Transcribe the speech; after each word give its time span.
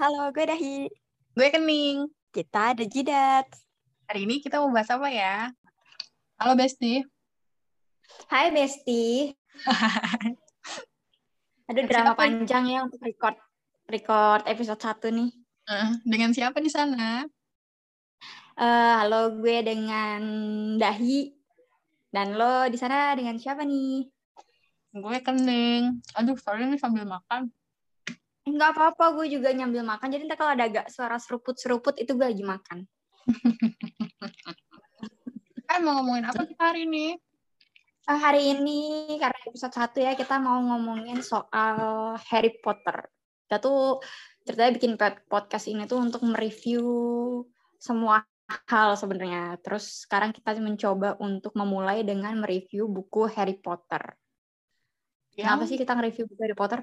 Halo, 0.00 0.32
gue 0.32 0.48
Dahi. 0.48 0.88
Gue 1.36 1.48
Kening. 1.52 2.08
Kita 2.32 2.72
ada 2.72 2.84
Jidat. 2.88 3.44
Hari 4.08 4.24
ini 4.24 4.40
kita 4.40 4.56
mau 4.56 4.72
bahas 4.72 4.88
apa 4.88 5.12
ya? 5.12 5.52
Halo 6.40 6.56
Besti. 6.56 7.04
Hai 8.32 8.48
Besti. 8.48 9.28
Aduh, 11.68 11.84
drama 11.84 12.16
Siapa? 12.16 12.16
panjang 12.16 12.64
ya 12.72 12.88
untuk 12.88 13.04
record 13.04 13.36
record 13.92 14.48
episode 14.48 14.80
1 14.80 15.20
nih. 15.20 15.30
Eh, 15.68 15.88
dengan 16.08 16.32
siapa 16.32 16.64
di 16.64 16.72
sana? 16.72 17.28
Eh, 18.56 18.94
halo, 19.04 19.36
gue 19.36 19.60
dengan 19.60 20.20
Dahi. 20.80 21.28
Dan 22.08 22.40
lo 22.40 22.64
di 22.72 22.80
sana 22.80 23.12
dengan 23.12 23.36
siapa 23.36 23.68
nih? 23.68 24.08
Gue 24.96 25.20
Kening. 25.20 26.00
Aduh, 26.16 26.40
sorry 26.40 26.64
nih 26.72 26.80
sambil 26.80 27.04
makan. 27.04 27.52
Enggak 28.50 28.74
apa-apa, 28.74 29.14
gue 29.14 29.26
juga 29.30 29.54
nyambil 29.54 29.86
makan. 29.86 30.10
Jadi 30.10 30.26
ntar 30.26 30.34
kalau 30.34 30.52
ada 30.58 30.66
agak 30.66 30.86
suara 30.90 31.16
seruput-seruput 31.22 32.02
itu 32.02 32.18
gue 32.18 32.26
lagi 32.26 32.42
makan. 32.42 32.82
Eh, 35.70 35.78
mau 35.78 36.02
ngomongin 36.02 36.26
apa 36.26 36.42
kita 36.50 36.74
hari 36.74 36.82
ini? 36.90 37.14
Eh, 38.10 38.18
hari 38.18 38.58
ini 38.58 39.06
karena 39.22 39.38
episode 39.46 39.70
1 39.70 40.02
ya 40.02 40.18
kita 40.18 40.42
mau 40.42 40.58
ngomongin 40.58 41.22
soal 41.22 41.78
Harry 42.26 42.58
Potter. 42.58 43.06
Kita 43.46 43.62
tuh 43.62 44.02
ceritanya 44.42 44.72
bikin 44.74 44.98
pod- 44.98 45.22
podcast 45.30 45.70
ini 45.70 45.86
tuh 45.86 46.02
untuk 46.02 46.26
mereview 46.26 46.82
semua 47.78 48.26
hal 48.66 48.98
sebenarnya. 48.98 49.62
Terus 49.62 50.10
sekarang 50.10 50.34
kita 50.34 50.58
mencoba 50.58 51.14
untuk 51.22 51.54
memulai 51.54 52.02
dengan 52.02 52.34
mereview 52.42 52.90
buku 52.90 53.30
Harry 53.30 53.54
Potter. 53.54 54.18
Kenapa 55.30 55.70
sih 55.70 55.78
kita 55.78 55.94
nge-review 55.94 56.26
buku 56.26 56.40
Harry 56.42 56.58
Potter? 56.58 56.82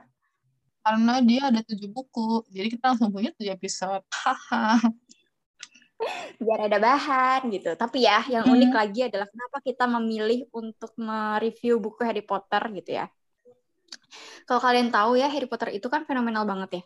Karena 0.88 1.20
dia 1.20 1.52
ada 1.52 1.59
tujuh 1.59 1.91
buku. 1.91 2.48
Jadi 2.48 2.68
kita 2.80 2.96
langsung 2.96 3.12
punya 3.12 3.36
tujuh 3.36 3.52
episode. 3.52 4.08
Haha. 4.23 4.80
Biar 6.40 6.71
ada 6.71 6.79
bahan 6.79 7.52
gitu. 7.52 7.76
Tapi 7.76 8.07
ya 8.07 8.24
yang 8.32 8.48
Hmm. 8.48 8.55
unik 8.55 8.71
lagi 8.71 9.02
adalah 9.12 9.27
kenapa 9.27 9.60
kita 9.60 9.84
memilih 9.84 10.48
untuk 10.55 10.96
mereview 10.96 11.76
buku 11.84 12.07
Harry 12.07 12.24
Potter 12.24 12.63
gitu 12.71 13.04
ya. 13.04 13.12
Kalau 14.48 14.63
kalian 14.63 14.88
tahu 14.88 15.20
ya 15.20 15.27
Harry 15.27 15.44
Potter 15.44 15.76
itu 15.76 15.91
kan 15.91 16.07
fenomenal 16.07 16.48
banget 16.48 16.79
ya. 16.79 16.84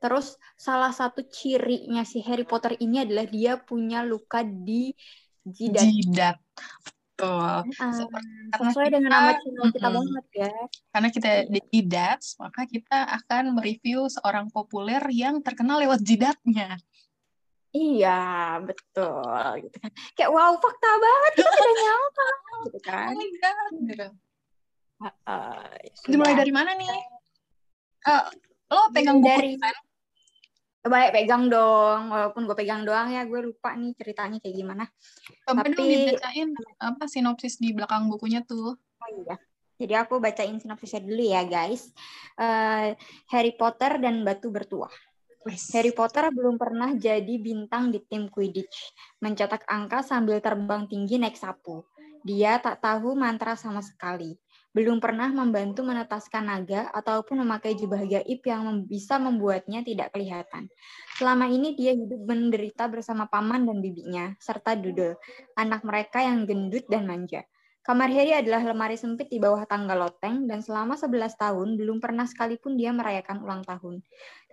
Terus 0.00 0.40
salah 0.56 0.96
satu 0.96 1.20
cirinya 1.28 2.08
si 2.08 2.24
Harry 2.24 2.48
Potter 2.48 2.80
ini 2.80 3.04
adalah 3.04 3.28
dia 3.28 3.60
punya 3.60 4.00
luka 4.00 4.40
di 4.40 4.96
jidat. 5.44 5.84
Jidat. 5.92 6.36
Betul. 7.22 7.38
Ah, 7.38 7.62
Karena 8.50 8.66
sesuai 8.74 8.88
dengan 8.90 9.06
kita- 9.06 9.14
nama 9.14 9.30
channel 9.38 9.66
kita 9.70 9.78
Mm-mm. 9.86 9.96
banget 10.02 10.26
ya. 10.34 10.52
Karena 10.90 11.08
kita 11.08 11.30
di 11.46 11.60
jidat, 11.70 12.20
maka 12.36 12.60
kita 12.66 12.98
akan 13.22 13.44
mereview 13.54 14.10
seorang 14.10 14.50
populer 14.50 14.98
yang 15.14 15.38
terkenal 15.38 15.78
lewat 15.78 16.02
jidatnya. 16.02 16.74
Iya, 17.70 18.20
betul 18.60 19.22
gitu 19.62 19.76
kan. 19.78 19.92
Kayak 20.12 20.30
wow, 20.30 20.52
fakta 20.58 20.90
banget 20.92 21.32
kita 21.38 21.48
tidak 21.48 21.74
nyangka 21.78 22.28
gitu 22.66 22.76
Oh 22.76 22.82
kan. 22.84 23.10
my 23.14 23.28
God. 23.32 23.72
Gitu. 23.86 24.06
Ah, 25.24 25.70
Dimulai 26.04 26.34
dari 26.34 26.52
mana 26.52 26.74
nih? 26.74 26.90
Eh, 28.02 28.24
lo 28.68 28.90
pegang 28.90 29.22
buku 29.22 29.30
Dari- 29.30 29.56
kan? 29.56 29.76
Coba 30.82 31.06
ya 31.06 31.14
pegang 31.14 31.46
dong, 31.46 32.10
walaupun 32.10 32.42
gue 32.42 32.56
pegang 32.58 32.82
doang 32.82 33.06
ya, 33.06 33.22
gue 33.22 33.38
lupa 33.38 33.70
nih 33.78 33.94
ceritanya 33.94 34.42
kayak 34.42 34.56
gimana. 34.58 34.84
Coba 35.46 35.62
dong 35.62 35.78
Tapi- 35.78 36.10
dibacain 36.10 36.48
apa 36.82 37.04
sinopsis 37.06 37.62
di 37.62 37.70
belakang 37.70 38.10
bukunya 38.10 38.42
tuh. 38.42 38.74
Oh 38.74 39.10
iya. 39.22 39.38
Jadi 39.78 39.94
aku 39.94 40.18
bacain 40.18 40.58
sinopsisnya 40.58 41.06
dulu 41.06 41.22
ya 41.22 41.42
guys. 41.46 41.90
Eh, 42.34 42.98
Harry 43.30 43.54
Potter 43.54 44.02
dan 44.02 44.26
Batu 44.26 44.50
Bertuah. 44.50 44.90
Harry 45.74 45.90
Potter 45.90 46.30
belum 46.30 46.54
pernah 46.54 46.94
jadi 46.94 47.34
bintang 47.38 47.90
di 47.90 47.98
tim 47.98 48.30
Quidditch, 48.30 48.94
mencetak 49.18 49.66
angka 49.66 50.06
sambil 50.06 50.38
terbang 50.38 50.86
tinggi 50.86 51.18
naik 51.18 51.34
sapu. 51.34 51.82
Dia 52.22 52.62
tak 52.62 52.78
tahu 52.78 53.18
mantra 53.18 53.58
sama 53.58 53.82
sekali. 53.82 54.38
Belum 54.72 55.04
pernah 55.04 55.28
membantu 55.28 55.84
menetaskan 55.84 56.48
naga 56.48 56.88
ataupun 56.96 57.44
memakai 57.44 57.76
jubah 57.76 58.00
gaib 58.08 58.40
yang 58.40 58.88
bisa 58.88 59.20
membuatnya 59.20 59.84
tidak 59.84 60.16
kelihatan. 60.16 60.72
Selama 61.20 61.44
ini 61.52 61.76
dia 61.76 61.92
hidup 61.92 62.24
menderita 62.24 62.88
bersama 62.88 63.28
paman 63.28 63.68
dan 63.68 63.84
bibinya, 63.84 64.32
serta 64.40 64.72
Doodle, 64.72 65.20
anak 65.60 65.84
mereka 65.84 66.24
yang 66.24 66.48
gendut 66.48 66.88
dan 66.88 67.04
manja. 67.04 67.44
Kamar 67.82 68.14
Harry 68.14 68.30
adalah 68.30 68.62
lemari 68.62 68.94
sempit 68.94 69.26
di 69.26 69.42
bawah 69.42 69.66
tangga 69.66 69.98
loteng 69.98 70.46
dan 70.46 70.62
selama 70.62 70.94
11 70.94 71.34
tahun 71.34 71.74
belum 71.74 71.98
pernah 71.98 72.22
sekalipun 72.30 72.78
dia 72.78 72.94
merayakan 72.94 73.42
ulang 73.42 73.66
tahun. 73.66 73.98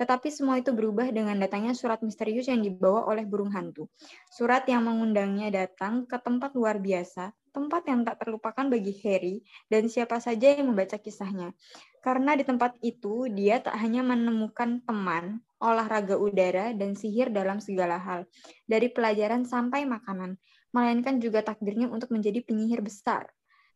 Tetapi 0.01 0.33
semua 0.33 0.57
itu 0.57 0.73
berubah 0.73 1.05
dengan 1.13 1.37
datangnya 1.37 1.77
surat 1.77 2.01
misterius 2.01 2.49
yang 2.49 2.65
dibawa 2.65 3.05
oleh 3.05 3.29
burung 3.29 3.53
hantu. 3.53 3.85
Surat 4.33 4.65
yang 4.65 4.81
mengundangnya 4.81 5.53
datang 5.53 6.09
ke 6.09 6.17
tempat 6.17 6.57
luar 6.57 6.81
biasa, 6.81 7.29
tempat 7.51 7.83
yang 7.89 8.05
tak 8.05 8.21
terlupakan 8.23 8.65
bagi 8.69 8.93
Harry 9.03 9.43
dan 9.67 9.89
siapa 9.89 10.21
saja 10.21 10.55
yang 10.55 10.71
membaca 10.71 10.95
kisahnya. 10.97 11.51
Karena 11.99 12.37
di 12.37 12.47
tempat 12.47 12.79
itu 12.79 13.27
dia 13.27 13.59
tak 13.59 13.75
hanya 13.81 14.05
menemukan 14.05 14.79
teman, 14.87 15.43
olahraga 15.59 16.15
udara, 16.15 16.71
dan 16.71 16.95
sihir 16.95 17.33
dalam 17.33 17.59
segala 17.59 17.99
hal, 17.99 18.23
dari 18.63 18.87
pelajaran 18.87 19.43
sampai 19.43 19.83
makanan, 19.83 20.39
melainkan 20.71 21.19
juga 21.19 21.43
takdirnya 21.43 21.91
untuk 21.91 22.13
menjadi 22.15 22.39
penyihir 22.45 22.79
besar. 22.79 23.27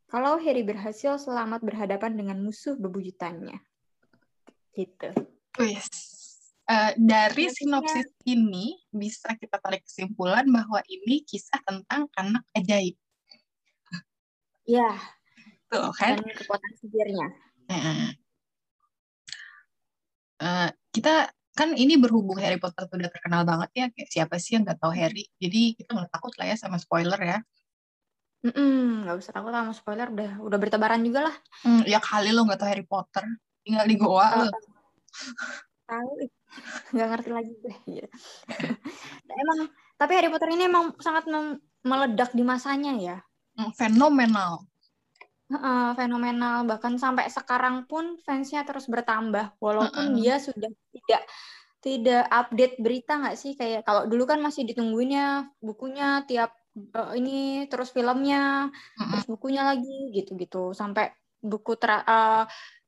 Kalau 0.08 0.38
Harry 0.40 0.62
berhasil 0.62 1.18
selamat 1.20 1.66
berhadapan 1.66 2.14
dengan 2.14 2.38
musuh 2.40 2.78
bebuyutannya. 2.78 3.60
Gitu. 4.72 5.10
Wis. 5.58 5.90
Eh, 6.64 6.96
dari 6.96 7.52
Sinopsisnya- 7.52 8.08
sinopsis 8.08 8.08
ini 8.24 8.80
bisa 8.88 9.36
kita 9.36 9.60
tarik 9.60 9.84
kesimpulan 9.84 10.48
bahwa 10.48 10.80
ini 10.88 11.20
kisah 11.28 11.60
tentang 11.68 12.08
anak 12.16 12.48
ajaib. 12.56 12.96
Ya, 14.64 14.96
Tuh 15.68 15.92
kan? 15.98 16.16
dan 16.22 16.28
kekuatan 16.32 16.72
sihirnya. 16.80 17.28
Eh, 20.40 20.70
kita 20.96 21.32
kan 21.54 21.76
ini 21.78 22.00
berhubung 22.00 22.42
Harry 22.42 22.58
Potter 22.58 22.90
tuh 22.90 22.98
udah 22.98 23.12
terkenal 23.12 23.44
banget 23.46 23.70
ya, 23.76 23.86
kayak 23.92 24.10
siapa 24.10 24.36
sih 24.42 24.58
yang 24.58 24.64
nggak 24.66 24.80
tahu 24.80 24.92
Harry? 24.96 25.28
Jadi 25.38 25.78
kita 25.78 25.94
nggak 25.94 26.12
takut 26.12 26.34
lah 26.40 26.48
ya 26.50 26.56
sama 26.58 26.80
spoiler 26.80 27.20
ya. 27.20 27.38
Nggak 28.44 29.16
usah 29.20 29.32
takut 29.32 29.52
sama 29.56 29.72
spoiler, 29.72 30.08
udah 30.12 30.32
udah 30.44 30.58
bertebaran 30.60 31.00
juga 31.00 31.32
lah. 31.32 31.36
Hmm, 31.64 31.84
ya 31.88 32.00
kali 32.04 32.36
lo 32.36 32.44
nggak 32.44 32.60
tahu 32.60 32.70
Harry 32.72 32.88
Potter, 32.88 33.24
tinggal 33.64 33.86
di 33.88 33.96
Goa 33.96 34.28
lo. 34.44 34.52
Tahu, 35.88 36.12
nggak 36.96 37.08
ngerti 37.12 37.30
lagi 37.32 37.52
gue. 37.60 37.76
Iya. 37.88 38.08
Emang, 39.44 39.60
tapi 39.96 40.12
Harry 40.16 40.32
Potter 40.32 40.50
ini 40.52 40.68
emang 40.68 40.96
sangat 41.00 41.28
meledak 41.84 42.32
di 42.32 42.44
masanya 42.44 42.94
ya. 43.00 43.18
Hmm, 43.58 43.72
fenomenal. 43.78 44.66
Heeh, 45.54 45.94
fenomenal 46.00 46.66
bahkan 46.66 46.98
sampai 46.98 47.30
sekarang 47.30 47.86
pun 47.86 48.18
fansnya 48.26 48.66
terus 48.66 48.90
bertambah 48.90 49.54
walaupun 49.62 50.18
Heeh. 50.18 50.24
dia 50.24 50.36
sudah 50.42 50.72
tidak 50.90 51.22
tidak 51.84 52.24
update 52.32 52.76
berita 52.80 53.12
nggak 53.22 53.36
sih 53.38 53.54
kayak 53.60 53.84
kalau 53.84 54.08
dulu 54.08 54.24
kan 54.24 54.40
masih 54.40 54.64
ditungguinnya 54.66 55.52
bukunya 55.60 56.24
tiap 56.26 56.56
eh, 56.74 57.12
ini 57.20 57.68
terus 57.70 57.92
filmnya 57.92 58.72
Mm-mm. 58.72 59.10
terus 59.12 59.26
bukunya 59.30 59.62
lagi 59.68 59.94
gitu-gitu 60.16 60.72
sampai 60.74 61.12
buku 61.44 61.72
ter 61.78 61.92
eh, 62.02 62.44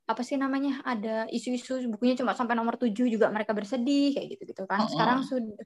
apa 0.06 0.22
sih 0.22 0.38
namanya 0.40 0.80
ada 0.88 1.28
isu-isu 1.30 1.86
bukunya 1.94 2.16
cuma 2.18 2.34
sampai 2.40 2.56
nomor 2.56 2.80
7 2.82 3.06
juga 3.14 3.28
mereka 3.36 3.52
bersedih 3.52 4.16
kayak 4.16 4.28
gitu-gitu 4.32 4.64
kan 4.66 4.80
Heeh. 4.80 4.90
sekarang 4.90 5.20
sudah 5.28 5.66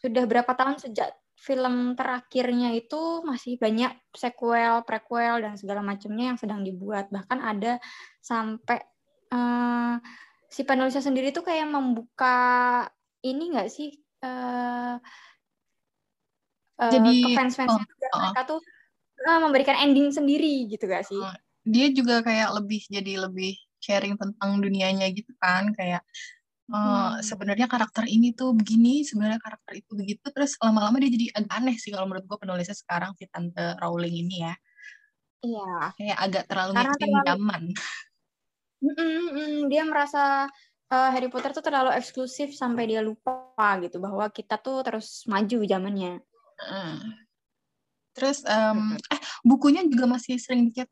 sudah 0.00 0.24
berapa 0.24 0.52
tahun 0.56 0.80
sejak 0.80 1.12
film 1.40 1.96
terakhirnya 1.96 2.76
itu 2.76 3.24
masih 3.24 3.56
banyak 3.56 3.96
sequel, 4.12 4.84
prequel 4.84 5.40
dan 5.40 5.56
segala 5.56 5.80
macamnya 5.80 6.32
yang 6.32 6.38
sedang 6.40 6.60
dibuat. 6.60 7.08
Bahkan 7.08 7.38
ada 7.40 7.80
sampai 8.20 8.80
eh, 9.32 9.94
si 10.48 10.64
penulisnya 10.64 11.04
sendiri 11.04 11.32
tuh 11.32 11.44
kayak 11.44 11.68
membuka 11.68 12.84
ini 13.24 13.56
nggak 13.56 13.68
sih 13.72 13.92
eh 14.20 14.96
eh, 16.80 16.92
Jadi, 16.92 17.14
ke 17.24 17.28
fans-fansnya 17.36 17.84
oh, 17.84 18.16
oh. 18.16 18.20
mereka 18.20 18.42
tuh 18.44 18.60
memberikan 19.20 19.76
ending 19.76 20.08
sendiri 20.08 20.64
gitu 20.64 20.88
gak 20.88 21.04
sih? 21.04 21.20
Oh, 21.20 21.36
Dia 21.68 21.92
juga 21.92 22.24
kayak 22.24 22.56
lebih 22.56 22.88
jadi 22.88 23.28
lebih 23.28 23.52
sharing 23.80 24.16
tentang 24.16 24.64
dunianya 24.64 25.12
gitu 25.12 25.32
kan, 25.36 25.76
kayak 25.76 26.00
Hmm. 26.70 27.18
sebenarnya 27.18 27.66
karakter 27.66 28.06
ini 28.06 28.30
tuh 28.30 28.54
begini, 28.54 29.02
sebenarnya 29.02 29.42
karakter 29.42 29.74
itu 29.74 29.90
begitu, 29.92 30.22
terus 30.30 30.54
lama-lama 30.62 31.02
dia 31.02 31.10
jadi 31.10 31.26
agak 31.34 31.50
aneh 31.50 31.74
sih 31.74 31.90
kalau 31.90 32.06
menurut 32.06 32.22
gue 32.24 32.38
penulisnya 32.38 32.78
sekarang 32.78 33.10
si 33.18 33.26
Tante 33.26 33.74
Rowling 33.82 34.14
ini 34.22 34.46
ya, 34.46 34.54
Iya. 35.42 35.90
kayak 35.98 36.18
agak 36.20 36.44
terlalu 36.46 36.70
Karena 36.70 36.82
ngikutin 36.86 37.08
terlalu- 37.10 37.26
zaman. 37.26 37.62
Mm, 38.80 39.68
dia 39.68 39.82
merasa 39.84 40.46
eh, 40.86 41.10
Harry 41.10 41.26
Potter 41.26 41.50
tuh 41.50 41.62
terlalu 41.62 41.90
eksklusif 41.94 42.50
sampai 42.50 42.86
dia 42.86 42.98
lupa 42.98 43.50
gitu 43.78 43.98
bahwa 43.98 44.26
kita 44.26 44.54
tuh 44.56 44.82
terus 44.82 45.22
maju 45.26 45.58
zamannya. 45.62 46.18
Heeh. 46.58 46.94
Terus 48.10 48.42
em, 48.42 48.94
eh 49.06 49.20
bukunya 49.42 49.86
juga 49.86 50.06
masih 50.06 50.34
sering 50.36 50.66
dicetak. 50.66 50.90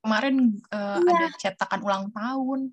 Kemarin 0.00 0.36
eh, 0.68 0.96
Iya. 0.96 1.12
ada 1.12 1.26
cetakan 1.36 1.80
ulang 1.80 2.04
tahun. 2.08 2.72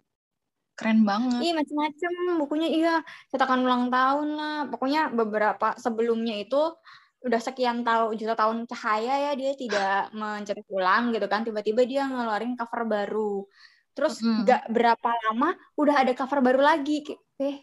Keren 0.81 1.05
banget 1.05 1.45
iya 1.45 1.53
macam-macam 1.53 2.11
bukunya 2.41 2.67
iya 2.73 2.93
cetakan 3.29 3.61
ulang 3.61 3.93
tahun 3.93 4.27
lah 4.33 4.57
pokoknya 4.73 5.13
beberapa 5.13 5.77
sebelumnya 5.77 6.41
itu 6.41 6.73
udah 7.21 7.37
sekian 7.37 7.85
tahun 7.85 8.17
juta 8.17 8.33
tahun 8.33 8.65
cahaya 8.65 9.29
ya 9.29 9.31
dia 9.37 9.53
tidak 9.53 10.09
mencetak 10.17 10.65
ulang 10.73 11.13
gitu 11.13 11.29
kan 11.29 11.45
tiba-tiba 11.45 11.85
dia 11.85 12.09
ngeluarin 12.09 12.57
cover 12.57 12.89
baru 12.89 13.45
terus 13.93 14.17
mm. 14.25 14.49
gak 14.49 14.63
berapa 14.73 15.09
lama 15.29 15.53
udah 15.77 16.01
ada 16.01 16.17
cover 16.17 16.41
baru 16.41 16.65
lagi 16.65 17.05
eh 17.37 17.61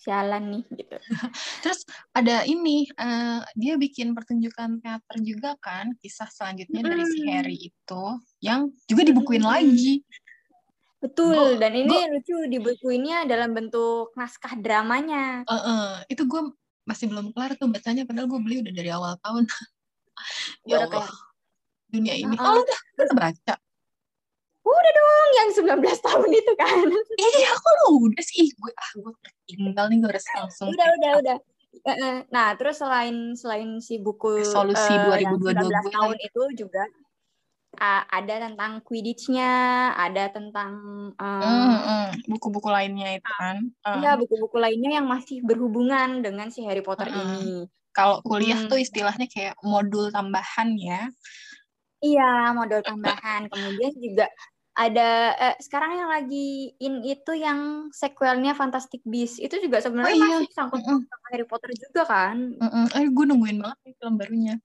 sialan 0.00 0.44
nih 0.48 0.64
gitu. 0.80 0.96
Terus 1.62 1.84
ada 2.16 2.42
ini 2.48 2.88
uh, 2.96 3.44
dia 3.52 3.76
bikin 3.76 4.16
pertunjukan 4.16 4.80
teater 4.80 5.16
juga 5.20 5.60
kan 5.60 5.92
kisah 6.00 6.24
selanjutnya 6.32 6.80
hmm. 6.80 6.88
dari 6.88 7.04
si 7.04 7.20
Harry 7.28 7.58
itu 7.68 8.04
yang 8.40 8.72
juga 8.88 9.04
dibukuin 9.04 9.44
hmm. 9.44 9.52
lagi. 9.52 10.00
Betul, 11.00 11.56
gua, 11.56 11.60
dan 11.64 11.72
ini 11.72 11.88
gua, 11.88 12.12
lucu 12.12 12.36
di 12.44 12.58
bukuinnya 12.60 13.24
dalam 13.24 13.56
bentuk 13.56 14.12
naskah 14.12 14.52
dramanya. 14.60 15.48
Uh, 15.48 15.56
uh, 15.56 15.88
itu 16.12 16.28
gue 16.28 16.52
masih 16.84 17.08
belum 17.08 17.32
kelar 17.32 17.56
tuh 17.56 17.72
bacanya, 17.72 18.04
padahal 18.04 18.28
gue 18.28 18.40
beli 18.44 18.60
udah 18.60 18.72
dari 18.76 18.90
awal 18.92 19.16
tahun. 19.24 19.48
ya 20.68 20.84
Allah, 20.84 21.08
kayak, 21.08 21.10
dunia 21.88 22.14
ini. 22.20 22.36
Uh, 22.36 22.44
oh, 22.44 22.60
udah, 22.60 22.78
udah 23.00 23.16
baca? 23.16 23.54
Udah 24.60 24.92
dong, 24.92 25.30
yang 25.40 25.48
19 25.56 25.80
tahun 26.04 26.30
itu 26.36 26.52
kan. 26.60 26.76
Iya, 27.16 27.48
aku 27.56 27.70
udah 28.04 28.24
sih. 28.28 28.52
Gue 28.60 28.72
ah, 28.76 28.90
gue 29.00 29.12
tertinggal 29.24 29.88
nih, 29.88 29.96
gue 30.04 30.10
harus 30.12 30.26
langsung. 30.36 30.68
Udah, 30.68 30.88
udah, 31.00 31.12
udah. 31.24 31.36
Nah, 32.28 32.52
terus 32.60 32.76
selain 32.76 33.32
selain 33.40 33.80
si 33.80 33.96
buku 33.96 34.44
Resolusi 34.44 34.92
uh, 34.92 35.16
2022 35.16 35.24
yang 35.24 35.36
19 35.80 35.96
tahun 35.96 36.16
itu 36.20 36.42
juga 36.66 36.82
uh, 37.80 38.02
ada 38.06 38.34
tentang 38.46 38.84
Quidditch-nya, 38.84 39.52
ada 39.96 40.28
tentang 40.28 40.72
buku-buku 42.28 42.68
um, 42.68 42.70
mm, 42.70 42.76
mm. 42.76 42.76
lainnya 42.76 43.08
itu 43.16 43.30
kan. 43.40 43.56
Iya, 43.98 44.10
uh. 44.14 44.16
buku-buku 44.20 44.56
lainnya 44.60 45.00
yang 45.00 45.08
masih 45.08 45.40
berhubungan 45.40 46.20
dengan 46.20 46.52
si 46.52 46.62
Harry 46.68 46.84
Potter 46.84 47.08
uh. 47.08 47.16
ini. 47.16 47.66
Kalau 47.90 48.22
kuliah 48.22 48.54
hmm. 48.54 48.70
tuh 48.70 48.78
istilahnya 48.78 49.26
kayak 49.26 49.58
modul 49.66 50.14
tambahan 50.14 50.78
ya. 50.78 51.10
Iya, 51.98 52.54
modul 52.54 52.86
tambahan. 52.86 53.50
Kemudian 53.50 53.92
juga 53.98 54.30
ada 54.78 55.34
eh, 55.34 55.56
sekarang 55.58 55.98
yang 55.98 56.08
lagi 56.08 56.70
in 56.78 57.02
itu 57.02 57.34
yang 57.34 57.90
sequelnya 57.90 58.54
Fantastic 58.54 59.02
Beasts 59.02 59.42
itu 59.42 59.58
juga 59.58 59.82
sebenarnya 59.82 60.14
oh, 60.14 60.22
iya. 60.22 60.36
masih 60.38 60.54
sangkut 60.54 60.80
mm 60.80 60.86
-mm. 60.86 61.10
sama 61.10 61.26
Harry 61.34 61.46
Potter 61.50 61.70
juga 61.74 62.02
kan? 62.06 62.36
Mm 62.56 62.70
-mm. 62.70 62.84
Eh, 62.94 63.06
gue 63.10 63.24
nungguin 63.26 63.58
banget 63.58 63.78
nih 63.82 63.94
film 63.98 64.14
barunya. 64.14 64.56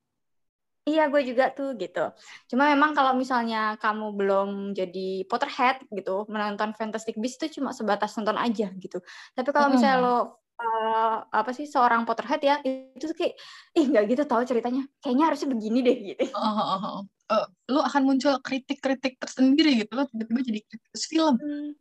Iya, 0.86 1.10
gue 1.10 1.22
juga 1.26 1.50
tuh 1.50 1.74
gitu. 1.82 2.14
Cuma 2.46 2.70
memang 2.70 2.94
kalau 2.94 3.18
misalnya 3.18 3.74
kamu 3.82 4.14
belum 4.14 4.50
jadi 4.78 5.26
Potterhead 5.26 5.82
gitu, 5.90 6.30
menonton 6.30 6.78
Fantastic 6.78 7.18
Beasts 7.18 7.42
itu 7.42 7.58
cuma 7.58 7.74
sebatas 7.74 8.14
nonton 8.14 8.38
aja 8.38 8.70
gitu. 8.78 9.02
Tapi 9.34 9.50
kalau 9.50 9.74
misalnya 9.74 9.98
lo 10.06 10.18
uh, 10.62 11.26
apa 11.26 11.50
sih 11.58 11.66
seorang 11.66 12.06
Potterhead 12.06 12.42
ya, 12.46 12.62
itu 12.62 13.02
tuh 13.02 13.18
kayak, 13.18 13.34
ih 13.74 13.86
nggak 13.90 14.14
gitu 14.14 14.24
tahu 14.30 14.46
ceritanya. 14.46 14.86
Kayaknya 15.02 15.26
harusnya 15.26 15.50
begini 15.58 15.80
deh 15.82 15.98
gitu. 16.14 16.24
Oh, 16.38 16.54
oh, 16.54 16.78
oh. 16.78 16.98
Uh, 17.34 17.46
lo 17.74 17.82
akan 17.82 18.06
muncul 18.06 18.38
kritik-kritik 18.46 19.18
tersendiri 19.18 19.82
gitu, 19.82 19.90
lo 19.98 20.06
tiba-tiba 20.06 20.42
jadi 20.46 20.60
kritikus 20.70 21.04
film. 21.10 21.34
Hmm. 21.42 21.74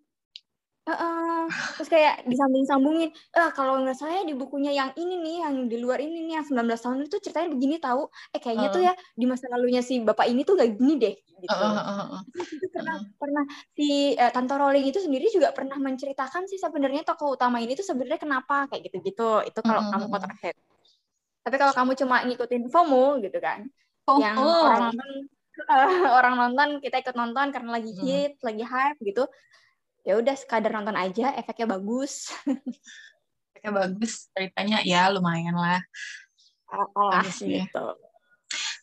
Uh, 0.85 0.93
uh, 0.93 1.43
terus 1.81 1.89
kayak 1.89 2.29
disambung-sambungin, 2.29 3.09
eh 3.09 3.51
kalau 3.57 3.81
nggak 3.81 3.97
salah 3.97 4.21
ya 4.21 4.25
di 4.29 4.37
bukunya 4.37 4.69
yang 4.69 4.93
ini 5.01 5.17
nih, 5.17 5.37
yang 5.41 5.55
di 5.65 5.81
luar 5.81 5.97
ini 5.97 6.29
nih, 6.29 6.37
yang 6.37 6.45
19 6.45 6.61
tahun 6.77 7.09
itu 7.09 7.17
ceritanya 7.25 7.49
begini 7.57 7.77
tahu. 7.81 8.05
Eh 8.37 8.41
kayaknya 8.41 8.69
uh. 8.69 8.75
tuh 8.77 8.83
ya 8.85 8.93
di 9.17 9.25
masa 9.25 9.49
lalunya 9.49 9.81
si 9.81 10.05
bapak 10.05 10.29
ini 10.29 10.45
tuh 10.45 10.61
gak 10.61 10.77
gini 10.77 11.01
deh 11.01 11.15
gitu. 11.17 11.57
Uh, 11.57 11.73
uh, 11.73 11.89
uh, 11.89 12.07
uh. 12.21 12.23
Itu 12.37 12.69
pernah 12.69 13.01
uh. 13.01 13.17
pernah 13.17 13.45
si 13.73 14.13
uh, 14.13 14.29
Tante 14.29 14.55
Rowling 14.61 14.85
itu 14.85 15.01
sendiri 15.01 15.33
juga 15.33 15.57
pernah 15.57 15.81
menceritakan 15.81 16.53
sih 16.53 16.61
sebenarnya 16.61 17.01
tokoh 17.09 17.33
utama 17.33 17.65
ini 17.65 17.73
tuh 17.73 17.87
sebenarnya 17.89 18.21
kenapa 18.21 18.69
kayak 18.69 18.93
gitu-gitu. 18.93 19.41
Itu 19.49 19.65
kalau 19.65 19.81
uh, 19.81 19.89
uh, 19.89 19.93
kamu 19.97 20.07
Potterhead. 20.13 20.57
Tapi 21.49 21.57
kalau 21.57 21.73
kamu 21.73 21.91
cuma 21.97 22.17
ngikutin 22.29 22.63
FOMO 22.69 23.25
gitu 23.25 23.41
kan, 23.41 23.65
oh, 24.05 24.21
yang 24.21 24.37
oh. 24.37 24.69
orang 24.69 24.93
nonton 24.93 25.11
uh, 25.65 26.09
orang 26.21 26.35
nonton 26.37 26.69
kita 26.85 27.01
ikut 27.01 27.17
nonton 27.17 27.57
karena 27.57 27.71
lagi 27.73 27.93
hit, 28.05 28.37
uh. 28.37 28.53
lagi 28.53 28.65
hype 28.69 29.01
gitu 29.01 29.25
ya 30.05 30.21
udah 30.21 30.37
sekadar 30.37 30.71
nonton 30.71 30.95
aja 30.95 31.33
efeknya 31.35 31.75
bagus. 31.75 32.31
Efeknya 33.57 33.73
bagus 33.73 34.29
ceritanya 34.37 34.79
ya 34.85 35.09
lumayan 35.09 35.57
lah. 35.57 35.81
Oh, 36.69 36.89
oh 36.97 37.11
gitu 37.41 37.85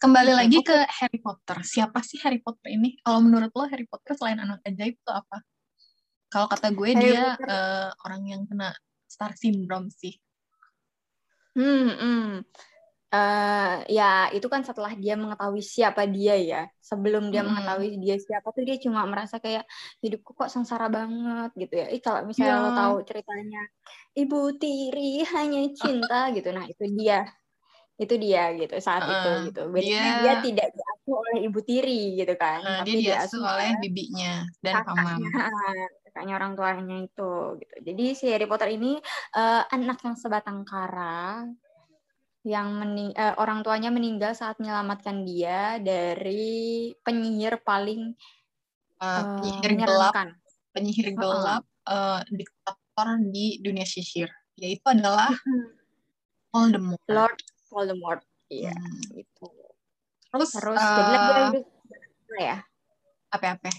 kembali 0.01 0.33
lagi 0.33 0.65
ke 0.65 0.73
Harry 0.97 1.21
Potter. 1.21 1.61
Siapa 1.61 2.01
sih 2.01 2.17
Harry 2.25 2.41
Potter 2.41 2.73
ini? 2.73 2.97
Kalau 3.05 3.21
menurut 3.21 3.53
lo 3.53 3.69
Harry 3.69 3.85
Potter 3.85 4.17
selain 4.17 4.41
anak 4.41 4.65
ajaib 4.65 4.97
itu 4.97 5.11
apa? 5.13 5.45
Kalau 6.33 6.49
kata 6.49 6.73
gue 6.73 6.89
Harry 6.97 7.13
dia 7.13 7.37
uh, 7.37 7.93
orang 8.09 8.21
yang 8.25 8.41
kena 8.49 8.73
star 9.05 9.37
syndrome 9.37 9.93
sih. 9.93 10.17
Hmm, 11.53 11.93
hmm 11.93 12.29
uh, 13.11 13.83
ya 13.85 14.31
itu 14.31 14.47
kan 14.47 14.63
setelah 14.63 14.95
dia 14.95 15.19
mengetahui 15.19 15.61
siapa 15.61 16.07
dia 16.07 16.35
ya. 16.39 16.61
Sebelum 16.79 17.29
dia 17.29 17.43
hmm. 17.43 17.51
mengetahui 17.51 17.89
dia 17.99 18.15
siapa 18.17 18.47
tuh 18.55 18.63
dia 18.63 18.79
cuma 18.79 19.03
merasa 19.05 19.37
kayak 19.37 19.67
hidupku 19.99 20.33
kok 20.33 20.49
sengsara 20.49 20.87
banget 20.87 21.51
gitu 21.59 21.73
ya. 21.83 21.87
Ih, 21.91 22.01
kalau 22.01 22.25
misalnya 22.25 22.55
yeah. 22.57 22.63
lo 22.63 22.71
tahu 22.73 22.95
ceritanya 23.07 23.61
ibu 24.15 24.41
tiri 24.57 25.23
hanya 25.27 25.61
cinta 25.75 26.19
gitu. 26.35 26.49
Nah 26.55 26.65
itu 26.65 26.83
dia. 26.95 27.27
Itu 28.01 28.17
dia 28.17 28.49
gitu 28.57 28.73
saat 28.81 29.05
uh, 29.05 29.11
itu 29.13 29.29
gitu. 29.53 29.61
Bedanya 29.69 30.01
dia, 30.01 30.15
dia 30.19 30.33
tidak 30.41 30.67
diasuh 30.73 31.15
oleh 31.21 31.37
ibu 31.45 31.59
tiri 31.61 32.01
gitu 32.17 32.33
kan. 32.33 32.59
Uh, 32.65 32.77
tapi 32.81 32.97
dia 32.97 33.19
diasuh 33.19 33.43
oleh 33.45 33.69
bibinya 33.77 34.33
dan 34.63 34.81
paman 34.81 35.21
kakaknya 36.11 36.33
orang 36.35 36.53
tuanya 36.59 36.97
itu 37.07 37.31
gitu. 37.63 37.75
Jadi 37.87 38.05
si 38.19 38.25
Harry 38.27 38.43
Potter 38.43 38.75
ini 38.75 38.99
uh, 39.37 39.63
anak 39.71 40.03
yang 40.03 40.19
sebatang 40.19 40.67
kara 40.67 41.47
yang 42.41 42.73
mening 42.73 43.13
uh, 43.13 43.37
orang 43.37 43.61
tuanya 43.61 43.93
meninggal 43.93 44.33
saat 44.33 44.57
menyelamatkan 44.57 45.21
dia 45.21 45.77
dari 45.77 46.89
penyihir 47.05 47.61
paling 47.61 48.17
uh, 48.97 49.37
penyihir 49.37 49.71
gelap 49.85 50.13
penyihir 50.73 51.13
gelap 51.13 51.63
uh, 51.85 52.25
diktator 52.33 53.09
di 53.29 53.61
dunia 53.61 53.85
sihir 53.85 54.29
yaitu 54.57 54.81
adalah 54.89 55.29
Voldemort. 56.51 56.99
Lord 57.07 57.37
Voldemort. 57.71 58.21
Iya 58.51 58.75
hmm. 58.75 59.21
itu 59.21 59.47
terus 60.31 60.49
terus 60.55 60.79
uh, 60.79 60.97
jadi 60.97 61.13
lagi 61.15 61.61
ya? 62.39 62.57
Apa-apa? 63.31 63.71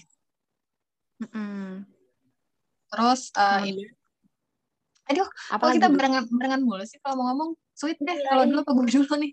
Terus 2.89 3.21
uh, 3.37 3.61
ini 3.65 3.85
aduh 5.03 5.27
apa 5.51 5.75
kita 5.75 5.91
barengan 5.91 6.23
barengan 6.31 6.63
mulu 6.63 6.87
sih 6.87 6.95
kalau 7.03 7.19
mau 7.19 7.35
ngomong 7.35 7.51
Sweet 7.83 7.99
deh, 7.99 8.15
iya, 8.15 8.27
kalau 8.31 8.43
iya. 8.47 8.49
dulu 8.49 8.59
apa 8.63 8.71
gue 8.71 8.87
dulu 8.95 9.13
nih? 9.19 9.31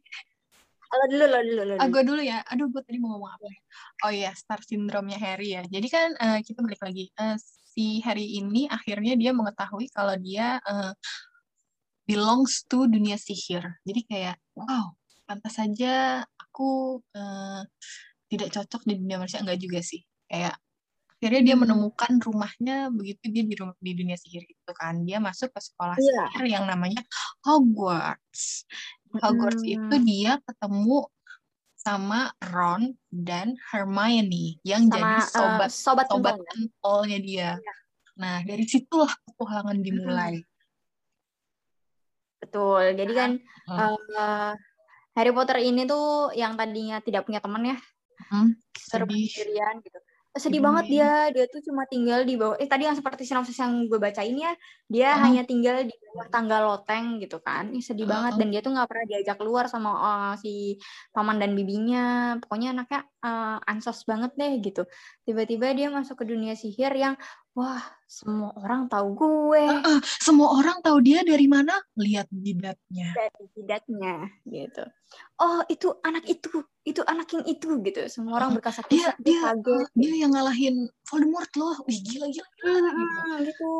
Kalau 0.90 1.04
dulu, 1.06 1.24
lo 1.30 1.38
dulu, 1.38 1.62
lo 1.62 1.62
ah, 1.62 1.66
dulu. 1.70 1.78
Ah, 1.78 1.86
gue 1.86 2.02
dulu 2.02 2.22
ya. 2.26 2.38
Aduh, 2.50 2.66
gue 2.66 2.82
tadi 2.82 2.98
mau 2.98 3.14
ngomong 3.14 3.30
apa 3.30 3.46
ya? 3.46 3.58
Oh 4.02 4.10
iya, 4.10 4.30
star 4.34 4.58
syndrome-nya 4.66 5.18
Harry 5.22 5.54
ya. 5.54 5.62
Jadi 5.62 5.86
kan 5.86 6.18
uh, 6.18 6.42
kita 6.42 6.58
balik 6.66 6.82
lagi. 6.82 7.14
Uh, 7.14 7.38
si 7.70 8.02
Harry 8.02 8.42
ini 8.42 8.66
akhirnya 8.66 9.14
dia 9.14 9.30
mengetahui 9.30 9.86
kalau 9.94 10.18
dia 10.18 10.58
uh, 10.66 10.90
belongs 12.10 12.66
to 12.66 12.90
dunia 12.90 13.14
sihir. 13.14 13.62
Jadi 13.86 14.00
kayak, 14.02 14.36
wow, 14.58 14.90
pantas 15.30 15.54
saja 15.62 16.26
aku 16.34 16.98
uh, 17.14 17.62
tidak 18.26 18.50
cocok 18.50 18.82
di 18.82 18.98
dunia 18.98 19.22
manusia. 19.22 19.38
Enggak 19.38 19.62
juga 19.62 19.78
sih. 19.86 20.02
Kayak 20.26 20.58
akhirnya 21.20 21.52
dia 21.52 21.56
hmm. 21.60 21.62
menemukan 21.68 22.12
rumahnya 22.16 22.88
begitu 22.88 23.28
dia 23.28 23.44
di, 23.44 23.54
di 23.60 23.92
dunia 23.92 24.16
sihir 24.16 24.40
itu 24.48 24.72
kan 24.72 25.04
dia 25.04 25.20
masuk 25.20 25.52
ke 25.52 25.60
sekolah 25.60 25.92
yeah. 26.00 26.32
sihir 26.32 26.56
yang 26.56 26.64
namanya 26.64 27.04
Hogwarts 27.44 28.64
Hogwarts 29.20 29.60
hmm. 29.60 29.76
itu 29.76 29.94
dia 30.00 30.40
ketemu 30.48 31.04
sama 31.76 32.32
Ron 32.48 32.96
dan 33.12 33.52
Hermione 33.68 34.56
yang 34.64 34.88
sama, 34.88 34.96
jadi 34.96 35.20
sobat 35.28 35.68
uh, 35.68 35.72
sobat, 35.72 36.06
sobat 36.08 36.36
kentolnya 36.40 37.18
dia. 37.20 37.48
Yeah. 37.60 37.76
Nah 38.16 38.36
dari 38.44 38.64
situlah 38.64 39.12
petualangan 39.28 39.80
dimulai. 39.80 40.40
Betul. 42.40 42.96
Jadi 42.96 43.12
kan 43.12 43.30
hmm. 43.40 43.96
uh, 44.16 44.52
Harry 45.16 45.32
Potter 45.36 45.60
ini 45.60 45.84
tuh 45.84 46.32
yang 46.32 46.56
tadinya 46.56 47.00
tidak 47.00 47.28
punya 47.28 47.40
teman 47.40 47.76
ya, 47.76 47.76
hmm, 48.28 48.56
sendirian 48.76 49.80
gitu 49.84 50.00
sedih 50.38 50.62
banget 50.62 50.84
dia. 50.86 51.10
Dia 51.34 51.44
tuh 51.50 51.58
cuma 51.66 51.82
tinggal 51.90 52.22
di 52.22 52.38
bawah 52.38 52.54
eh 52.60 52.70
tadi 52.70 52.86
yang 52.86 52.94
seperti 52.94 53.26
sinopsis 53.26 53.58
yang 53.58 53.90
gue 53.90 53.98
bacain 53.98 54.36
ya 54.38 54.54
dia 54.86 55.14
uh. 55.14 55.26
hanya 55.26 55.42
tinggal 55.42 55.82
di 55.82 55.94
bawah 56.10 56.26
tangga 56.30 56.58
loteng 56.62 57.18
gitu 57.18 57.42
kan. 57.42 57.70
Ini 57.70 57.82
sedih 57.82 58.06
banget. 58.06 58.38
Dan 58.38 58.54
dia 58.54 58.62
tuh 58.62 58.74
nggak 58.74 58.86
pernah 58.86 59.06
diajak 59.10 59.36
keluar 59.38 59.66
sama 59.66 59.90
uh, 59.90 60.34
si 60.38 60.78
paman 61.10 61.42
dan 61.42 61.54
bibinya. 61.58 62.38
Pokoknya 62.38 62.74
anaknya 62.78 63.00
uh, 63.26 63.58
ansos 63.66 64.06
banget 64.06 64.30
deh 64.38 64.52
gitu. 64.62 64.82
Tiba-tiba 65.26 65.74
dia 65.74 65.90
masuk 65.90 66.22
ke 66.22 66.24
dunia 66.26 66.54
sihir 66.54 66.94
yang 66.94 67.14
wah 67.54 67.82
semua 68.06 68.50
orang 68.58 68.90
tahu 68.90 69.14
gue. 69.14 69.64
Uh, 69.66 69.86
uh, 69.86 70.00
semua 70.18 70.58
orang 70.58 70.82
tahu 70.82 70.98
dia 71.02 71.22
dari 71.22 71.46
mana? 71.46 71.74
Lihat 71.98 72.26
jidatnya. 72.30 73.14
Dari 73.14 73.44
jidatnya 73.54 74.14
gitu. 74.46 74.84
Oh 75.38 75.62
itu 75.66 75.94
anak 76.02 76.26
itu, 76.26 76.62
itu 76.86 77.02
anak 77.06 77.30
yang 77.34 77.44
itu 77.46 77.78
gitu. 77.82 78.00
Semua 78.10 78.42
orang 78.42 78.54
berkasa 78.54 78.82
dia 78.90 79.14
dia, 79.22 79.54
dia, 79.58 79.78
dia 79.94 80.14
yang 80.26 80.34
ngalahin 80.34 80.90
Voldemort 81.06 81.50
loh. 81.58 81.76
Wih 81.86 81.98
gila 82.02 82.26
gila. 82.30 82.48
gila 82.62 82.78
hmm, 82.78 83.36
gitu. 83.46 83.46
gitu. 83.46 83.72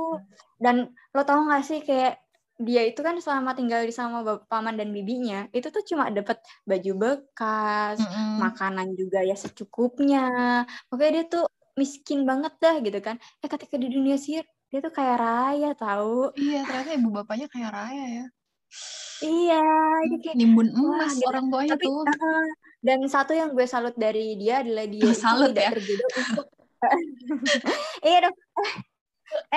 Dan 0.59 0.95
lo 1.15 1.23
tau 1.27 1.43
gak 1.47 1.67
sih 1.67 1.83
kayak 1.83 2.23
dia 2.61 2.85
itu 2.85 3.01
kan 3.01 3.17
selama 3.17 3.57
tinggal 3.57 3.81
di 3.89 3.95
sama 3.95 4.21
paman 4.45 4.77
dan 4.77 4.93
bibinya 4.93 5.49
itu 5.49 5.73
tuh 5.73 5.81
cuma 5.81 6.13
dapat 6.13 6.45
baju 6.69 6.93
bekas, 7.01 7.97
mm 7.97 8.05
-hmm. 8.05 8.37
makanan 8.37 8.89
juga 9.01 9.25
ya 9.25 9.33
secukupnya. 9.33 10.29
Makanya 10.93 11.11
dia 11.17 11.25
tuh 11.25 11.45
miskin 11.79 12.27
banget 12.27 12.55
dah 12.63 12.77
gitu 12.81 12.99
kan. 13.03 13.17
Eh 13.43 13.49
ketika 13.51 13.75
di 13.77 13.89
dunia 13.91 14.17
sihir 14.17 14.47
dia 14.71 14.79
tuh 14.79 14.95
kayak 14.95 15.19
raya 15.19 15.71
tahu 15.75 16.31
iya 16.39 16.63
ternyata 16.63 16.95
ibu 16.95 17.11
bapaknya 17.11 17.51
kayak 17.51 17.71
raya 17.75 18.05
ya. 18.07 18.27
Iya 19.21 19.63
ini 20.07 20.17
kayak 20.23 20.37
nimbun 20.39 20.71
emas 20.73 21.19
gitu. 21.19 21.27
orang 21.27 21.51
tuanya 21.51 21.75
Tapi, 21.77 21.87
tuh. 21.91 22.07
uh, 22.07 22.49
dan 22.81 22.99
satu 23.11 23.33
yang 23.35 23.51
gue 23.53 23.67
salut 23.67 23.93
dari 23.99 24.39
dia 24.39 24.63
adalah 24.63 24.87
dia 24.87 25.05
oh, 25.05 25.13
salut 25.13 25.51
tidak 25.53 25.65
ya? 25.67 25.71
tergoda 25.75 26.07
untuk 26.17 26.47
iya 28.09 28.19
dong. 28.25 28.37
Eh, 28.57 28.73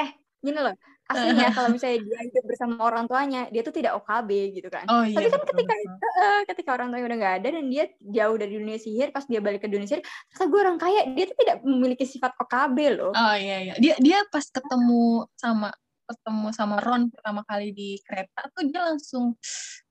eh 0.01 0.09
gini 0.43 0.59
loh 0.59 0.75
aslinya 1.13 1.47
kalau 1.57 1.69
misalnya 1.71 1.99
dia 2.01 2.19
hidup 2.25 2.43
bersama 2.49 2.73
orang 2.81 3.05
tuanya 3.05 3.41
dia 3.53 3.61
tuh 3.61 3.75
tidak 3.75 4.01
OKB 4.01 4.29
gitu 4.57 4.69
kan. 4.73 4.85
Oh, 4.89 5.05
iya, 5.05 5.15
tapi 5.15 5.29
kan 5.29 5.43
ketika 5.47 5.73
Uh, 6.13 6.41
ketika 6.45 6.77
orang 6.77 6.93
tuanya 6.93 7.05
udah 7.09 7.17
nggak 7.19 7.35
ada 7.41 7.47
dan 7.57 7.65
dia 7.73 7.85
jauh 7.99 8.37
dari 8.37 8.53
dunia 8.53 8.77
sihir 8.77 9.09
pas 9.09 9.25
dia 9.25 9.41
balik 9.41 9.65
ke 9.65 9.67
dunia 9.67 9.89
sihir 9.89 10.05
ternyata 10.05 10.45
gue 10.45 10.59
orang 10.61 10.77
kaya 10.77 11.01
dia 11.09 11.25
tuh 11.25 11.37
tidak 11.41 11.57
memiliki 11.65 12.05
sifat 12.05 12.37
OKB 12.37 12.77
loh. 13.01 13.11
Oh 13.11 13.35
iya 13.35 13.57
iya. 13.65 13.73
Dia 13.81 13.97
dia 13.97 14.21
pas 14.29 14.45
ketemu 14.45 15.25
sama 15.33 15.73
ketemu 16.05 16.47
sama 16.53 16.75
Ron 16.83 17.09
pertama 17.09 17.41
kali 17.49 17.73
di 17.73 17.97
kereta 18.05 18.45
tuh 18.53 18.69
dia 18.69 18.81
langsung 18.85 19.33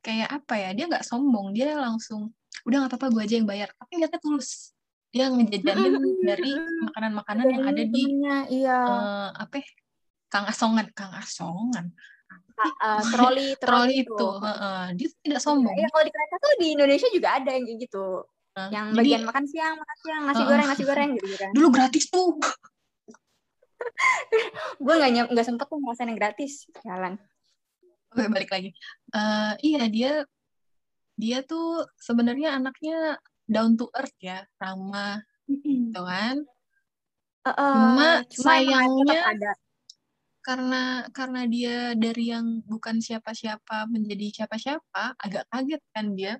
kayak 0.04 0.30
apa 0.30 0.54
ya 0.60 0.70
dia 0.76 0.84
nggak 0.86 1.04
sombong 1.04 1.56
dia 1.56 1.74
langsung 1.74 2.30
udah 2.68 2.86
nggak 2.86 2.92
apa-apa 2.94 3.06
gue 3.10 3.22
aja 3.26 3.34
yang 3.42 3.48
bayar. 3.50 3.68
Tapi 3.74 3.92
niatnya 3.98 4.20
tulus 4.22 4.72
dia 5.12 5.28
ngejajanin 5.28 5.92
dari 6.28 6.52
makanan-makanan 6.88 7.46
yang 7.52 7.64
ada 7.68 7.82
di 7.84 8.04
iya. 8.48 8.78
uh, 8.80 9.28
apa 9.36 9.60
ya, 9.60 9.68
Kang 10.32 10.48
Asongan, 10.48 10.88
Kang 10.96 11.12
Asongan. 11.12 11.92
Uh, 12.80 13.04
troli, 13.12 13.52
troli 13.60 14.00
itu, 14.00 14.16
itu. 14.16 14.28
Uh, 14.40 14.48
uh, 14.48 14.84
dia 14.96 15.08
tidak 15.20 15.40
sombong. 15.44 15.76
Ya, 15.76 15.92
kalau 15.92 16.04
di 16.08 16.12
kereta 16.16 16.36
tuh 16.40 16.52
di 16.56 16.66
Indonesia 16.72 17.08
juga 17.12 17.36
ada 17.36 17.52
yang 17.52 17.68
kayak 17.68 17.78
gitu. 17.84 18.24
Uh, 18.56 18.68
yang 18.72 18.86
jadi, 18.96 18.96
bagian 18.96 19.22
makan 19.28 19.44
siang, 19.44 19.76
makan 19.76 19.96
siang, 20.00 20.22
nasi 20.24 20.40
uh, 20.40 20.46
goreng, 20.48 20.66
nasi 20.72 20.82
goreng 20.88 21.10
gitu 21.20 21.36
kan. 21.36 21.50
Dulu 21.52 21.68
gratis 21.68 22.04
tuh. 22.08 22.40
gue 24.84 24.94
nggak 24.94 25.36
nggak 25.36 25.46
sempet 25.46 25.66
tuh 25.68 25.76
ngerasain 25.76 26.08
yang 26.08 26.16
gratis 26.16 26.64
jalan. 26.80 27.20
Oke 28.12 28.28
balik 28.32 28.48
lagi. 28.52 28.72
Uh, 29.12 29.52
iya 29.60 29.84
dia 29.88 30.12
dia 31.16 31.44
tuh 31.44 31.84
sebenarnya 32.00 32.56
anaknya 32.56 33.20
down 33.44 33.76
to 33.76 33.88
earth 33.92 34.16
ya, 34.16 34.48
ramah, 34.56 35.20
gitu 35.48 36.00
kan. 36.00 36.40
Uh, 37.42 37.50
uh, 37.50 37.74
cuma, 37.74 38.08
cuma 38.30 38.44
sayangnya 38.48 39.18
ada 39.28 39.50
karena 40.42 41.06
karena 41.14 41.46
dia 41.46 41.94
dari 41.94 42.34
yang 42.34 42.66
bukan 42.66 42.98
siapa-siapa 42.98 43.86
menjadi 43.86 44.42
siapa-siapa 44.42 45.14
agak 45.14 45.46
kaget 45.46 45.82
kan 45.94 46.06
dia 46.18 46.34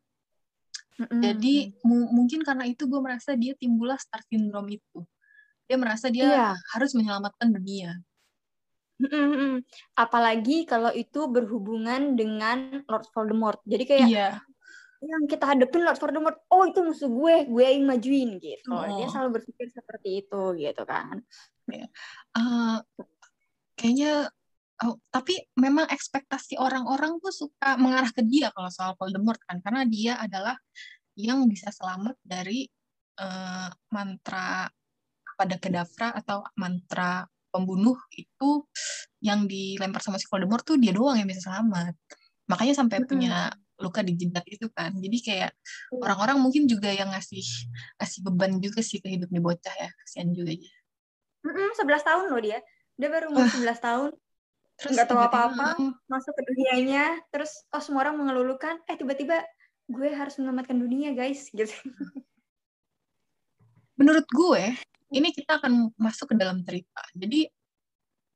mm-hmm. 0.99 1.21
jadi 1.23 1.55
mu- 1.87 2.11
mungkin 2.11 2.43
karena 2.43 2.67
itu 2.67 2.91
gue 2.91 2.99
merasa 2.99 3.39
dia 3.39 3.55
timbullah 3.55 3.97
star 4.03 4.27
syndrome 4.27 4.75
itu 4.75 5.07
dia 5.71 5.79
merasa 5.79 6.11
dia 6.11 6.27
yeah. 6.27 6.55
harus 6.75 6.99
menyelamatkan 6.99 7.55
dunia 7.55 8.03
mm-hmm. 8.99 9.63
apalagi 9.95 10.67
kalau 10.67 10.91
itu 10.91 11.31
berhubungan 11.31 12.19
dengan 12.19 12.83
Lord 12.91 13.07
Voldemort 13.15 13.63
jadi 13.63 13.85
kayak 13.87 14.09
yeah. 14.11 14.35
yang 14.99 15.31
kita 15.31 15.47
hadapin 15.47 15.87
Lord 15.87 16.03
Voldemort 16.03 16.43
oh 16.51 16.67
itu 16.67 16.83
musuh 16.83 17.07
gue 17.07 17.47
gue 17.47 17.65
yang 17.71 17.87
majuin 17.87 18.43
gitu 18.43 18.75
oh. 18.75 18.83
dia 18.99 19.07
selalu 19.07 19.39
berpikir 19.39 19.71
seperti 19.71 20.27
itu 20.27 20.43
gitu 20.59 20.83
kan 20.83 21.23
uh, 22.35 22.83
kayaknya 23.83 24.31
oh, 24.87 24.95
tapi 25.11 25.43
memang 25.59 25.91
ekspektasi 25.91 26.55
orang-orang 26.63 27.19
tuh 27.19 27.35
suka 27.35 27.75
mengarah 27.75 28.15
ke 28.15 28.23
dia 28.23 28.55
kalau 28.55 28.71
soal 28.71 28.95
Voldemort 28.95 29.43
kan 29.43 29.59
karena 29.59 29.83
dia 29.83 30.23
adalah 30.23 30.55
yang 31.19 31.43
bisa 31.51 31.75
selamat 31.75 32.15
dari 32.23 32.71
uh, 33.19 33.69
mantra 33.91 34.71
pada 35.35 35.59
kedavra 35.59 36.15
atau 36.15 36.47
mantra 36.55 37.27
pembunuh 37.51 37.99
itu 38.15 38.65
yang 39.19 39.51
dilempar 39.51 39.99
sama 39.99 40.23
si 40.23 40.31
Voldemort 40.31 40.63
tuh 40.63 40.79
dia 40.79 40.95
doang 40.95 41.19
yang 41.19 41.27
bisa 41.27 41.51
selamat. 41.51 41.93
Makanya 42.49 42.75
sampai 42.79 43.05
punya 43.05 43.53
luka 43.77 44.01
di 44.01 44.17
jidat 44.17 44.47
itu 44.49 44.71
kan. 44.73 44.95
Jadi 44.97 45.19
kayak 45.21 45.53
orang-orang 46.01 46.41
mungkin 46.41 46.65
juga 46.65 46.89
yang 46.89 47.13
ngasih 47.13 47.45
ngasih 48.01 48.19
beban 48.25 48.57
juga 48.63 48.81
sih 48.81 49.03
ke 49.03 49.11
hidup 49.11 49.29
nih 49.29 49.43
bocah 49.43 49.75
ya 49.75 49.91
kasihan 50.01 50.31
juga 50.33 50.55
ya 50.55 50.73
sebelas 51.75 52.03
tahun 52.07 52.31
loh 52.31 52.41
dia 52.41 52.59
dia 52.97 53.09
baru 53.09 53.33
umur 53.33 53.49
11 53.49 53.79
tahun 53.79 54.11
terus 54.81 54.93
nggak 54.97 55.09
tahu 55.09 55.21
apa-apa 55.21 55.79
masuk 56.11 56.33
ke 56.33 56.43
dunianya 56.49 57.21
terus 57.31 57.65
oh 57.71 57.83
semua 57.83 58.09
orang 58.09 58.19
mengelulukan 58.19 58.81
eh 58.89 58.97
tiba-tiba 58.99 59.45
gue 59.93 60.09
harus 60.15 60.35
menyelamatkan 60.41 60.79
dunia 60.79 61.13
guys 61.13 61.49
gitu. 61.57 61.75
Menurut 64.01 64.27
gue 64.33 64.65
ini 65.13 65.29
kita 65.37 65.61
akan 65.61 65.93
masuk 66.01 66.33
ke 66.33 66.37
dalam 66.41 66.65
cerita. 66.65 67.05
Jadi 67.13 67.45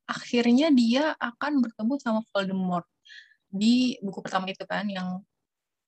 akhirnya 0.07 0.71
dia 0.71 1.17
akan 1.19 1.65
bertemu 1.65 1.95
sama 1.99 2.21
Voldemort 2.31 2.87
di 3.51 3.97
buku 4.05 4.21
pertama 4.23 4.47
itu 4.53 4.63
kan 4.69 4.87
yang 4.87 5.25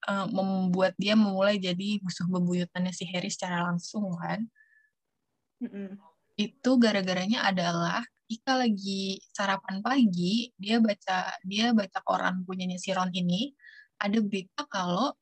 uh, 0.09 0.27
membuat 0.33 0.97
dia 0.99 1.15
memulai 1.15 1.61
jadi 1.61 2.01
musuh 2.03 2.27
bebuyutannya 2.27 2.91
si 2.91 3.05
Harry 3.13 3.31
secara 3.31 3.69
langsung 3.69 4.09
kan. 4.19 4.43
Mm 5.63 5.69
-mm. 5.69 5.89
Itu 6.38 6.71
gara-garanya 6.78 7.45
adalah 7.50 8.00
Ika 8.28 8.61
lagi 8.61 9.16
sarapan 9.33 9.80
pagi, 9.80 10.52
dia 10.61 10.76
baca 10.85 11.33
dia 11.49 11.73
baca 11.73 11.99
koran 12.04 12.45
punyanya 12.45 12.76
si 12.76 12.92
Ron 12.92 13.09
ini, 13.16 13.57
ada 13.97 14.21
berita 14.21 14.68
kalau 14.68 15.16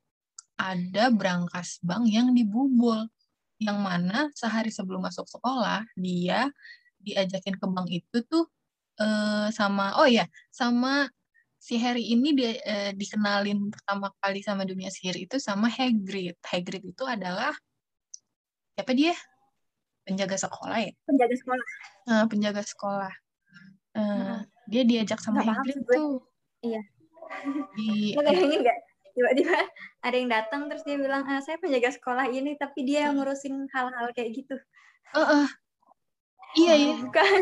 ada 0.59 1.07
brankas 1.07 1.79
bank 1.79 2.03
yang 2.11 2.35
dibobol. 2.35 3.07
Yang 3.63 3.79
mana 3.79 4.19
sehari 4.35 4.69
sebelum 4.75 5.07
masuk 5.07 5.23
sekolah, 5.23 5.87
dia 5.95 6.51
diajakin 6.99 7.55
ke 7.55 7.65
bank 7.71 7.87
itu 7.95 8.17
tuh 8.27 8.45
eh, 8.99 9.47
sama 9.55 9.95
oh 10.03 10.07
ya, 10.09 10.27
sama 10.51 11.07
si 11.55 11.79
Harry 11.79 12.11
ini 12.11 12.35
dia 12.35 12.51
eh, 12.59 12.91
dikenalin 12.91 13.71
pertama 13.71 14.11
kali 14.19 14.43
sama 14.43 14.67
dunia 14.67 14.91
sihir 14.91 15.15
itu 15.15 15.39
sama 15.39 15.71
Hagrid. 15.71 16.35
Hagrid 16.43 16.83
itu 16.91 17.03
adalah 17.07 17.55
siapa 18.75 18.91
dia? 18.91 19.15
Penjaga 20.07 20.39
sekolah 20.39 20.77
ya? 20.79 20.91
Penjaga 21.03 21.35
sekolah. 21.35 21.67
Uh, 22.07 22.23
penjaga 22.31 22.61
sekolah. 22.63 23.13
Uh, 23.91 24.39
dia 24.71 24.87
diajak 24.87 25.19
sama 25.19 25.43
Hagrid 25.43 25.83
tuh. 25.83 26.23
Iya. 26.63 26.81
Di 27.75 28.15
tiba-tiba 29.17 29.57
ada 30.05 30.15
yang 30.15 30.29
datang 30.29 30.69
terus 30.69 30.85
dia 30.85 30.93
bilang 30.93 31.25
ah, 31.25 31.41
saya 31.41 31.57
penjaga 31.57 31.89
sekolah 31.89 32.29
ini 32.29 32.53
tapi 32.53 32.85
dia 32.85 33.09
yang 33.09 33.17
ngurusin 33.17 33.67
hal-hal 33.75 34.07
kayak 34.15 34.31
gitu. 34.31 34.55
Uh, 35.11 35.43
uh. 35.43 35.47
iya. 36.55 36.73
Iya 36.79 36.93
bukan. 37.03 37.41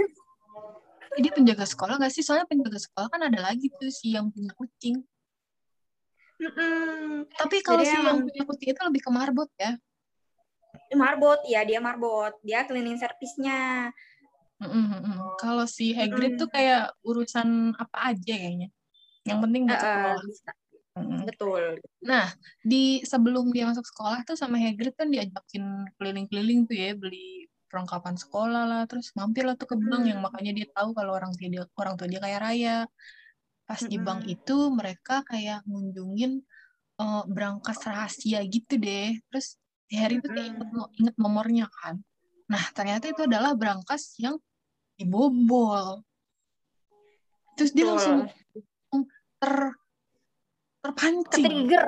Jadi 1.15 1.29
penjaga 1.31 1.63
sekolah 1.63 1.95
gak 2.01 2.11
sih? 2.11 2.25
Soalnya 2.25 2.49
penjaga 2.49 2.79
sekolah 2.81 3.07
kan 3.07 3.21
ada 3.23 3.39
lagi 3.39 3.71
tuh 3.71 3.87
si 3.93 4.17
yang 4.17 4.33
punya 4.33 4.51
kucing. 4.57 5.05
Mm 6.35 6.51
-mm. 6.51 7.07
Tapi 7.31 7.63
kalau 7.63 7.83
si 7.85 7.95
yang 7.95 8.19
punya 8.19 8.43
kucing 8.43 8.69
itu 8.75 8.81
lebih 8.83 9.01
ke 9.05 9.11
marbot 9.13 9.47
ya 9.55 9.79
marbot 10.95 11.39
ya 11.47 11.61
dia 11.67 11.79
marbot 11.83 12.33
dia 12.41 12.63
cleaning 12.67 12.99
servisnya 12.99 13.91
mm-hmm. 14.61 15.39
kalau 15.41 15.65
si 15.67 15.91
Hagrid 15.91 16.35
mm. 16.35 16.39
tuh 16.39 16.49
kayak 16.49 16.95
urusan 17.03 17.75
apa 17.75 18.15
aja 18.15 18.33
kayaknya 18.35 18.69
yang 19.25 19.41
penting 19.41 19.65
baca 19.65 20.13
uh, 20.13 20.17
bisa. 20.21 20.51
Mm-hmm. 20.95 21.19
betul 21.27 21.63
nah 21.99 22.31
di 22.63 23.03
sebelum 23.03 23.51
dia 23.51 23.67
masuk 23.67 23.83
sekolah 23.83 24.23
tuh 24.23 24.39
sama 24.39 24.55
Hagrid 24.61 24.95
kan 24.95 25.11
diajakin 25.11 25.89
keliling-keliling 25.99 26.69
tuh 26.69 26.77
ya 26.77 26.95
beli 26.95 27.51
perlengkapan 27.67 28.15
sekolah 28.15 28.63
lah 28.63 28.81
terus 28.87 29.11
mampir 29.19 29.43
lah 29.43 29.59
tuh 29.59 29.67
ke 29.67 29.75
bank 29.75 30.07
mm. 30.07 30.09
yang 30.15 30.19
makanya 30.23 30.51
dia 30.55 30.67
tahu 30.71 30.95
kalau 30.95 31.11
orang 31.17 31.35
tua 31.35 31.49
dia 31.51 31.63
orang 31.75 31.95
tua 31.99 32.07
dia 32.07 32.23
kayak 32.23 32.39
raya 32.39 32.77
pas 33.67 33.81
mm-hmm. 33.81 33.91
di 33.91 33.97
bank 33.99 34.21
itu 34.29 34.57
mereka 34.71 35.15
kayak 35.27 35.59
ngunjungin 35.67 36.39
uh, 37.01 37.23
berangkas 37.27 37.83
rahasia 37.83 38.39
gitu 38.47 38.79
deh 38.79 39.19
terus 39.27 39.59
si 39.85 39.93
Harry 39.97 40.17
itu 40.17 40.29
inget, 40.33 40.69
inget 40.97 41.15
nomornya 41.17 41.69
kan. 41.69 42.01
Nah 42.49 42.63
ternyata 42.73 43.09
itu 43.09 43.25
adalah 43.25 43.53
berangkas 43.53 44.17
yang 44.21 44.37
dibobol. 44.97 46.01
Terus 47.55 47.71
dia 47.71 47.85
langsung 47.87 48.27
ter 49.39 49.55
terpancing. 50.81 51.43
Ke 51.43 51.49
trigger 51.49 51.83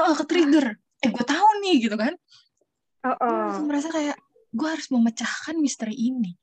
oh, 0.00 0.14
ke 0.16 0.24
trigger 0.28 0.66
eh 1.02 1.10
gue 1.10 1.24
tahu 1.26 1.48
nih 1.66 1.76
gitu 1.82 1.96
kan. 1.98 2.14
Oh, 3.02 3.16
oh. 3.18 3.36
langsung 3.50 3.66
merasa 3.66 3.90
kayak 3.90 4.16
gue 4.52 4.68
harus 4.68 4.86
memecahkan 4.92 5.58
misteri 5.58 5.96
ini 5.96 6.38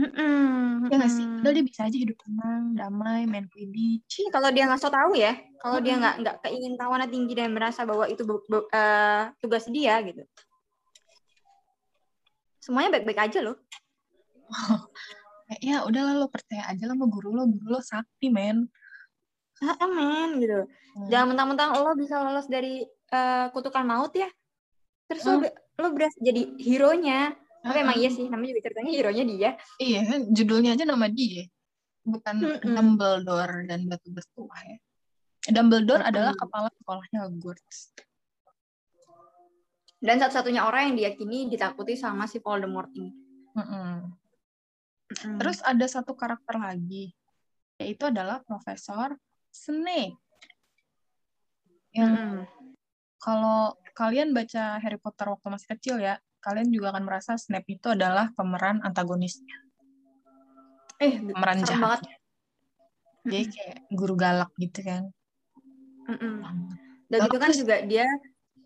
Mm-mm, 0.00 0.88
Ya 0.88 0.96
nggak 0.96 1.12
sih? 1.12 1.26
Padahal 1.28 1.54
dia 1.60 1.66
bisa 1.66 1.80
aja 1.84 1.92
hidup 1.92 2.16
tenang, 2.24 2.72
damai, 2.72 3.28
main 3.28 3.44
quidditch. 3.46 4.24
Kalau 4.32 4.48
dia 4.48 4.64
nggak 4.64 4.80
so 4.80 4.88
tahu 4.88 5.12
ya, 5.12 5.36
kalau 5.60 5.76
dia 5.78 5.92
Mm-mm. 5.92 6.00
nggak 6.00 6.14
nggak 6.24 6.36
keingintahuannya 6.40 7.08
tinggi 7.12 7.36
dan 7.36 7.52
merasa 7.52 7.84
bahwa 7.84 8.08
itu 8.08 8.24
bu- 8.24 8.40
bu- 8.48 8.68
eh, 8.72 9.28
tugas 9.44 9.68
dia 9.68 10.00
gitu. 10.00 10.24
Semuanya 12.60 12.96
baik-baik 12.96 13.28
aja 13.28 13.44
loh. 13.44 13.56
Kayak, 15.50 15.60
ya 15.60 15.76
udahlah 15.84 16.14
lo 16.16 16.26
percaya 16.32 16.64
aja 16.70 16.84
lah 16.88 16.94
sama 16.96 17.06
guru 17.10 17.34
lo, 17.34 17.44
guru 17.44 17.76
lo 17.76 17.80
sakti 17.84 18.30
men. 18.32 18.70
Ah, 19.60 19.84
men 19.84 20.40
gitu. 20.40 20.64
Hmm. 20.96 21.08
Jangan 21.12 21.26
mentang-mentang 21.34 21.70
lo 21.76 21.92
bisa 21.92 22.24
lolos 22.24 22.48
dari 22.48 22.80
eh, 22.86 23.46
kutukan 23.52 23.84
maut 23.84 24.14
ya. 24.16 24.30
Terus 25.10 25.26
lo, 25.28 25.42
Hmm. 25.42 25.50
lo 25.76 25.88
berasa 25.92 26.16
jadi 26.22 26.56
hero-nya. 26.56 27.34
Tapi 27.60 27.78
emang 27.84 27.96
iya 28.00 28.08
sih, 28.08 28.24
namanya 28.32 28.56
juga 28.56 28.62
ceritanya 28.68 28.90
hero-nya 28.92 29.24
dia. 29.28 29.50
Iya 29.76 30.00
kan, 30.08 30.20
judulnya 30.32 30.70
aja 30.76 30.84
nama 30.88 31.06
dia. 31.12 31.44
Bukan 32.00 32.34
Mm-mm. 32.40 32.72
Dumbledore 32.72 33.68
dan 33.68 33.84
Batu 33.84 34.08
Bertuah 34.08 34.60
ya. 34.64 34.78
Dumbledore 35.52 36.00
Mm-mm. 36.00 36.10
adalah 36.16 36.32
kepala 36.32 36.68
sekolahnya 36.72 37.28
Hogwarts. 37.28 37.92
Dan 40.00 40.16
satu-satunya 40.16 40.64
orang 40.64 40.92
yang 40.92 40.96
diyakini 41.04 41.52
ditakuti 41.52 41.92
sama 41.92 42.24
si 42.24 42.40
Voldemort 42.40 42.88
ini. 42.96 43.12
Mm-mm. 43.52 44.08
Mm-mm. 45.10 45.36
Terus 45.36 45.60
ada 45.60 45.84
satu 45.84 46.16
karakter 46.16 46.56
lagi, 46.56 47.12
yaitu 47.76 48.08
adalah 48.08 48.40
Profesor 48.40 49.20
Snape. 49.52 50.16
Yang 51.92 52.16
Mm-mm. 52.16 52.48
kalau 53.20 53.76
kalian 53.92 54.32
baca 54.32 54.80
Harry 54.80 54.96
Potter 54.96 55.28
waktu 55.28 55.46
masih 55.52 55.68
kecil 55.76 56.00
ya, 56.00 56.16
kalian 56.40 56.72
juga 56.72 56.96
akan 56.96 57.04
merasa 57.04 57.36
Snape 57.36 57.76
itu 57.76 57.92
adalah 57.92 58.32
pemeran 58.32 58.80
antagonisnya, 58.80 59.56
eh, 60.98 61.20
pemeran 61.20 61.60
jahatnya. 61.64 62.16
Dia 63.20 63.44
kayak 63.44 63.78
guru 63.92 64.16
galak 64.16 64.50
gitu 64.56 64.80
kan. 64.80 65.12
Banget. 66.08 66.78
Dan 67.10 67.18
gitu 67.28 67.36
kan 67.36 67.50
juga 67.52 67.76
dia 67.84 68.06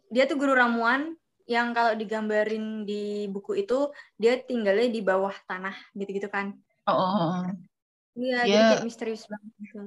dia 0.09 0.25
tuh 0.31 0.38
guru 0.38 0.54
ramuan 0.54 1.19
yang 1.45 1.76
kalau 1.76 1.93
digambarin 1.93 2.88
di 2.88 3.28
buku 3.28 3.66
itu 3.66 3.90
dia 4.16 4.38
tinggalnya 4.40 4.88
di 4.88 5.00
bawah 5.04 5.35
tanah 5.45 5.75
gitu-gitu 5.93 6.31
kan. 6.31 6.57
Oh, 6.88 6.95
oh, 6.95 7.02
oh, 7.02 7.28
oh. 7.43 7.45
Iya, 8.14 8.47
Dia- 8.47 8.52
jadi 8.54 8.64
kayak 8.71 8.85
misterius 8.87 9.26
banget 9.26 9.52
gitu. 9.61 9.81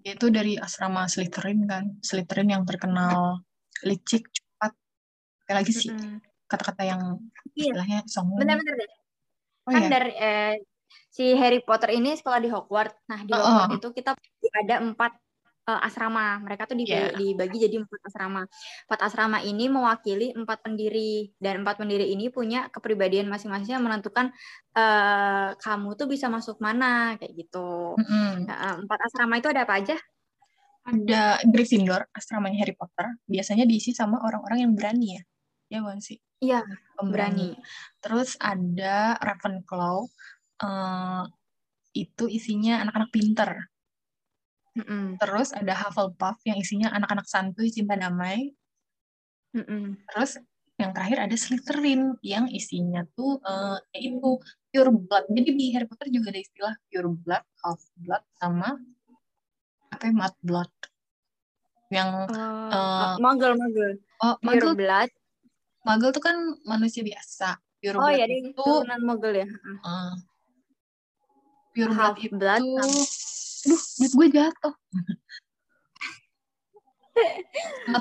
Dia 0.00 0.12
itu 0.16 0.26
dari 0.32 0.52
asrama 0.56 1.04
Slytherin 1.04 1.68
kan. 1.68 1.84
Slytherin 2.00 2.48
yang 2.56 2.64
terkenal 2.64 3.44
licik, 3.84 4.32
cepat. 4.32 4.72
Apalagi 5.44 5.72
sih 5.76 5.92
Mm-mm. 5.92 6.24
Kata-kata 6.50 6.82
yang 6.82 7.00
Iya. 7.54 7.70
istilahnya 7.70 7.98
songong. 8.10 8.38
Bentar-bentar 8.42 8.74
deh. 8.74 8.90
Oh 9.68 9.70
kan 9.70 9.82
iya. 9.86 9.90
dari 9.92 10.12
eh, 10.18 10.54
si 11.10 11.24
Harry 11.38 11.62
Potter 11.62 11.94
ini 11.94 12.18
sekolah 12.18 12.40
di 12.42 12.50
Hogwarts. 12.50 12.98
Nah, 13.06 13.22
di 13.22 13.30
Oh, 13.30 13.38
Hogwarts 13.38 13.70
oh. 13.70 13.78
itu 13.78 13.88
kita 14.02 14.10
ada 14.66 14.76
empat 14.82 15.12
eh, 15.70 15.86
asrama. 15.86 16.40
Mereka 16.42 16.66
tuh 16.66 16.74
dibagi, 16.74 16.98
Iya. 16.98 17.14
dibagi 17.14 17.56
jadi 17.62 17.76
empat 17.86 18.00
asrama. 18.10 18.42
Empat 18.90 19.00
asrama 19.06 19.38
ini 19.46 19.70
mewakili 19.70 20.34
empat 20.34 20.66
pendiri 20.66 21.30
dan 21.38 21.62
empat 21.62 21.78
pendiri 21.78 22.10
ini 22.10 22.26
punya 22.32 22.66
kepribadian 22.72 23.30
masing-masing 23.30 23.78
yang 23.78 23.84
menentukan 23.86 24.34
eh, 24.74 25.48
kamu 25.54 25.94
tuh 25.94 26.06
bisa 26.10 26.26
masuk 26.26 26.58
mana 26.58 27.14
kayak 27.20 27.32
gitu. 27.46 27.94
Nah, 28.48 28.56
eh, 28.74 28.76
empat 28.82 28.98
asrama 29.06 29.38
itu 29.38 29.46
ada 29.52 29.62
apa 29.62 29.78
aja? 29.78 29.96
Ada 30.80 31.44
Gryffindor, 31.44 32.08
asramanya 32.16 32.64
Harry 32.64 32.72
Potter. 32.74 33.06
Biasanya 33.28 33.68
diisi 33.68 33.92
sama 33.92 34.16
orang-orang 34.24 34.64
yang 34.64 34.72
berani 34.72 35.20
ya. 35.20 35.22
Ya 35.70 35.78
bukan 35.86 36.02
sih? 36.02 36.18
Iya, 36.42 36.66
Pemberani. 36.98 37.54
berani. 37.54 37.62
Terus 38.02 38.34
ada 38.42 39.14
Ravenclaw. 39.22 39.96
eh, 40.60 41.24
itu 41.96 42.24
isinya 42.28 42.84
anak-anak 42.84 43.10
pinter. 43.14 43.50
Mm-mm, 44.76 45.16
Terus 45.16 45.50
ada 45.56 45.72
Hufflepuff 45.72 46.38
yang 46.44 46.60
isinya 46.60 46.92
anak-anak 46.92 47.24
santuy, 47.24 47.72
cinta 47.72 47.96
damai. 47.96 48.52
mm-mm. 49.56 49.96
Terus 50.04 50.36
yang 50.76 50.92
terakhir 50.92 51.18
ada 51.24 51.36
Slytherin 51.36 52.14
yang 52.20 52.44
isinya 52.52 53.08
tuh 53.16 53.40
eh, 53.40 53.78
yaitu 53.96 54.36
pure 54.68 54.92
blood. 54.92 55.24
Jadi 55.32 55.50
di 55.56 55.66
Harry 55.72 55.88
Potter 55.88 56.12
juga 56.12 56.28
ada 56.28 56.40
istilah 56.44 56.74
pure 56.92 57.08
blood, 57.08 57.44
half 57.64 57.80
blood, 57.96 58.22
sama 58.36 58.76
apa 59.90 60.02
ya, 60.06 60.12
mud 60.12 60.34
blood. 60.44 60.72
Yang 61.88 62.10
Eh, 62.30 62.68
Eh, 62.70 63.14
Muggle, 63.18 63.54
Muggle. 63.58 63.92
oh, 64.22 64.34
Pure 64.38 64.46
Muggle, 64.46 64.74
blood. 64.78 65.10
Muggle 65.86 66.10
tuh 66.12 66.22
kan 66.22 66.36
manusia 66.68 67.00
biasa. 67.00 67.56
Pure 67.80 67.96
Oh 67.96 68.04
blood 68.04 68.16
iya, 68.20 68.24
dia 68.28 68.38
itu 68.44 68.52
turunan 68.60 69.00
Muggle 69.00 69.32
ya. 69.40 69.48
eh, 69.48 70.14
pure 71.72 71.92
blood 71.96 72.16
itu 72.20 72.34
blood 72.36 72.60
Aduh, 73.60 73.82
duit 74.00 74.12
gue 74.16 74.28
jatuh. 74.32 74.74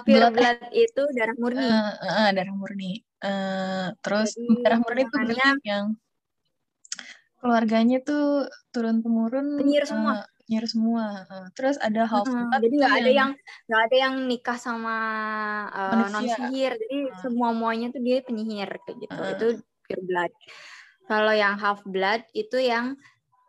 Pure 0.04 0.28
blood, 0.32 0.34
blood 0.36 0.60
itu 0.76 1.02
darah 1.16 1.36
murni. 1.40 1.60
eh, 1.64 1.92
eh, 2.04 2.30
darah 2.36 2.56
murni. 2.56 2.92
Eh, 3.20 3.88
terus 4.04 4.36
Jadi, 4.36 4.64
darah 4.64 4.80
murni 4.80 5.02
itu 5.04 5.18
yang 5.68 5.86
keluarganya 7.40 8.04
tuh 8.04 8.48
turun 8.76 9.00
temurun 9.00 9.56
Penyihir 9.60 9.88
semua. 9.88 10.28
Penyihir 10.50 10.66
semua. 10.66 11.06
Eh, 11.30 11.48
terus 11.54 11.78
ada 11.78 12.10
half 12.10 12.26
blood 12.26 12.58
Jadi 12.58 12.74
nggak 12.82 12.96
ada 12.98 13.12
yang 13.14 13.32
nggak 13.70 13.82
ada 13.86 13.96
yang 14.02 14.16
nikah 14.26 14.58
sama 14.58 14.98
Manusia. 15.94 16.10
non 16.10 16.26
sihir. 16.26 16.72
Jadi 16.74 16.98
Hmm. 17.06 17.18
semua 17.22 17.50
muanya 17.54 17.94
tuh 17.94 18.02
dia 18.02 18.26
penyihir 18.26 18.82
kayak 18.82 18.98
gitu. 19.06 19.14
Hmm. 19.22 19.34
Itu 19.38 19.48
pure 19.86 20.04
blood. 20.10 20.34
Kalau 21.06 21.34
yang 21.38 21.54
half 21.62 21.86
blood 21.86 22.26
itu 22.34 22.58
yang 22.58 22.98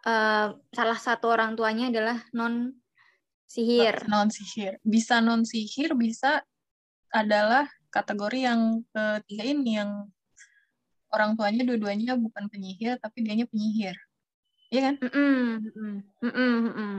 eh, 0.04 0.46
salah 0.76 0.98
satu 1.00 1.32
orang 1.32 1.56
tuanya 1.56 1.88
adalah 1.88 2.20
non 2.36 2.76
sihir. 3.48 4.04
non 4.04 4.28
sihir. 4.28 4.76
Bisa 4.84 5.24
non 5.24 5.48
sihir, 5.48 5.96
bisa 5.96 6.44
adalah 7.16 7.64
kategori 7.88 8.44
yang 8.44 8.84
ketiga 8.92 9.44
ini 9.48 9.80
yang 9.80 10.04
orang 11.10 11.34
tuanya 11.34 11.66
dua-duanya 11.66 12.14
bukan 12.14 12.46
penyihir 12.52 13.00
tapi 13.00 13.24
dianya 13.24 13.48
penyihir. 13.48 13.96
Iya 14.70 14.80
kan? 14.86 14.94
Mm-mm, 15.02 15.38
mm-mm, 15.66 15.94
mm-mm, 16.22 16.54
mm-mm. 16.70 16.94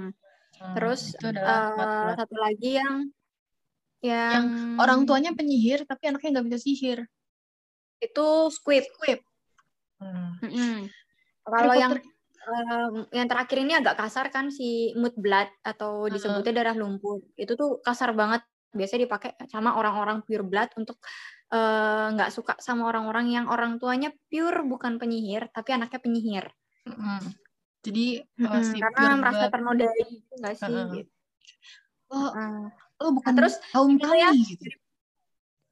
Hmm, 0.59 0.73
Terus 0.75 1.15
itu 1.15 1.25
adalah 1.31 1.59
blood. 1.71 2.15
satu 2.19 2.35
lagi 2.35 2.69
yang 2.77 2.95
yang, 4.01 4.45
orang 4.81 5.05
tuanya 5.05 5.31
penyihir 5.31 5.85
tapi 5.87 6.09
anaknya 6.09 6.39
nggak 6.39 6.47
bisa 6.51 6.59
sihir. 6.61 6.99
itu 8.01 8.27
squib. 8.49 8.81
Squib. 8.97 9.21
Hmm. 10.01 10.33
Harry 10.41 10.89
Kalau 11.45 11.75
yang 11.77 11.91
em, 12.41 12.93
yang 13.13 13.27
terakhir 13.29 13.57
ini 13.61 13.77
agak 13.77 13.93
kasar 13.93 14.33
kan 14.33 14.49
si 14.49 14.89
mood 14.97 15.13
blood 15.13 15.45
atau 15.61 16.09
Hmm. 16.09 16.17
disebutnya 16.17 16.53
darah 16.65 16.73
lumpur. 16.73 17.21
Itu 17.37 17.53
tuh 17.53 17.77
kasar 17.85 18.17
banget. 18.17 18.41
Biasanya 18.73 19.05
dipakai 19.05 19.31
sama 19.53 19.77
orang-orang 19.77 20.25
pure 20.25 20.41
blood 20.41 20.73
untuk 20.81 20.97
eh, 21.53 22.05
nggak 22.09 22.33
suka 22.33 22.57
sama 22.57 22.89
orang-orang 22.89 23.29
yang 23.29 23.45
orang 23.45 23.77
tuanya 23.77 24.09
pure 24.33 24.65
bukan 24.65 24.97
penyihir 24.97 25.53
tapi 25.53 25.77
anaknya 25.77 26.01
penyihir. 26.01 26.45
Mm-mm. 26.89 27.21
Jadi 27.81 28.21
Mm-mm, 28.37 28.53
uh, 28.53 28.61
si 28.61 28.77
Karena 28.77 29.17
merasa 29.17 29.45
blood, 29.49 29.51
ternodai 29.57 30.01
gitu 30.05 30.33
nggak 30.37 30.55
sih? 30.57 30.69
Mm-mm. 30.69 30.95
Gitu. 31.01 31.11
oh, 32.13 32.29
Eh, 32.37 32.65
lo 33.01 33.09
bukan 33.17 33.33
terus 33.33 33.55
kaum 33.73 33.97
ya, 33.97 34.29
gitu. 34.29 34.65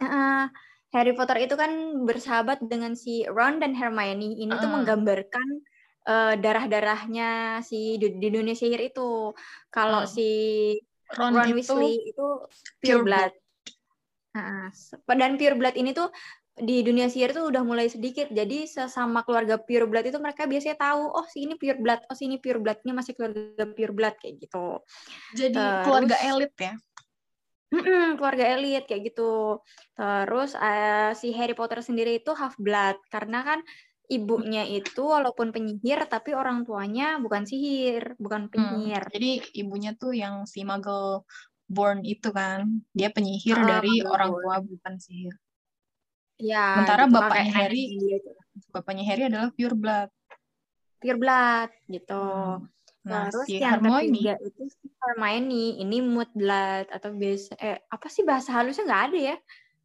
eh, 0.02 0.46
Harry 0.90 1.14
Potter 1.14 1.38
itu 1.46 1.54
kan 1.54 1.72
bersahabat 2.10 2.66
dengan 2.66 2.98
si 2.98 3.30
Ron 3.30 3.62
dan 3.62 3.78
Hermione. 3.78 4.42
Ini 4.42 4.54
tuh 4.58 4.66
Mm-mm. 4.66 4.74
menggambarkan 4.82 5.48
eh, 6.10 6.34
darah-darahnya 6.42 7.62
si 7.62 8.02
di, 8.02 8.18
dunia 8.18 8.58
sihir 8.58 8.90
itu. 8.90 9.38
Kalau 9.70 10.10
Mm. 10.10 10.10
si 10.10 10.30
Ron, 11.14 11.34
Ron 11.38 11.50
itu 11.54 11.58
Weasley 11.62 11.94
itu 12.10 12.26
pure 12.82 13.02
pure 13.02 13.02
blood. 13.06 13.34
Nah, 14.30 14.70
dan 15.14 15.38
pure 15.38 15.58
blood 15.58 15.76
ini 15.78 15.94
tuh 15.94 16.10
di 16.60 16.84
dunia 16.84 17.08
sihir 17.08 17.32
tuh 17.32 17.48
udah 17.48 17.64
mulai 17.64 17.88
sedikit. 17.88 18.28
Jadi 18.32 18.66
sesama 18.68 19.24
keluarga 19.24 19.56
pure 19.62 19.86
blood 19.88 20.10
itu 20.10 20.20
mereka 20.20 20.44
biasanya 20.50 20.76
tahu, 20.80 21.08
oh 21.08 21.26
si 21.30 21.46
ini 21.48 21.56
pure 21.56 21.80
blood, 21.80 22.02
oh 22.10 22.16
si 22.18 22.28
ini 22.28 22.42
pure 22.42 22.60
blood, 22.60 22.80
ini 22.84 22.92
masih 22.96 23.14
keluarga 23.16 23.64
pure 23.70 23.94
blood 23.96 24.16
kayak 24.20 24.36
gitu. 24.44 24.84
jadi 25.38 25.54
Terus- 25.56 25.84
keluarga 25.86 26.18
elit 26.26 26.54
ya. 26.60 26.74
Keluarga 28.18 28.46
elit 28.58 28.84
kayak 28.90 29.14
gitu. 29.14 29.62
Terus 29.94 30.58
eh, 30.58 31.14
si 31.14 31.30
Harry 31.38 31.54
Potter 31.54 31.86
sendiri 31.86 32.18
itu 32.18 32.34
half 32.34 32.58
blood 32.58 32.98
karena 33.14 33.46
kan 33.46 33.60
ibunya 34.10 34.66
itu 34.66 35.06
walaupun 35.06 35.54
penyihir 35.54 36.10
tapi 36.10 36.34
orang 36.34 36.66
tuanya 36.66 37.22
bukan 37.22 37.46
sihir, 37.46 38.18
bukan 38.18 38.50
Hmm, 38.50 38.52
penyihir. 38.52 39.06
Jadi 39.14 39.32
ibunya 39.54 39.94
tuh 39.94 40.18
yang 40.18 40.50
si 40.50 40.66
Muggle 40.66 41.22
born 41.70 42.02
itu 42.02 42.34
kan, 42.34 42.82
dia 42.90 43.14
penyihir 43.14 43.54
Ah, 43.62 43.78
dari 43.78 44.02
orang 44.02 44.34
tua 44.34 44.56
bukan 44.66 44.94
sihir. 44.98 45.38
Ya, 46.40 46.80
Sementara 46.80 47.04
gitu, 47.06 47.16
bapaknya 47.20 47.52
Harry 47.52 47.84
neneknya 47.84 48.00
dia 48.00 48.16
itu. 48.24 48.32
Bapaknya 48.72 49.04
Harry 49.06 49.24
adalah 49.28 49.50
pure 49.52 49.76
blood. 49.76 50.10
pure 51.00 51.20
blood 51.20 51.70
gitu. 51.88 52.20
Hmm. 52.20 52.68
Nah, 53.08 53.32
Terus 53.32 53.48
si 53.48 53.56
yang 53.56 53.80
Hermione, 53.80 54.12
ketiga 54.12 54.36
itu 54.44 54.64
si 54.68 54.88
Hermione, 55.00 55.80
ini 55.80 55.98
mood 56.04 56.28
blood 56.36 56.92
atau 56.92 57.16
biasa 57.16 57.56
eh 57.60 57.80
apa 57.88 58.08
sih 58.12 58.28
bahasa 58.28 58.52
halusnya 58.56 58.84
nggak 58.88 59.04
ada 59.12 59.20
ya? 59.36 59.38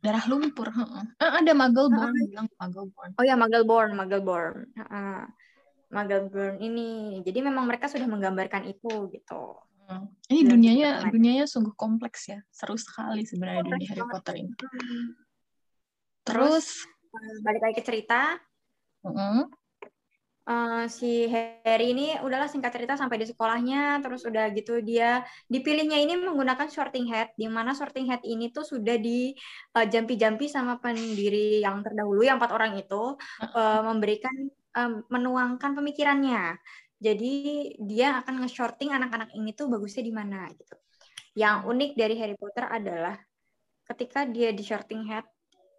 darah 0.04 0.24
lumpur. 0.28 0.68
heeh. 0.68 1.04
Eh, 1.16 1.32
ada 1.40 1.52
Muggle 1.56 1.88
Ah, 1.88 1.96
born, 1.96 2.14
bilang 2.28 2.46
Muggle 2.60 2.86
born. 2.92 3.10
Oh 3.16 3.24
ya 3.24 3.34
Muggle-born, 3.40 3.90
Muggle-born. 3.96 4.68
Heeh. 4.76 5.20
Muggle 5.88 6.28
Burn 6.28 6.54
ini. 6.60 7.22
Jadi 7.24 7.38
memang 7.40 7.64
mereka 7.64 7.88
sudah 7.88 8.04
menggambarkan 8.04 8.68
itu 8.68 9.08
gitu. 9.14 9.56
Hmm. 9.88 10.12
Ini 10.28 10.40
Dan 10.44 10.60
dunianya 10.60 10.88
dunianya 11.08 11.46
sungguh 11.48 11.72
kompleks 11.72 12.28
ya. 12.28 12.44
Seru 12.52 12.76
sekali 12.76 13.24
sebenarnya 13.24 13.64
kompleks 13.64 13.80
dunia 13.80 13.88
Harry 13.96 14.04
Potter 14.12 14.34
ini. 14.44 14.52
Hmm. 14.52 15.08
Terus, 16.24 16.66
Terus 17.12 17.38
balik 17.44 17.62
lagi 17.62 17.74
ke 17.78 17.84
cerita. 17.84 18.20
Uh, 20.44 20.84
si 20.92 21.24
Harry 21.32 21.96
ini 21.96 22.20
udahlah 22.20 22.52
singkat 22.52 22.68
cerita 22.76 23.00
sampai 23.00 23.16
di 23.16 23.24
sekolahnya 23.24 24.04
terus 24.04 24.28
udah 24.28 24.52
gitu 24.52 24.76
dia 24.84 25.24
dipilihnya 25.48 25.96
ini 25.96 26.20
menggunakan 26.20 26.68
sorting 26.68 27.08
hat 27.08 27.32
di 27.32 27.48
mana 27.48 27.72
sorting 27.72 28.12
hat 28.12 28.20
ini 28.28 28.52
tuh 28.52 28.60
sudah 28.60 29.00
di 29.00 29.32
uh, 29.72 29.88
jampi-jampi 29.88 30.44
sama 30.44 30.76
pendiri 30.84 31.64
yang 31.64 31.80
terdahulu 31.80 32.28
yang 32.28 32.37
empat 32.37 32.52
orang 32.52 32.76
itu 32.76 33.16
uh, 33.40 33.80
memberikan 33.88 34.37
um, 34.76 35.00
menuangkan 35.08 35.72
pemikirannya. 35.72 36.60
Jadi 37.00 37.32
dia 37.80 38.20
akan 38.20 38.44
nge-shorting 38.44 38.92
anak-anak 38.92 39.32
ini 39.32 39.56
tuh 39.56 39.72
bagusnya 39.72 40.04
di 40.04 40.12
mana 40.12 40.44
gitu. 40.52 40.76
Yang 41.40 41.56
unik 41.72 41.90
dari 41.96 42.14
Harry 42.20 42.37
Potter 42.37 42.68
adalah 42.68 43.16
ketika 43.88 44.28
dia 44.28 44.52
di 44.52 44.60
shorting 44.60 45.08
head 45.08 45.24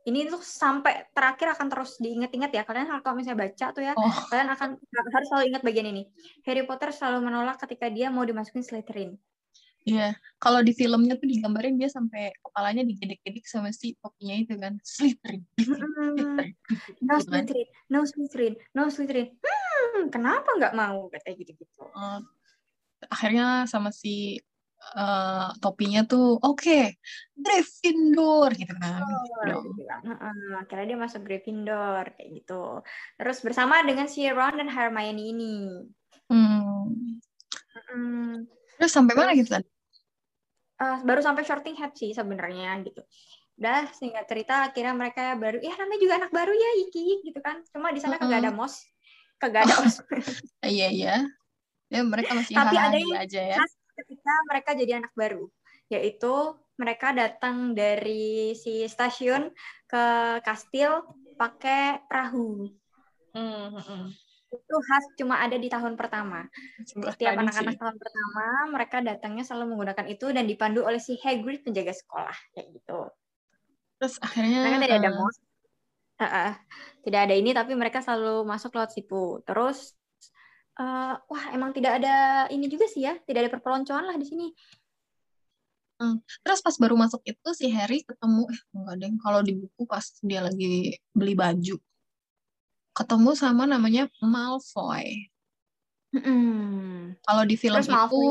ini 0.05 0.29
tuh 0.29 0.41
sampai 0.41 1.09
terakhir 1.11 1.57
akan 1.57 1.67
terus 1.67 1.97
diingat-ingat 1.97 2.53
ya 2.53 2.61
kalian 2.61 2.87
kalau 3.01 3.17
misalnya 3.17 3.49
baca 3.49 3.65
tuh 3.73 3.81
ya 3.81 3.93
oh. 3.97 4.13
kalian 4.29 4.49
akan 4.53 4.69
harus 4.85 5.27
selalu 5.33 5.43
ingat 5.49 5.61
bagian 5.65 5.87
ini 5.89 6.05
Harry 6.45 6.61
Potter 6.61 6.93
selalu 6.93 7.25
menolak 7.25 7.57
ketika 7.57 7.89
dia 7.89 8.13
mau 8.13 8.21
dimasukin 8.21 8.61
Slytherin 8.61 9.17
Iya, 9.85 10.17
kalau 10.41 10.65
di 10.65 10.73
filmnya 10.73 11.13
tuh 11.13 11.29
digambarin 11.29 11.77
dia 11.77 11.85
sampai 11.93 12.33
kepalanya 12.41 12.81
digedik-gedik 12.81 13.45
sama 13.45 13.69
si 13.69 13.93
topinya 14.01 14.33
itu 14.33 14.57
kan, 14.57 14.81
Slytherin. 14.97 15.45
no 15.61 16.01
gitu 16.09 16.25
kan. 17.05 17.21
Slytherin, 17.21 17.67
no 17.93 17.99
Slytherin, 18.01 18.53
no 18.73 18.89
Slytherin. 18.89 19.37
Hmm, 19.37 20.09
kenapa 20.09 20.57
nggak 20.57 20.73
mau 20.73 21.05
kayak 21.13 21.37
gitu-gitu? 21.37 21.69
Uh, 21.93 22.17
akhirnya 23.13 23.69
sama 23.69 23.93
si 23.93 24.41
uh, 24.93 25.49
topinya 25.57 26.05
tuh 26.05 26.37
oke 26.37 26.61
okay, 26.61 26.93
Gryffindor 27.33 28.53
gitu 28.53 28.73
kan. 28.77 29.01
Oh, 29.01 29.65
gitu. 29.65 29.81
Uh, 29.89 30.61
akhirnya 30.61 30.93
dia 30.93 30.99
masuk 30.99 31.25
Gryffindor 31.25 32.13
kayak 32.13 32.29
gitu. 32.43 32.85
Terus 33.17 33.37
bersama 33.41 33.81
dengan 33.81 34.05
si 34.05 34.29
Ron 34.29 34.61
dan 34.61 34.69
Hermione 34.69 35.23
ini. 35.25 35.57
Hmm. 36.29 36.93
Hmm. 37.89 38.45
Terus 38.77 38.91
sampai 38.93 39.17
mana 39.17 39.33
gitu 39.33 39.55
kan? 39.55 39.65
uh, 40.81 40.97
baru 41.03 41.21
sampai 41.23 41.43
shorting 41.47 41.77
head 41.77 41.93
sih 41.95 42.11
sebenarnya 42.11 42.83
gitu 42.83 43.01
udah 43.55 43.87
sehingga 43.95 44.27
cerita 44.27 44.67
akhirnya 44.67 44.91
mereka 44.91 45.31
baru 45.39 45.63
ya 45.63 45.71
namanya 45.79 45.99
juga 46.03 46.13
anak 46.19 46.31
baru 46.35 46.51
ya 46.51 46.71
Iki 46.87 47.31
gitu 47.31 47.39
kan 47.39 47.63
cuma 47.71 47.95
di 47.95 48.03
sana 48.03 48.19
kagak 48.19 48.43
ada 48.43 48.51
mos 48.51 48.83
kagak 49.39 49.63
ada 49.63 49.75
mos 49.79 49.95
iya 50.67 50.91
iya 50.91 51.15
ya 51.87 52.03
mereka 52.03 52.35
masih 52.35 52.51
tapi 52.51 52.75
ada 52.75 52.97
yang 52.99 53.15
aja 53.15 53.41
ya 53.55 53.59
ketika 53.95 54.33
mereka 54.51 54.69
jadi 54.75 55.01
anak 55.03 55.13
baru 55.15 55.47
yaitu 55.87 56.33
mereka 56.75 57.15
datang 57.15 57.71
dari 57.71 58.51
si 58.57 58.83
stasiun 58.85 59.53
ke 59.87 60.05
kastil 60.43 61.05
pakai 61.39 62.03
perahu 62.09 62.67
hmm, 63.31 63.67
hmm, 63.71 63.83
hmm 63.85 64.05
itu 64.55 64.75
khas 64.87 65.05
cuma 65.19 65.35
ada 65.43 65.57
di 65.59 65.67
tahun 65.67 65.99
pertama. 65.99 66.47
Setiap 66.87 67.35
anak-anak 67.35 67.75
tahun 67.75 67.97
pertama 67.99 68.45
mereka 68.71 68.97
datangnya 69.03 69.43
selalu 69.43 69.75
menggunakan 69.75 70.05
itu 70.07 70.31
dan 70.31 70.45
dipandu 70.47 70.85
oleh 70.87 71.01
si 71.01 71.19
Hagrid 71.19 71.65
penjaga 71.65 71.91
sekolah 71.91 72.35
kayak 72.55 72.67
gitu. 72.71 72.99
Terus 73.99 74.15
akhirnya 74.23 74.57
mereka 74.63 74.79
tidak 74.87 74.99
ada 75.03 75.11
mos. 75.11 75.37
Uh, 76.15 76.23
uh, 76.23 76.51
tidak 77.03 77.27
ada 77.27 77.35
ini 77.35 77.51
tapi 77.51 77.75
mereka 77.75 77.99
selalu 77.99 78.47
masuk 78.47 78.71
lewat 78.75 78.95
situ. 78.95 79.43
Terus 79.43 79.91
uh, 80.79 81.15
wah 81.19 81.45
emang 81.51 81.71
tidak 81.75 82.03
ada 82.03 82.47
ini 82.51 82.67
juga 82.67 82.87
sih 82.87 83.03
ya, 83.03 83.15
tidak 83.23 83.47
ada 83.47 83.51
perpeloncoan 83.51 84.05
lah 84.07 84.15
di 84.19 84.27
sini. 84.27 84.47
Hmm. 85.95 86.19
Terus 86.43 86.59
pas 86.59 86.75
baru 86.75 86.99
masuk 86.99 87.23
itu 87.23 87.49
si 87.55 87.71
Harry 87.71 88.03
ketemu 88.03 88.51
eh 88.51 88.61
enggak 88.75 88.95
deh 88.99 89.11
kalau 89.23 89.39
di 89.39 89.53
buku 89.55 89.87
pas 89.87 90.03
dia 90.19 90.43
lagi 90.43 90.99
beli 91.15 91.39
baju 91.39 91.79
ketemu 92.95 93.31
sama 93.35 93.63
namanya 93.67 94.07
Malfoy. 94.23 95.27
Hmm. 96.15 97.15
Kalau 97.27 97.43
di 97.43 97.55
film 97.59 97.83
Terus 97.83 97.91
itu, 97.91 98.23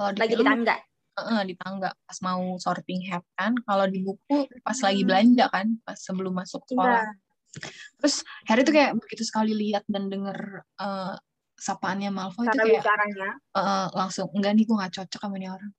kalau 0.00 0.10
di 0.16 0.20
lagi 0.20 0.34
film, 0.36 0.44
di 0.44 0.48
tangga. 0.48 0.76
Uh, 1.14 1.42
di 1.44 1.54
tangga 1.60 1.90
pas 1.92 2.18
mau 2.24 2.56
sorting 2.56 3.04
hat 3.12 3.24
kan. 3.36 3.52
Kalau 3.68 3.84
di 3.84 4.00
buku 4.00 4.48
pas 4.64 4.76
hmm. 4.80 4.84
lagi 4.88 5.02
belanja 5.04 5.44
kan, 5.52 5.66
pas 5.84 5.96
sebelum 6.00 6.32
masuk 6.32 6.64
sekolah. 6.64 7.04
Terus 8.00 8.26
Harry 8.50 8.62
tuh 8.66 8.74
kayak 8.74 8.92
begitu 8.98 9.22
sekali 9.24 9.52
lihat 9.54 9.84
dan 9.86 10.10
denger 10.10 10.64
uh, 10.80 11.14
sapaannya 11.54 12.10
Malfoy 12.10 12.50
itu 12.50 12.58
kayak 12.58 12.84
uh, 13.54 13.88
langsung 13.94 14.28
enggak 14.34 14.52
nih 14.58 14.64
gue 14.66 14.76
gak 14.76 14.94
cocok 15.00 15.20
sama 15.22 15.36
ini 15.38 15.48
orang. 15.48 15.72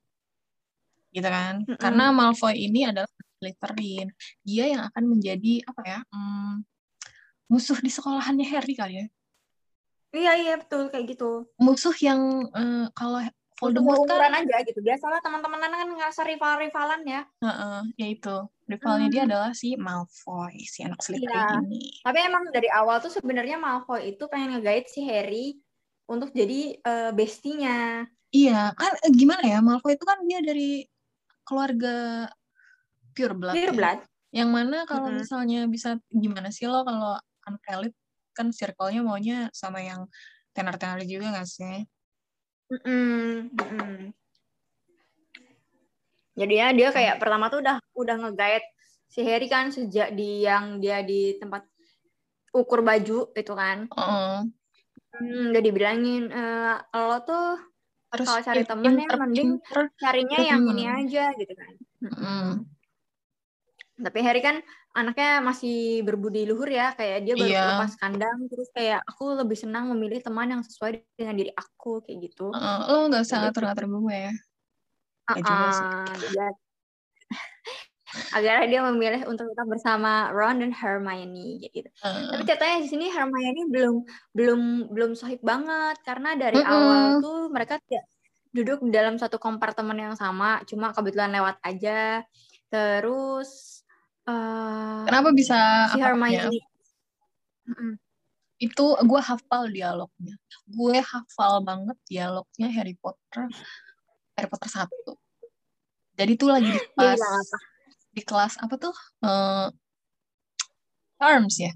Gitu 1.11 1.29
kan? 1.29 1.55
Mm 1.63 1.67
-hmm. 1.67 1.79
karena 1.79 2.05
Malfoy 2.11 2.55
ini 2.55 2.81
adalah 2.87 3.09
Slytherin. 3.39 4.07
Dia 4.41 4.65
yang 4.71 4.81
akan 4.89 5.03
menjadi 5.05 5.61
apa 5.67 5.81
ya 5.83 5.99
hmm, 6.09 6.65
musuh 7.51 7.77
di 7.77 7.91
sekolahannya 7.91 8.47
Harry 8.47 8.73
kali 8.73 8.95
ya. 9.03 9.05
Iya 10.15 10.31
iya 10.39 10.53
betul 10.55 10.87
kayak 10.87 11.05
gitu. 11.11 11.51
Musuh 11.59 11.95
yang 11.99 12.47
uh, 12.55 12.87
kalau 12.95 13.19
Voldemort 13.55 14.03
kan 14.07 14.35
aja 14.35 14.63
gitu. 14.67 14.79
Biasalah 14.83 15.23
teman-teman 15.23 15.59
kan 15.63 15.87
ngerasa 15.87 16.27
rival-rivalan 16.27 17.01
ya. 17.07 17.21
Uh 17.39 17.47
-uh, 17.47 17.79
ya 17.95 18.07
itu 18.11 18.35
rivalnya 18.65 19.07
hmm. 19.07 19.13
dia 19.13 19.23
adalah 19.29 19.51
si 19.53 19.77
Malfoy 19.77 20.65
si 20.65 20.81
anak 20.81 21.01
Slytherin 21.01 21.29
iya. 21.31 21.61
ini 21.61 21.83
tapi 22.01 22.19
emang 22.21 22.43
dari 22.49 22.69
awal 22.73 22.97
tuh 23.01 23.13
sebenarnya 23.13 23.61
Malfoy 23.61 24.17
itu 24.17 24.25
pengen 24.25 24.57
ngegait 24.57 24.89
si 24.89 25.05
Harry 25.05 25.57
untuk 26.09 26.33
jadi 26.33 26.77
uh, 26.81 27.11
bestinya 27.13 28.05
iya 28.33 28.73
kan 28.73 28.93
eh, 29.05 29.13
gimana 29.13 29.45
ya 29.45 29.59
Malfoy 29.61 29.93
itu 29.97 30.05
kan 30.05 30.19
dia 30.25 30.41
dari 30.41 30.85
keluarga 31.45 32.25
pure 33.13 33.35
blood 33.37 33.53
pure 33.53 33.73
ya. 33.73 33.77
blood 33.77 33.99
yang 34.35 34.49
mana 34.51 34.83
kalau 34.83 35.07
mm 35.07 35.15
-hmm. 35.15 35.19
misalnya 35.23 35.59
bisa 35.71 35.89
gimana 36.11 36.51
sih 36.51 36.67
lo 36.67 36.83
kalau 36.83 37.15
anak 37.47 37.63
elit 37.71 37.95
kan 38.35 38.51
circle-nya 38.51 38.99
maunya 38.99 39.47
sama 39.55 39.79
yang 39.79 40.11
tenar-tenar 40.51 40.99
juga 41.07 41.31
gak 41.39 41.47
sih? 41.47 41.87
Mm 42.67 43.47
-mm. 43.55 43.95
Jadi 43.95 44.24
ya 46.35 46.71
dia 46.75 46.87
kayak 46.91 47.17
pertama 47.17 47.47
tuh 47.47 47.63
udah 47.63 47.79
udah 47.95 48.15
ngegait 48.27 48.63
si 49.07 49.23
Harry 49.23 49.47
kan 49.47 49.71
sejak 49.71 50.11
di 50.11 50.43
yang 50.43 50.83
dia 50.83 50.99
di 51.01 51.39
tempat 51.39 51.63
ukur 52.51 52.83
baju 52.83 53.31
itu 53.31 53.53
kan. 53.55 53.87
Uh 53.91 53.99
-uh. 53.99 54.35
Hmm, 55.15 55.55
udah 55.55 55.61
dibilangin 55.63 56.27
e, 56.27 56.43
lo 56.91 57.23
tuh 57.23 57.55
kalau 58.11 58.43
cari 58.43 58.63
temen 58.63 58.99
ya 58.99 59.15
mending 59.15 59.59
carinya 59.99 60.39
yang 60.39 60.63
ini 60.71 60.83
aja 60.87 61.31
gitu 61.35 61.53
kan. 61.55 61.73
Mm. 62.03 62.51
Tapi 63.95 64.19
Harry 64.23 64.43
kan 64.43 64.59
anaknya 64.95 65.39
masih 65.39 66.03
berbudi 66.03 66.47
luhur 66.47 66.67
ya, 66.67 66.95
kayak 66.95 67.27
dia 67.27 67.35
baru 67.35 67.51
yeah. 67.51 67.67
lepas 67.75 67.95
kandang, 67.99 68.47
terus 68.47 68.67
kayak 68.75 69.03
aku 69.07 69.39
lebih 69.39 69.55
senang 69.59 69.91
memilih 69.91 70.19
teman 70.23 70.51
yang 70.51 70.63
sesuai 70.63 71.03
dengan 71.15 71.35
diri 71.35 71.51
aku 71.55 72.03
kayak 72.03 72.31
gitu. 72.31 72.51
Uh, 72.51 72.79
lo 72.87 73.07
nggak 73.11 73.23
usah 73.23 73.37
ngatur-ngatur 73.47 73.87
gue 73.87 74.15
ya. 74.31 74.33
Uh, 75.25 75.41
uh. 75.41 76.53
Agar 78.31 78.63
dia 78.69 78.79
memilih 78.79 79.27
untuk 79.27 79.51
tetap 79.51 79.67
bersama 79.67 80.31
Ron 80.31 80.63
dan 80.63 80.71
Hermione 80.71 81.59
gitu. 81.67 81.89
Uh. 82.05 82.31
Tapi 82.31 82.43
ceritanya 82.47 82.77
di 82.79 82.89
sini 82.89 83.05
Hermione 83.09 83.67
belum 83.67 83.95
belum 84.31 84.61
belum 84.93 85.11
sahib 85.17 85.41
banget 85.41 85.99
karena 86.05 86.37
dari 86.37 86.61
uh 86.61 86.63
-uh. 86.63 86.73
awal 86.73 87.05
tuh 87.19 87.41
mereka 87.51 87.81
tidak 87.85 88.05
duduk 88.55 88.87
dalam 88.87 89.19
satu 89.19 89.35
kompartemen 89.35 89.99
yang 89.99 90.15
sama, 90.15 90.63
cuma 90.63 90.95
kebetulan 90.95 91.33
lewat 91.33 91.59
aja. 91.65 92.23
Terus 92.71 93.75
Uh, 94.25 95.05
Kenapa 95.05 95.29
bisa 95.37 95.85
si 95.93 96.01
Hermione? 96.01 96.57
Itu 98.57 98.97
gue 98.97 99.21
hafal 99.21 99.69
dialognya. 99.69 100.33
Gue 100.65 100.97
hafal 100.97 101.61
banget 101.61 101.93
dialognya 102.09 102.67
Harry 102.73 102.97
Potter 102.97 103.45
Harry 104.35 104.49
Potter 104.51 104.69
satu. 104.71 105.15
Jadi 106.15 106.31
tuh 106.39 106.51
lagi 106.51 106.71
di 106.71 106.79
kelas 106.95 107.19
apa? 107.19 107.57
di 108.15 108.21
kelas 108.23 108.53
apa 108.63 108.75
tuh? 108.79 108.95
Uh, 109.19 109.67
Arms 111.19 111.59
ya. 111.59 111.71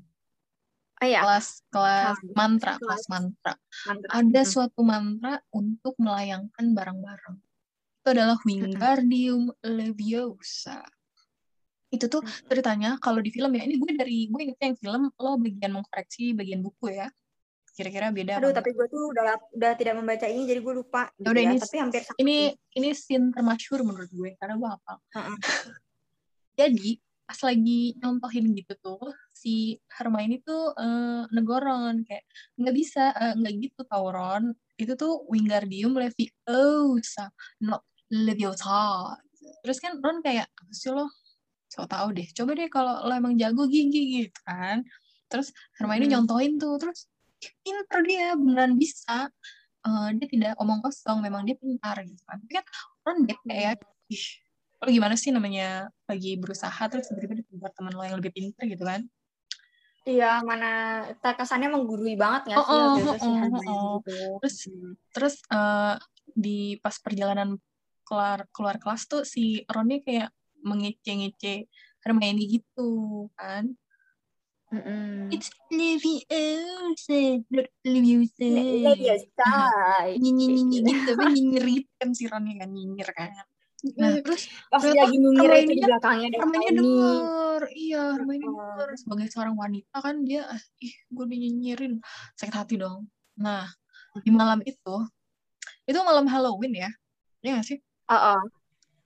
Oh, 1.00 1.08
iya. 1.08 1.24
Kelas 1.24 1.64
kelas 1.72 2.18
mantra, 2.36 2.76
kelas, 2.76 2.84
kelas 2.84 3.04
mantra. 3.08 3.54
mantra. 3.88 4.10
Ada 4.12 4.42
hmm. 4.44 4.52
suatu 4.52 4.82
mantra 4.84 5.34
untuk 5.56 5.96
melayangkan 6.00 6.66
barang-barang. 6.76 7.36
Itu 8.00 8.08
adalah 8.16 8.38
Wingardium 8.44 9.52
Leviosa 9.64 10.84
itu 11.90 12.06
tuh 12.06 12.22
hmm. 12.22 12.46
ceritanya 12.50 12.90
kalau 13.02 13.18
di 13.18 13.34
film 13.34 13.50
ya 13.58 13.66
ini 13.66 13.82
gue 13.82 13.92
dari 13.98 14.30
gue 14.30 14.42
ingetnya 14.46 14.66
yang 14.74 14.78
film 14.78 15.02
lo 15.10 15.32
bagian 15.42 15.72
mengkoreksi 15.74 16.38
bagian 16.38 16.62
buku 16.62 16.94
ya 16.94 17.10
kira-kira 17.80 18.12
beda 18.12 18.44
aduh 18.44 18.52
tapi 18.52 18.76
gue 18.76 18.88
tuh 18.92 19.16
udah 19.16 19.40
udah 19.56 19.72
tidak 19.80 19.96
membaca 19.96 20.28
ini 20.28 20.44
jadi 20.44 20.60
gue 20.60 20.74
lupa. 20.76 21.08
Gitu 21.16 21.32
udah 21.32 21.40
ya, 21.40 21.48
ini 21.48 21.58
tapi 21.64 21.78
hampir 21.80 22.02
sama. 22.04 22.18
ini 22.20 22.38
ini 22.76 22.90
scene 22.92 23.32
termasyur 23.32 23.80
menurut 23.88 24.12
gue 24.12 24.36
karena 24.36 24.60
gue 24.60 24.68
hafal. 24.68 24.98
Uh 25.00 25.18
-uh. 25.32 25.38
jadi 26.60 27.00
pas 27.30 27.46
lagi 27.46 27.94
nyontohin 28.02 28.58
gitu 28.58 28.74
tuh 28.82 29.06
si 29.30 29.78
Hermione 29.86 30.42
tuh 30.42 30.74
uh, 30.74 31.30
negoron 31.30 32.02
kayak 32.02 32.26
nggak 32.58 32.74
bisa 32.74 33.14
uh, 33.14 33.38
nggak 33.38 33.54
gitu 33.70 33.82
tau 33.88 34.10
Ron. 34.12 34.52
Itu 34.76 35.00
tuh 35.00 35.24
Wingardium 35.32 35.96
Leviosa 35.96 37.32
not 37.64 37.86
Leviosa. 38.10 39.14
Terus 39.62 39.78
kan 39.78 40.02
Ron 40.02 40.20
kayak 40.26 40.50
apa 40.52 40.74
sih 40.74 40.92
lo? 40.92 41.08
So 41.70 41.86
tau 41.86 42.10
deh 42.10 42.26
coba 42.34 42.58
deh 42.58 42.66
kalau 42.68 43.06
lo 43.06 43.14
emang 43.14 43.38
jago 43.38 43.70
gigi 43.70 44.26
gitu 44.26 44.40
kan. 44.44 44.82
Terus 45.30 45.54
Hermione 45.78 46.10
hmm. 46.10 46.14
nyontohin 46.18 46.58
tuh 46.58 46.82
terus 46.82 47.06
pinter 47.64 48.00
dia 48.04 48.36
beneran 48.36 48.76
bisa 48.76 49.32
uh, 49.86 50.10
dia 50.16 50.28
tidak 50.28 50.54
omong 50.60 50.84
kosong 50.84 51.24
memang 51.24 51.48
dia 51.48 51.56
pintar 51.56 52.00
gitu 52.04 52.22
kan 52.28 52.38
tapi 52.40 52.52
kan 52.60 52.66
Ron 53.08 53.18
bete 53.26 53.56
ya 53.56 53.74
ih 54.12 54.26
lo 54.80 54.88
gimana 54.88 55.16
sih 55.20 55.36
namanya 55.36 55.92
lagi 56.08 56.40
berusaha 56.40 56.80
terus 56.88 57.12
tiba-tiba 57.12 57.44
buat 57.60 57.76
teman 57.76 57.92
lo 57.96 58.04
yang 58.04 58.20
lebih 58.20 58.32
pintar 58.32 58.68
gitu 58.68 58.84
kan 58.84 59.04
Iya, 60.08 60.42
mana 60.42 61.04
terkesannya 61.20 61.70
menggurui 61.70 62.16
banget 62.16 62.50
nggak 62.50 62.66
sih 62.66 62.72
oh, 62.72 62.96
oh, 62.96 62.98
oh, 62.98 63.18
oh, 63.20 63.46
oh. 63.68 63.94
Gitu. 64.00 64.20
Terus 64.42 64.56
terus 65.12 65.36
uh, 65.52 66.00
di 66.32 66.80
pas 66.80 66.96
perjalanan 67.04 67.60
keluar 68.08 68.48
keluar 68.50 68.80
kelas 68.80 69.06
tuh 69.06 69.22
si 69.28 69.62
Ronnya 69.68 70.00
kayak 70.02 70.32
mengece-ngece 70.64 71.68
Hermione 72.02 72.42
gitu 72.48 73.28
kan. 73.36 73.76
Mm 74.70 74.82
-mm. 74.86 75.34
It's 75.34 75.50
Leviosa, 75.74 77.42
Leviosa. 77.82 78.50
Leviosa. 78.86 79.54
Nyinyir 80.14 80.86
gitu, 80.94 81.12
apa 81.18 81.26
nyinyir 81.26 81.66
kan 81.98 82.14
si 82.14 82.30
Ronnya 82.30 82.54
kan 82.62 82.70
nyinyir 82.70 83.10
kan. 83.18 83.34
Nah, 83.98 84.22
terus 84.22 84.46
pas 84.70 84.86
dia 84.86 84.94
lagi 84.94 85.18
nyinyir 85.18 85.52
itu 85.66 85.74
di 85.74 85.82
belakangnya 85.82 86.28
ada 86.30 86.38
Hermione 86.46 86.70
denger. 86.78 87.62
Iya, 87.74 88.04
Hermione 88.14 88.46
denger. 88.46 88.88
Sebagai 89.00 89.28
seorang 89.34 89.56
wanita 89.58 89.98
kan 90.06 90.16
dia, 90.22 90.46
ah, 90.46 90.62
ih, 90.86 90.94
gue 91.10 91.26
dinyinyirin. 91.26 91.94
Sakit 92.38 92.54
hati 92.54 92.76
dong. 92.78 93.10
Nah, 93.42 93.66
di 94.22 94.30
malam 94.30 94.62
itu, 94.62 94.96
itu 95.90 95.98
malam 96.06 96.30
Halloween 96.30 96.78
ya? 96.78 96.90
Iya 97.42 97.58
gak 97.58 97.66
sih? 97.74 97.80
Uh 98.06 98.14
-uh. 98.14 98.42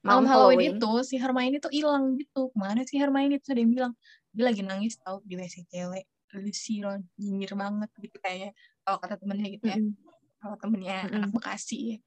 Malam, 0.03 0.25
malam 0.25 0.25
Halloween, 0.27 0.75
Halloween 0.75 0.99
itu, 0.99 1.07
si 1.07 1.15
Hermione 1.21 1.63
tuh 1.63 1.71
hilang 1.71 2.19
gitu. 2.19 2.51
Ke 2.51 2.57
mana 2.59 2.83
sih 2.83 2.99
Hermione? 2.99 3.39
Terus 3.39 3.55
ada 3.55 3.61
yang 3.63 3.71
bilang, 3.71 3.93
dia 4.33 4.43
lagi 4.49 4.61
nangis 4.65 4.97
tau 4.99 5.21
di 5.23 5.37
WC 5.37 5.69
cewek. 5.69 6.05
Ron, 6.33 7.01
nyinyir 7.21 7.53
banget 7.53 7.89
gitu 8.01 8.17
kayaknya. 8.17 8.57
Kalau 8.81 8.97
kata 8.97 9.15
temennya 9.21 9.47
gitu 9.53 9.65
ya. 9.69 9.77
Mm. 9.77 9.93
Kalau 10.41 10.55
temennya 10.57 10.97
mm 11.05 11.13
anak 11.13 11.29
Bekasi. 11.29 11.79
Ya 11.93 11.97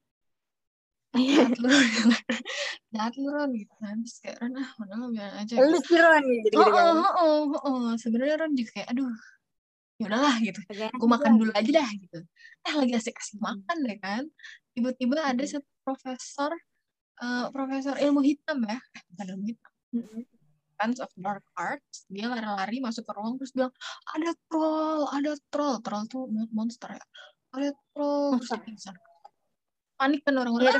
jahat 1.17 1.57
lu 1.57 1.71
jahat 2.93 3.15
lu 3.17 3.29
Ron 3.31 3.51
gitu. 3.55 3.75
Kan 3.79 4.03
terus 4.03 4.19
kayak 4.21 4.37
Ron 4.43 4.53
ah 4.59 4.69
mana 4.83 4.95
lu 4.99 5.07
bilang 5.15 5.35
aja. 5.39 5.55
Lu 5.63 5.79
sih 5.79 5.97
Ron 5.97 6.25
gitu 6.27 6.59
oh, 6.59 6.67
oh, 6.67 6.75
oh, 6.75 6.99
oh, 6.99 7.43
oh, 7.47 7.59
oh. 7.65 7.89
sebenarnya 7.97 8.37
Ron 8.43 8.53
juga 8.59 8.71
kayak 8.83 8.89
aduh 8.93 9.15
ya 9.97 10.07
udahlah 10.13 10.37
gitu. 10.43 10.61
Aku 10.99 11.07
makan 11.09 11.33
dulu 11.41 11.53
aja 11.55 11.71
dah 11.71 11.89
gitu. 11.95 12.19
Eh 12.67 12.75
lagi 12.75 12.93
asik 12.99 13.17
asik 13.17 13.39
hmm. 13.39 13.47
makan 13.47 13.77
deh 13.87 13.99
kan. 14.03 14.23
Tiba-tiba 14.77 15.17
ada 15.23 15.45
satu 15.47 15.71
profesor 15.87 16.51
uh, 17.23 17.47
profesor 17.55 17.95
ilmu 17.97 18.21
hitam 18.21 18.59
ya. 18.67 18.77
Eh 18.77 19.03
bukan 19.15 19.27
ilmu 19.39 19.45
hitam 19.55 19.73
Fans 20.77 21.01
of 21.01 21.11
Dark 21.17 21.45
Arts 21.57 22.05
dia 22.13 22.29
lari-lari 22.29 22.79
masuk 22.85 23.09
ke 23.09 23.13
ruang 23.17 23.41
terus 23.41 23.53
bilang 23.57 23.73
ada 24.13 24.31
troll 24.49 25.09
ada 25.11 25.33
troll. 25.49 25.81
Troll 25.81 26.05
tuh 26.09 26.29
monster 26.53 26.93
ya. 26.93 27.05
Ada 27.57 27.73
troll. 27.97 28.37
Terus 28.41 28.53
pingsan. 28.63 28.95
Panik 29.97 30.21
kan 30.23 30.37
orang-orang. 30.37 30.77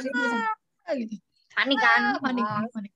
Ah, 0.87 0.95
gitu. 0.95 1.17
Panik 1.57 1.79
kan? 1.81 2.01
Ah, 2.15 2.19
panik, 2.21 2.45
panik 2.45 2.73
panik. 2.73 2.93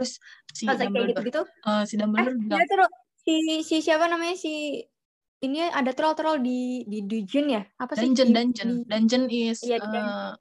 Terus 0.00 0.12
si 0.56 0.64
Dumbledore 0.64 1.12
gitu, 1.12 1.22
gitu 1.28 1.42
uh, 1.68 1.82
si 1.84 1.94
Dumbledore 2.00 2.34
eh, 2.34 2.40
bilang 2.40 2.58
ya, 2.58 2.66
terus, 2.66 2.90
si 3.22 3.34
si 3.60 3.76
siapa 3.84 4.08
namanya? 4.08 4.34
Si 4.34 4.80
ini 5.42 5.58
ada 5.68 5.92
troll-troll 5.92 6.40
di 6.40 6.88
di 6.88 7.04
dungeon 7.04 7.46
ya? 7.52 7.62
Apa 7.76 7.92
sih? 7.98 8.08
Dungeon 8.08 8.30
dungeon. 8.32 8.70
dungeon 8.88 9.24
is 9.28 9.60
iya, 9.62 9.78
uh, 9.78 10.32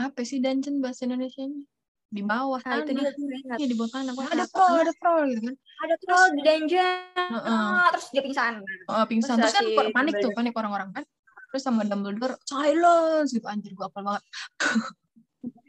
apa 0.00 0.20
sih 0.24 0.40
dungeon 0.40 0.80
bahasa 0.80 1.04
Indonesia 1.04 1.44
nya 1.44 1.62
di 2.08 2.22
bawah 2.24 2.56
nah, 2.64 2.80
itu 2.80 2.92
dia 2.96 3.68
di 3.68 3.76
bawah 3.76 3.92
tanah 3.92 4.16
ada 4.16 4.46
troll 4.48 4.80
ada 4.80 4.94
troll 4.96 5.24
gitu 5.28 5.40
kan. 5.52 5.56
Ada 5.84 5.96
troll 6.00 6.26
di 6.32 6.40
dungeon. 6.40 7.28
Uh, 7.28 7.36
uh. 7.36 7.88
terus 7.92 8.06
dia 8.16 8.22
pingsan. 8.24 8.54
Uh, 8.88 9.04
pingsan. 9.04 9.36
Terus, 9.36 9.52
terus 9.52 9.76
kan 9.76 9.92
panik 9.92 10.14
tuh 10.16 10.32
panik 10.32 10.56
orang-orang 10.56 10.88
kan. 10.96 11.04
Terus 11.52 11.62
sama 11.64 11.84
Dumbledore 11.84 12.40
silence! 12.48 13.36
gitu 13.36 13.44
anjir 13.44 13.76
gue 13.76 13.84
apal 13.84 14.04
banget. 14.04 14.24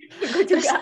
Gue 0.09 0.41
juga. 0.41 0.81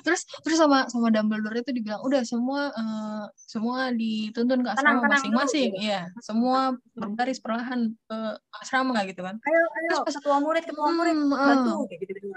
Terus 0.00 0.24
terus 0.40 0.56
sama 0.56 0.88
sama 0.88 1.12
Dumbledore 1.12 1.60
itu 1.60 1.68
dibilang 1.68 2.00
udah 2.00 2.24
semua 2.24 2.72
uh, 2.72 3.28
semua 3.36 3.92
dituntun 3.92 4.64
ke 4.64 4.70
asrama 4.72 5.04
masing-masing. 5.04 5.76
ya 5.76 6.08
semua 6.24 6.72
berbaris 6.96 7.44
perlahan 7.44 7.92
ke 8.08 8.18
asrama 8.64 9.04
gitu 9.04 9.20
kan. 9.20 9.36
Ayo 9.36 9.62
ayo. 9.68 9.88
Terus 9.92 10.00
pas 10.08 10.14
ketua 10.16 10.38
murid 10.40 10.64
ketua 10.64 10.88
murid. 10.96 11.12
Hmm, 11.12 11.28
batu 11.28 11.72
uh, 11.76 11.84
kayak 11.84 12.00
gitu 12.08 12.12
gitu 12.24 12.28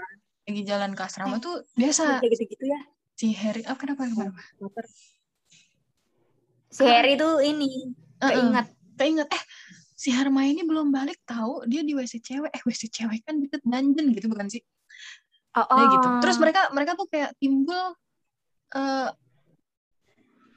lagi 0.42 0.62
jalan 0.66 0.90
ke 0.98 1.02
asrama 1.06 1.38
eh, 1.38 1.40
tuh 1.42 1.56
biasa. 1.78 2.18
kayak 2.18 2.32
gitu 2.34 2.44
gitu 2.58 2.64
ya. 2.66 2.80
Si 3.14 3.26
Harry 3.38 3.62
oh 3.70 3.76
kenapa 3.78 4.10
kenapa 4.10 4.40
si 6.72 6.82
Harry 6.88 7.14
tuh 7.14 7.38
ini 7.44 7.94
keinget. 8.18 8.66
Uh 8.66 8.72
-uh. 8.72 8.96
keinget. 8.98 9.28
Eh 9.30 9.42
si 9.94 10.10
Hermione 10.10 10.66
belum 10.66 10.90
balik 10.90 11.22
tahu 11.22 11.62
dia 11.70 11.86
di 11.86 11.94
WC 11.94 12.18
cewek. 12.18 12.50
Eh 12.50 12.62
WC 12.66 12.90
cewek 12.90 13.22
kan 13.22 13.38
deket 13.38 13.62
dungeon 13.62 14.06
gitu 14.16 14.26
bukan 14.26 14.50
sih? 14.50 14.62
Oh, 15.52 15.68
oh. 15.68 15.84
gitu. 15.84 16.08
terus 16.24 16.40
mereka 16.40 16.72
mereka 16.72 16.96
tuh 16.96 17.04
kayak 17.12 17.36
timbul 17.36 17.92
uh, 18.74 19.08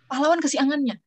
pahlawan 0.10 0.40
kesiangannya. 0.42 0.98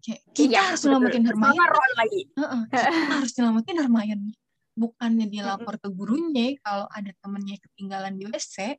Kayak 0.00 0.20
kita 0.34 0.50
iya, 0.50 0.60
harus 0.66 0.80
selamatin 0.82 1.24
Hermione. 1.24 1.56
Lagi. 1.96 2.22
Uh 2.36 2.42
-uh, 2.42 2.62
kita 2.68 3.16
harus 3.16 3.32
selamatin 3.32 3.76
Hermione 3.80 4.34
bukannya 4.78 5.26
dia 5.28 5.42
lapor 5.44 5.76
ke 5.76 5.88
gurunya 5.90 6.56
kalau 6.62 6.86
ada 6.90 7.10
temennya 7.20 7.56
ketinggalan 7.58 8.16
di 8.16 8.24
WC 8.30 8.78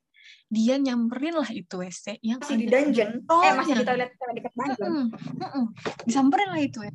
dia 0.51 0.75
nyamperin 0.75 1.35
lah 1.39 1.49
itu 1.49 1.79
WC 1.79 2.19
yang 2.21 2.39
masih 2.43 2.57
di 2.59 2.67
dungeon. 2.67 3.23
Oh, 3.31 3.41
eh 3.41 3.55
masih 3.55 3.73
di 3.79 3.85
toilet 3.87 4.11
dekat 4.11 4.53
dungeon. 4.53 4.93
Uh 5.39 5.45
-uh, 5.45 5.65
disamperin 6.03 6.49
lah 6.51 6.61
itu 6.61 6.79
ya. 6.83 6.93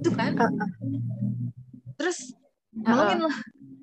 Itu 0.00 0.10
kan? 0.16 0.32
Uh, 0.40 0.48
uh. 0.48 0.70
terus 2.00 2.32
nolongin 2.72 3.20
uh. 3.20 3.28
lah. 3.28 3.36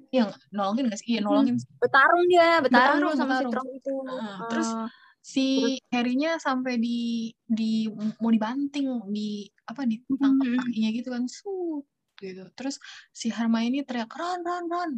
Ya 0.09 0.23
nolongin 0.49 0.89
gak 0.89 0.99
sih? 0.99 1.07
Iya 1.17 1.19
nolongin 1.21 1.55
bertarung 1.77 2.25
dia 2.25 2.47
bertarung, 2.65 3.13
bertarung 3.13 3.13
sama 3.13 3.35
bertarung. 3.45 3.67
si 3.69 3.77
itu. 3.77 3.95
Uh, 4.01 4.37
terus 4.49 4.69
si 5.19 5.47
Harry-nya 5.93 6.41
sampai 6.41 6.81
di 6.81 7.29
di 7.45 7.85
mau 8.17 8.33
dibanting 8.33 9.05
di 9.13 9.45
apa 9.69 9.85
di 9.85 10.01
tangkap 10.17 10.49
mm 10.49 10.53
-hmm. 10.57 10.65
kakinya 10.65 10.89
gitu 10.97 11.09
kan. 11.13 11.23
Su 11.29 11.85
gitu. 12.19 12.43
Terus 12.53 12.77
si 13.15 13.31
Hermione 13.31 13.87
teriak 13.87 14.11
Ron 14.11 14.43
Ron 14.43 14.65
Ron. 14.67 14.91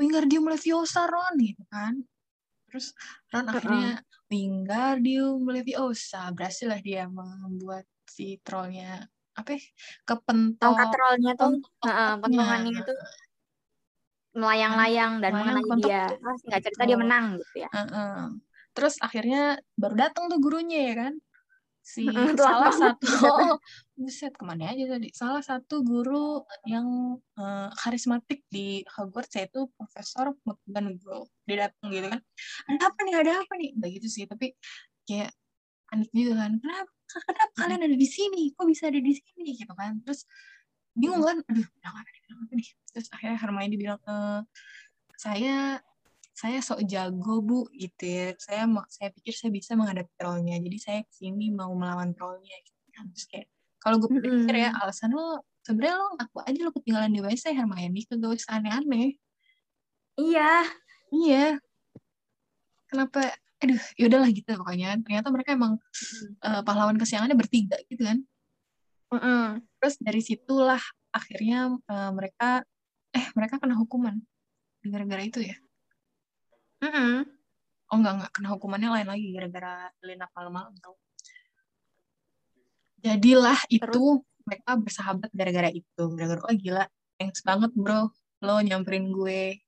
Wingardium 0.00 0.48
Leviosa 0.48 1.04
Ron 1.04 1.34
gitu 1.42 1.62
kan. 1.68 2.00
Terus 2.70 2.96
Ron 3.34 3.44
uh 3.44 3.52
-uh. 3.52 3.58
akhirnya 3.58 3.92
Wingardium 4.30 5.42
Leviosa 5.44 6.30
berhasil 6.32 6.70
lah 6.70 6.80
dia 6.80 7.04
membuat 7.10 7.84
si 8.08 8.40
trollnya 8.40 9.04
apa 9.36 9.58
ya, 9.58 9.62
kepentok. 10.08 10.74
Trollnya 10.74 11.32
tuh 11.36 11.60
uh, 11.86 12.14
pentungannya 12.18 12.72
itu 12.72 12.94
melayang-layang 14.30 15.18
dan 15.18 15.32
mengenai 15.34 15.64
dia. 15.82 16.06
oh, 16.14 16.36
nggak 16.46 16.62
cerita 16.62 16.82
dia 16.86 16.98
menang 16.98 17.42
gitu 17.42 17.66
ya. 17.66 17.68
Uh 17.74 17.82
-uh. 17.82 18.18
terus 18.70 18.94
akhirnya 19.02 19.58
baru 19.74 20.06
datang 20.06 20.30
tuh 20.30 20.38
gurunya 20.38 20.86
ya 20.86 20.94
kan 20.94 21.14
si 21.90 22.06
salah 22.38 22.70
satu 22.70 23.06
oh, 23.26 23.58
buset 23.98 24.30
ke 24.38 24.44
mana 24.46 24.70
aja 24.70 24.94
tadi. 24.94 25.10
Salah 25.10 25.42
satu 25.42 25.82
guru 25.82 26.46
yang 26.70 27.18
uh, 27.34 27.68
karismatik 27.74 28.46
di 28.46 28.86
Hogwarts 28.94 29.34
yaitu 29.34 29.66
Profesor 29.74 30.30
McGonagall. 30.46 31.26
Dia 31.50 31.66
datang 31.66 31.90
gitu 31.90 32.06
kan. 32.06 32.20
Ada 32.70 32.82
apa 32.86 32.98
nih? 33.02 33.14
Ada 33.18 33.32
apa 33.42 33.52
nih? 33.58 33.70
Nggak 33.74 33.90
gitu 33.98 34.08
sih 34.08 34.24
tapi 34.30 34.54
kayak 35.10 35.34
panik 35.90 36.10
gitu 36.14 36.32
kan. 36.38 36.50
Kenapa? 36.62 36.92
Kenapa 37.10 37.54
kalian 37.58 37.82
ada 37.90 37.96
di 37.98 38.08
sini? 38.08 38.54
Kok 38.54 38.66
bisa 38.70 38.86
ada 38.86 39.00
di 39.02 39.14
sini? 39.18 39.50
Gitu 39.58 39.72
kan. 39.74 39.98
Terus 40.06 40.22
bingung 40.94 41.26
kan. 41.26 41.42
Aduh 41.42 41.66
bilang 41.66 41.94
apa 41.98 42.08
nih 42.08 42.20
bilang 42.22 42.38
apa 42.46 42.52
nih 42.54 42.68
terus 42.90 43.06
akhirnya 43.14 43.38
Hermione 43.38 43.76
bilang 43.78 44.00
e, 44.02 44.14
saya 45.14 45.78
saya 46.40 46.64
sok 46.64 46.80
jago 46.88 47.44
bu 47.44 47.68
gitu 47.76 48.04
ya 48.08 48.32
saya 48.40 48.64
saya 48.88 49.12
pikir 49.12 49.36
saya 49.36 49.52
bisa 49.52 49.76
menghadapi 49.76 50.08
trollnya 50.16 50.56
jadi 50.56 50.78
saya 50.80 50.98
ke 51.04 51.12
sini 51.12 51.52
mau 51.52 51.68
melawan 51.76 52.16
trollnya 52.16 52.56
gitu 52.64 52.80
kan. 52.96 53.04
Terus 53.12 53.26
kayak 53.28 53.46
kalau 53.80 53.96
gue 54.00 54.08
pikir 54.08 54.56
ya 54.56 54.72
alasan 54.80 55.12
lo 55.12 55.44
sebenarnya 55.60 56.00
lo 56.00 56.06
ngaku 56.16 56.38
aja 56.48 56.60
lo 56.64 56.72
ketinggalan 56.72 57.12
di 57.12 57.20
WC 57.20 57.44
Hermione 57.52 58.00
kagak 58.08 58.40
usah 58.40 58.56
aneh-aneh. 58.56 59.20
Iya. 60.16 60.52
Iya. 61.12 61.46
Kenapa? 62.88 63.36
Aduh 63.60 63.82
yaudahlah 64.00 64.30
gitu 64.32 64.48
pokoknya. 64.56 64.96
Ternyata 65.04 65.28
mereka 65.28 65.50
emang 65.52 65.76
uh, 66.40 66.60
pahlawan 66.64 66.96
kesiangannya 66.96 67.36
bertiga 67.36 67.76
gitu 67.92 68.00
kan. 68.00 68.24
Mm 69.10 69.20
-mm. 69.20 69.44
terus 69.82 69.98
dari 69.98 70.22
situlah 70.22 70.78
akhirnya 71.10 71.74
uh, 71.90 72.10
mereka 72.16 72.64
eh 73.12 73.26
mereka 73.36 73.60
kena 73.60 73.76
hukuman. 73.76 74.16
Gara-gara 74.80 75.20
itu 75.20 75.44
ya 75.44 75.58
mm 76.80 76.90
-mm. 76.90 77.14
oh 77.90 77.96
enggak 77.96 78.14
enggak 78.16 78.32
kena 78.36 78.48
hukumannya 78.54 78.88
lain 78.90 79.08
lagi 79.08 79.26
gara-gara 79.34 79.74
Lena 80.04 80.26
malam-malam 80.32 80.74
tau. 80.80 80.94
Jadilah 83.00 83.60
itu 83.72 84.20
mereka 84.44 84.70
bersahabat 84.76 85.30
gara-gara 85.32 85.70
itu. 85.72 86.04
Gara-gara 86.16 86.40
oh 86.44 86.54
gila 86.56 86.84
thanks 87.16 87.40
banget 87.44 87.72
bro. 87.72 88.12
Lo 88.40 88.60
nyamperin 88.60 89.12
gue 89.12 89.60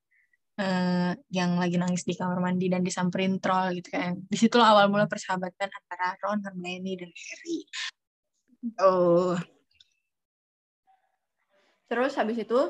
uh, 0.60 1.12
yang 1.32 1.56
lagi 1.56 1.76
nangis 1.80 2.04
di 2.04 2.16
kamar 2.16 2.40
mandi 2.40 2.68
dan 2.68 2.84
disamperin 2.84 3.40
troll 3.40 3.76
gitu 3.78 3.88
kan. 3.92 4.16
Di 4.28 4.36
situ 4.36 4.58
awal 4.60 4.88
mula 4.92 5.08
persahabatan 5.08 5.68
antara 5.68 6.16
Ron, 6.24 6.44
Hermione 6.44 6.92
dan 6.98 7.10
Harry. 7.12 7.58
Oh. 8.80 9.36
Terus 11.88 12.16
habis 12.16 12.40
itu 12.40 12.60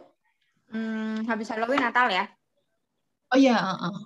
hmm, 0.74 1.30
habis 1.30 1.46
Halloween 1.50 1.82
Natal 1.82 2.10
ya? 2.10 2.26
Oh 3.32 3.38
iya 3.38 3.56
uh, 3.56 3.86
uh. 3.88 3.96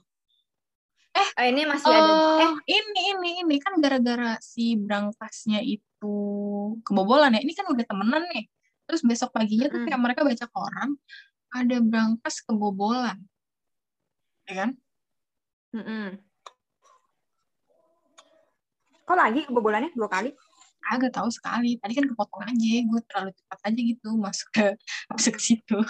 Eh, 1.16 1.29
oh, 1.33 1.46
ini 1.48 1.62
masih 1.64 1.88
uh, 1.88 1.96
ada. 1.96 2.12
Oh, 2.12 2.38
eh, 2.44 2.52
ini 2.68 3.00
ini 3.16 3.31
ini 3.40 3.57
kan 3.57 3.81
gara-gara 3.81 4.37
si 4.44 4.76
Brangkasnya 4.76 5.64
itu 5.64 6.16
kebobolan 6.85 7.33
ya. 7.33 7.40
Ini 7.40 7.52
kan 7.57 7.72
udah 7.72 7.85
temenan 7.88 8.29
nih. 8.37 8.44
Terus 8.85 9.00
besok 9.00 9.33
paginya 9.33 9.72
tuh 9.72 9.83
kayak 9.88 9.98
mereka 9.98 10.20
baca 10.22 10.46
koran 10.52 10.94
ada 11.57 11.76
Brangkas 11.81 12.44
kebobolan. 12.44 13.16
Ya 14.44 14.55
kan? 14.61 14.70
Mm 15.72 15.85
-mm. 15.85 16.07
Kok 19.09 19.16
lagi 19.16 19.40
kebobolannya 19.48 19.96
dua 19.96 20.12
kali? 20.12 20.37
Agak 20.87 21.16
tahu 21.16 21.33
sekali. 21.33 21.81
Tadi 21.81 21.92
kan 21.96 22.07
kepotong 22.12 22.44
aja. 22.44 22.74
Gue 22.85 23.00
terlalu 23.09 23.33
cepat 23.33 23.59
aja 23.72 23.81
gitu 23.81 24.09
masuk 24.20 24.48
ke 24.52 24.66
masuk 25.11 25.33
ke 25.33 25.40
situ. 25.40 25.81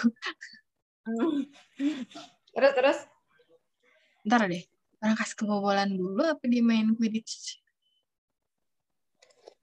terus 2.55 2.71
terus. 2.79 2.99
Ntar 4.23 4.47
deh 4.47 4.63
kasih 5.01 5.37
kebobolan 5.37 5.93
dulu 5.93 6.25
apa 6.25 6.41
dia 6.49 6.65
main 6.65 6.89
Quidditch? 6.97 7.61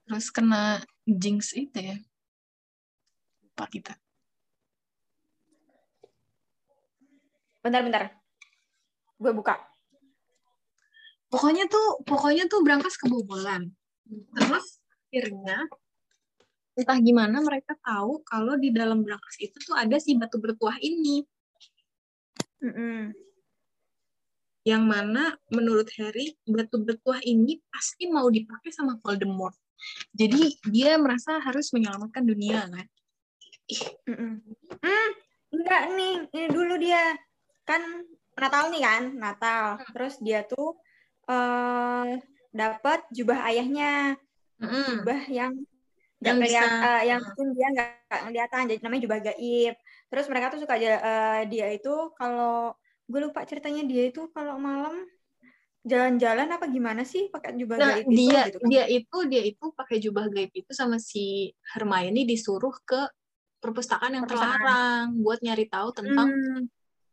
Terus 0.07 0.31
kena 0.31 0.79
jinx 1.03 1.51
itu 1.51 1.75
ya? 1.75 1.97
Lupa 3.43 3.65
kita. 3.67 3.93
Bentar-bentar 7.59 8.15
gue 9.15 9.31
buka. 9.35 9.59
Pokoknya 11.27 11.67
tuh 11.67 12.05
pokoknya 12.05 12.47
tuh 12.47 12.63
berangkas 12.63 12.95
kebobolan. 12.95 13.73
Terus 14.07 14.79
akhirnya 15.09 15.67
entah 16.75 16.99
gimana 16.99 17.39
mereka 17.43 17.75
tahu 17.83 18.23
kalau 18.23 18.55
di 18.59 18.71
dalam 18.71 19.03
berangkas 19.03 19.35
itu 19.41 19.55
tuh 19.63 19.75
ada 19.75 19.99
si 19.99 20.15
batu 20.15 20.39
bertuah 20.39 20.79
ini. 20.79 21.25
Mm 22.63 22.71
-mm 22.71 23.24
yang 24.65 24.81
mana 24.89 25.37
menurut 25.53 25.85
Harry 26.01 26.33
batu 26.49 26.81
bertuah 26.81 27.21
ini 27.21 27.61
pasti 27.69 28.09
mau 28.09 28.25
dipakai 28.33 28.73
sama 28.73 28.97
Voldemort. 28.97 29.53
Jadi 30.09 30.57
dia 30.73 30.97
merasa 30.97 31.37
harus 31.37 31.69
menyelamatkan 31.69 32.25
dunia 32.25 32.65
kan. 32.65 32.87
Hmm, 34.09 34.41
enggak 35.53 35.83
nih, 35.93 36.15
ini 36.33 36.45
dulu 36.49 36.81
dia 36.81 37.13
kan 37.61 37.81
Natal 38.33 38.73
nih 38.73 38.81
kan, 38.81 39.03
Natal. 39.13 39.65
Hmm. 39.77 39.85
Terus 39.93 40.13
dia 40.25 40.41
tuh 40.49 40.73
uh, 41.29 42.17
dapat 42.49 43.05
jubah 43.13 43.45
ayahnya, 43.53 44.17
hmm. 44.57 45.05
jubah 45.05 45.21
yang 45.29 45.53
yang 46.25 46.41
kelihatan, 46.41 46.81
uh, 46.81 47.01
yang 47.05 47.21
mungkin 47.21 47.47
dia 47.53 47.67
nggak 47.69 48.21
kelihatan, 48.33 48.61
jadi 48.65 48.79
namanya 48.81 49.03
jubah 49.05 49.19
gaib. 49.29 49.75
Terus 50.09 50.25
mereka 50.25 50.45
tuh 50.57 50.59
suka 50.65 50.73
uh, 50.73 51.45
dia 51.45 51.67
itu 51.69 51.93
kalau 52.17 52.73
gue 53.05 53.19
lupa 53.21 53.45
ceritanya 53.45 53.85
dia 53.85 54.09
itu 54.09 54.27
kalau 54.33 54.57
malam 54.57 55.05
jalan-jalan 55.85 56.49
apa 56.49 56.65
gimana 56.65 57.05
sih 57.05 57.29
pakai 57.29 57.53
jubah 57.53 57.77
nah, 57.77 57.93
gaib 57.93 58.09
itu 58.09 58.17
dia 58.17 58.41
gitu 58.49 58.57
kan? 58.57 58.67
dia 58.73 58.83
itu 58.89 59.17
dia 59.29 59.43
itu 59.45 59.65
pakai 59.77 59.97
jubah 60.01 60.25
gaib 60.33 60.51
itu 60.57 60.71
sama 60.73 60.97
si 60.97 61.53
Hermione 61.77 62.25
disuruh 62.25 62.73
ke 62.81 63.05
perpustakaan 63.61 64.17
yang 64.17 64.25
perpustakaan. 64.25 64.57
terlarang 64.57 65.05
buat 65.21 65.39
nyari 65.45 65.65
tahu 65.69 65.87
tentang 65.93 66.29
hmm. 66.33 66.61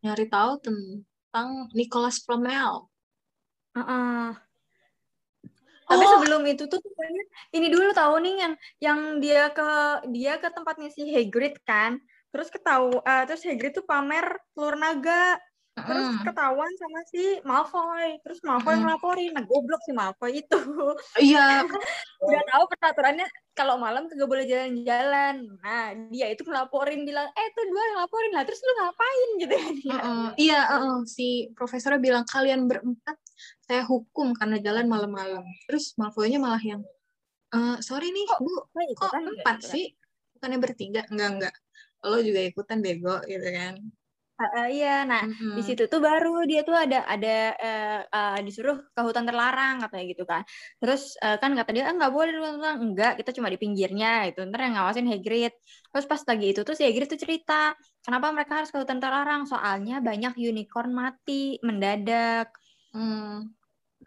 nyari 0.01 0.27
tahu 0.29 0.53
tentang 0.65 1.49
Nicholas 1.77 2.25
Flamel. 2.25 2.89
Uh 3.73 3.81
-uh. 3.81 4.25
Tapi 5.89 6.05
oh. 6.09 6.11
sebelum 6.17 6.43
itu 6.49 6.65
tuh 6.69 6.81
ini 7.53 7.69
dulu 7.69 7.93
tahu 7.93 8.25
nih 8.25 8.35
yang 8.41 8.55
yang 8.81 9.01
dia 9.21 9.53
ke 9.53 9.69
dia 10.09 10.41
ke 10.41 10.49
tempatnya 10.49 10.89
si 10.89 11.09
Hagrid 11.13 11.61
kan. 11.69 12.01
Terus 12.33 12.49
ketahu 12.49 13.05
uh, 13.05 13.25
terus 13.29 13.45
Hagrid 13.45 13.77
tuh 13.77 13.85
pamer 13.85 14.25
telur 14.57 14.81
naga 14.81 15.37
terus 15.73 16.09
ketahuan 16.21 16.73
sama 16.77 17.01
si 17.09 17.41
Malfoy. 17.49 18.21
Terus 18.21 18.41
Malfoy 18.45 18.77
mm. 18.77 18.81
ngelaporin. 18.85 19.31
Nah 19.33 19.45
goblok 19.49 19.81
si 19.89 19.93
Malfoy 19.97 20.45
itu. 20.45 20.61
Iya. 21.17 21.65
Udah 22.29 22.43
tahu 22.53 22.65
peraturannya 22.77 23.27
kalau 23.57 23.81
malam 23.81 24.05
gak 24.09 24.29
boleh 24.29 24.45
jalan-jalan. 24.45 25.49
Nah 25.65 25.97
dia 26.13 26.29
itu 26.29 26.45
ngelaporin 26.45 27.09
bilang 27.09 27.25
eh 27.33 27.49
tuh 27.57 27.65
dua 27.73 27.83
yang 27.89 27.99
laporin 28.05 28.33
lah. 28.37 28.45
Terus 28.45 28.61
lu 28.61 28.73
ngapain? 28.77 29.29
Gitu 29.41 29.55
ya 29.57 29.69
dia. 29.73 29.97
Uh, 29.97 30.31
iya 30.37 30.61
uh, 30.69 30.77
uh, 30.77 30.99
si 31.09 31.49
profesornya 31.57 32.01
bilang 32.01 32.25
kalian 32.29 32.69
berempat 32.69 33.17
saya 33.65 33.83
hukum 33.89 34.37
karena 34.37 34.61
jalan 34.61 34.87
malam-malam. 34.87 35.45
Terus 35.65 35.97
Malfoynya 35.97 36.37
malah 36.37 36.61
yang 36.61 36.85
uh, 37.57 37.81
sorry 37.81 38.13
nih 38.13 38.29
kok, 38.29 38.45
bu 38.45 38.53
kok 38.93 39.13
empat 39.17 39.65
sih? 39.65 39.97
Bukannya 40.37 40.59
bertiga? 40.61 41.01
Enggak 41.09 41.29
enggak. 41.33 41.55
Lo 42.05 42.21
juga 42.21 42.45
ikutan 42.45 42.85
bego 42.85 43.17
gitu 43.25 43.49
kan 43.57 43.81
Uh, 44.43 44.69
iya, 44.75 45.07
nah 45.07 45.23
mm-hmm. 45.23 45.55
di 45.55 45.63
situ 45.63 45.87
tuh 45.87 46.03
baru 46.03 46.43
dia 46.51 46.67
tuh 46.67 46.75
ada 46.75 47.07
ada 47.07 47.37
uh, 47.55 48.01
uh, 48.11 48.39
disuruh 48.43 48.83
ke 48.91 49.01
hutan 49.07 49.23
terlarang 49.23 49.79
katanya 49.87 50.05
gitu 50.11 50.25
kan. 50.27 50.43
Terus 50.83 51.15
uh, 51.23 51.39
kan 51.39 51.55
kata 51.55 51.71
dia 51.71 51.87
enggak 51.87 52.11
ah, 52.11 52.15
boleh 52.15 52.31
di 52.35 52.39
hutan 52.43 52.59
terlarang, 52.59 52.81
enggak 52.83 53.13
kita 53.23 53.31
cuma 53.39 53.49
di 53.55 53.59
pinggirnya 53.63 54.27
itu. 54.27 54.43
Ntar 54.43 54.61
yang 54.67 54.75
ngawasin 54.83 55.07
Hagrid. 55.07 55.55
Terus 55.95 56.07
pas 56.11 56.21
lagi 56.27 56.47
itu 56.51 56.61
tuh 56.67 56.75
si 56.75 56.83
Hagrid 56.83 57.07
tuh 57.07 57.21
cerita 57.23 57.71
kenapa 58.03 58.27
mereka 58.35 58.53
harus 58.59 58.71
ke 58.75 58.79
hutan 58.83 58.99
terlarang? 58.99 59.47
Soalnya 59.47 60.03
banyak 60.03 60.35
unicorn 60.35 60.91
mati 60.91 61.63
mendadak. 61.63 62.51
Hmm. 62.91 63.62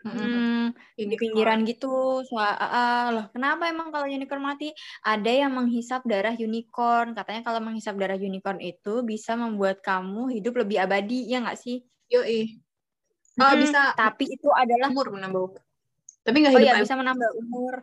Hmm, 0.06 0.70
di 0.94 1.18
pinggiran 1.18 1.66
gitu. 1.66 2.22
So, 2.30 2.38
uh, 2.38 3.10
loh, 3.10 3.26
kenapa 3.34 3.66
emang 3.66 3.90
kalau 3.90 4.06
unicorn 4.06 4.46
mati? 4.46 4.70
Ada 5.02 5.46
yang 5.46 5.58
menghisap 5.58 6.06
darah 6.06 6.38
unicorn. 6.38 7.18
Katanya 7.18 7.42
kalau 7.42 7.58
menghisap 7.66 7.98
darah 7.98 8.18
unicorn 8.18 8.62
itu 8.62 9.02
bisa 9.02 9.34
membuat 9.34 9.82
kamu 9.82 10.30
hidup 10.38 10.62
lebih 10.62 10.78
abadi, 10.86 11.26
ya 11.26 11.42
nggak 11.42 11.58
sih? 11.58 11.82
Yo 12.06 12.22
ih. 12.22 12.62
Oh, 13.42 13.50
hmm, 13.50 13.66
bisa. 13.66 13.98
Tapi 13.98 14.30
itu 14.30 14.48
adalah 14.54 14.94
umur 14.94 15.10
menambah. 15.10 15.58
Tapi 16.22 16.38
nggak 16.38 16.54
oh 16.54 16.60
hidup. 16.62 16.70
Oh 16.70 16.78
iya, 16.78 16.86
bisa 16.86 16.94
menambah 16.94 17.30
umur 17.42 17.76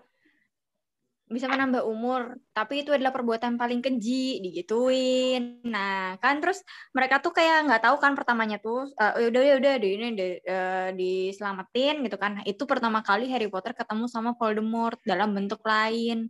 bisa 1.28 1.48
menambah 1.48 1.82
umur, 1.88 2.36
tapi 2.52 2.84
itu 2.84 2.92
adalah 2.92 3.10
perbuatan 3.10 3.56
paling 3.56 3.80
keji, 3.80 4.42
digituin. 4.44 5.64
Nah, 5.64 6.20
kan 6.20 6.42
terus 6.42 6.60
mereka 6.92 7.24
tuh 7.24 7.32
kayak 7.32 7.66
nggak 7.66 7.82
tahu 7.88 7.96
kan 7.96 8.12
pertamanya 8.12 8.60
tuh, 8.60 8.90
uh, 9.00 9.16
udah 9.16 9.42
ya 9.42 9.54
udah 9.56 9.74
di 9.80 9.88
ini 9.96 10.06
di, 10.12 10.28
uh, 10.44 10.92
diselamatin 10.92 12.04
gitu 12.04 12.16
kan. 12.20 12.40
Nah, 12.40 12.44
itu 12.44 12.62
pertama 12.68 13.00
kali 13.00 13.30
Harry 13.32 13.48
Potter 13.48 13.72
ketemu 13.72 14.04
sama 14.10 14.36
Voldemort 14.36 15.00
dalam 15.08 15.32
bentuk 15.32 15.64
lain. 15.64 16.28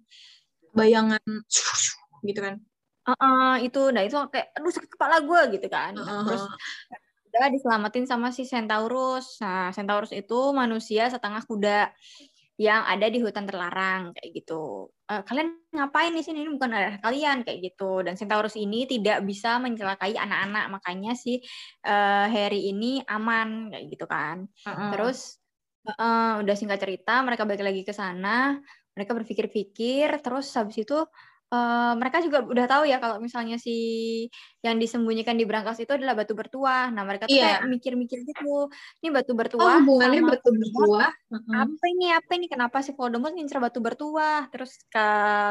Bayangan 0.72 1.22
gitu 2.22 2.40
kan. 2.40 2.54
Uh, 3.02 3.12
uh, 3.18 3.52
itu, 3.58 3.90
nah 3.90 4.06
itu 4.06 4.14
kayak 4.30 4.54
aduh 4.54 4.70
sakit 4.70 4.90
kepala 4.94 5.18
gue 5.26 5.58
gitu 5.58 5.66
kan. 5.66 5.98
Nah, 5.98 6.06
uh 6.06 6.10
-huh. 6.22 6.26
Terus 6.30 6.44
udah 7.32 7.48
diselamatin 7.48 8.04
sama 8.04 8.28
si 8.28 8.44
Centaurus. 8.44 9.40
Nah, 9.40 9.72
Centaurus 9.72 10.12
itu 10.12 10.52
manusia 10.52 11.08
setengah 11.08 11.42
kuda 11.48 11.90
yang 12.60 12.84
ada 12.84 13.08
di 13.08 13.18
hutan 13.18 13.48
terlarang 13.48 14.12
kayak 14.12 14.30
gitu. 14.36 14.92
Uh, 15.08 15.24
kalian 15.24 15.56
ngapain 15.72 16.12
di 16.12 16.20
sini? 16.20 16.44
Ini 16.44 16.50
bukan 16.52 16.68
daerah 16.68 16.96
kalian 17.00 17.42
kayak 17.48 17.58
gitu. 17.72 18.04
Dan 18.04 18.14
Centaurus 18.14 18.54
ini 18.60 18.84
tidak 18.84 19.24
bisa 19.24 19.56
mencelakai 19.56 20.12
anak-anak, 20.14 20.68
makanya 20.68 21.16
si 21.16 21.40
uh, 21.88 22.26
Harry 22.28 22.68
ini 22.68 23.00
aman 23.08 23.72
kayak 23.72 23.84
gitu 23.88 24.04
kan. 24.04 24.44
Uh 24.62 24.68
-uh. 24.68 24.90
Terus 24.92 25.40
uh, 25.96 26.44
udah 26.44 26.54
singkat 26.54 26.80
cerita, 26.84 27.24
mereka 27.24 27.48
balik 27.48 27.64
lagi 27.64 27.82
ke 27.82 27.96
sana. 27.96 28.60
Mereka 28.92 29.16
berpikir-pikir, 29.16 30.20
terus 30.20 30.52
habis 30.52 30.84
itu 30.84 31.00
uh, 31.52 31.92
mereka 32.00 32.24
juga 32.24 32.40
udah 32.42 32.66
tahu 32.66 32.88
ya 32.88 32.96
kalau 32.96 33.20
misalnya 33.20 33.60
si 33.60 33.76
yang 34.64 34.80
disembunyikan 34.80 35.36
di 35.36 35.44
brankas 35.44 35.76
itu 35.84 35.92
adalah 35.92 36.16
batu 36.16 36.32
bertuah. 36.32 36.88
Nah, 36.88 37.04
mereka 37.04 37.28
tuh 37.28 37.36
yeah. 37.36 37.60
kayak 37.60 37.68
mikir-mikir 37.68 38.24
gitu. 38.24 38.72
Ini 39.04 39.08
batu 39.12 39.36
bertuah. 39.36 39.78
Oh, 39.78 39.80
hubungannya 39.84 40.22
batu 40.24 40.48
bertuah. 40.48 41.12
Apa 41.52 41.84
ini? 41.92 42.06
Apa 42.14 42.30
ini? 42.40 42.46
Kenapa 42.48 42.80
si 42.80 42.96
Voldemort 42.96 43.36
ngincer 43.36 43.60
batu 43.60 43.84
bertuah? 43.84 44.48
Terus 44.48 44.72
ke 44.88 45.06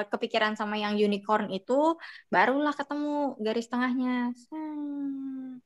kepikiran 0.09 0.57
sama 0.57 0.79
yang 0.81 0.97
unicorn 0.97 1.53
itu, 1.53 1.95
barulah 2.33 2.73
ketemu 2.73 3.37
garis 3.37 3.67
tengahnya. 3.69 4.31
Hmm. 4.49 5.59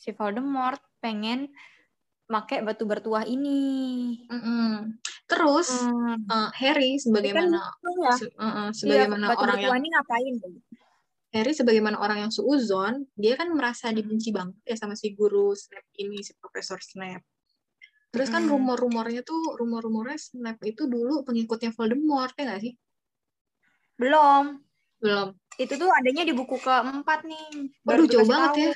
Si 0.00 0.16
Voldemort 0.16 0.80
pengen 1.04 1.52
pakai 2.30 2.62
batu 2.62 2.86
bertuah 2.86 3.26
ini. 3.26 4.22
Mm 4.30 4.40
-mm. 4.40 4.70
Terus 5.26 5.68
hmm. 5.82 6.30
uh, 6.30 6.50
Harry 6.54 6.96
sebagaimana 7.02 7.58
kan, 7.58 7.94
ya. 7.98 8.12
se 8.14 8.24
uh, 8.30 8.46
uh, 8.46 8.68
sebagaimana 8.70 9.34
iya, 9.34 9.36
orang 9.36 9.58
yang 9.58 9.78
ini 9.82 9.88
ngapain? 9.90 10.34
Harry 11.30 11.52
sebagaimana 11.54 12.02
orang 12.02 12.26
yang 12.26 12.32
suuzon, 12.34 13.06
dia 13.14 13.38
kan 13.38 13.50
merasa 13.54 13.94
dibenci 13.94 14.34
banget 14.34 14.58
ya 14.66 14.74
sama 14.74 14.98
si 14.98 15.14
guru 15.14 15.54
Snape 15.54 15.90
ini, 16.02 16.22
si 16.22 16.34
Profesor 16.38 16.78
Snape. 16.82 17.22
Terus 18.10 18.26
kan 18.26 18.42
hmm. 18.42 18.50
rumor-rumornya 18.50 19.22
tuh, 19.22 19.54
rumor-rumornya 19.54 20.18
Snape 20.18 20.74
itu 20.74 20.90
dulu 20.90 21.22
pengikutnya 21.22 21.70
Voldemort, 21.70 22.34
ya 22.34 22.50
gak 22.50 22.62
sih? 22.66 22.74
Belum. 23.94 24.58
Belum. 24.98 25.30
Itu 25.54 25.78
tuh 25.78 25.86
adanya 25.94 26.26
di 26.26 26.34
buku 26.34 26.58
keempat 26.58 27.22
nih. 27.22 27.70
Waduh, 27.86 28.06
jauh 28.10 28.26
banget 28.26 28.50
tahu. 28.50 28.64
ya. 28.66 28.72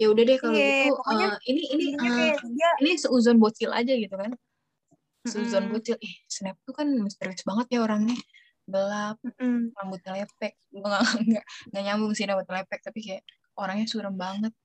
Ya 0.00 0.06
udah 0.08 0.22
deh 0.24 0.38
kalau 0.40 0.56
yeah, 0.56 0.88
gitu. 0.88 0.96
Pokoknya, 0.96 1.28
uh, 1.28 1.38
ini 1.44 1.62
ini 1.76 1.84
uh, 1.92 2.32
dia... 2.56 2.70
ini 2.80 2.92
seuzon 2.96 3.36
bocil 3.36 3.70
aja 3.70 3.92
gitu 3.92 4.16
kan. 4.16 4.32
Seuzon 5.28 5.68
mm. 5.68 5.72
bocil. 5.76 5.96
Eh, 6.00 6.14
Snap 6.24 6.56
tuh 6.64 6.72
kan 6.72 6.88
misterius 6.88 7.44
banget 7.44 7.76
ya 7.76 7.84
orangnya. 7.84 8.16
Gelap, 8.64 9.20
mm. 9.20 9.76
rambutnya 9.76 10.24
lepek. 10.24 10.56
Gue 10.72 10.88
gak, 10.88 11.04
gak, 11.36 11.44
gak 11.44 11.82
nyambung 11.84 12.16
sih 12.16 12.24
rambut 12.24 12.48
lepek, 12.48 12.80
tapi 12.80 12.98
kayak 13.04 13.22
orangnya 13.60 13.84
suram 13.84 14.16
banget. 14.16 14.56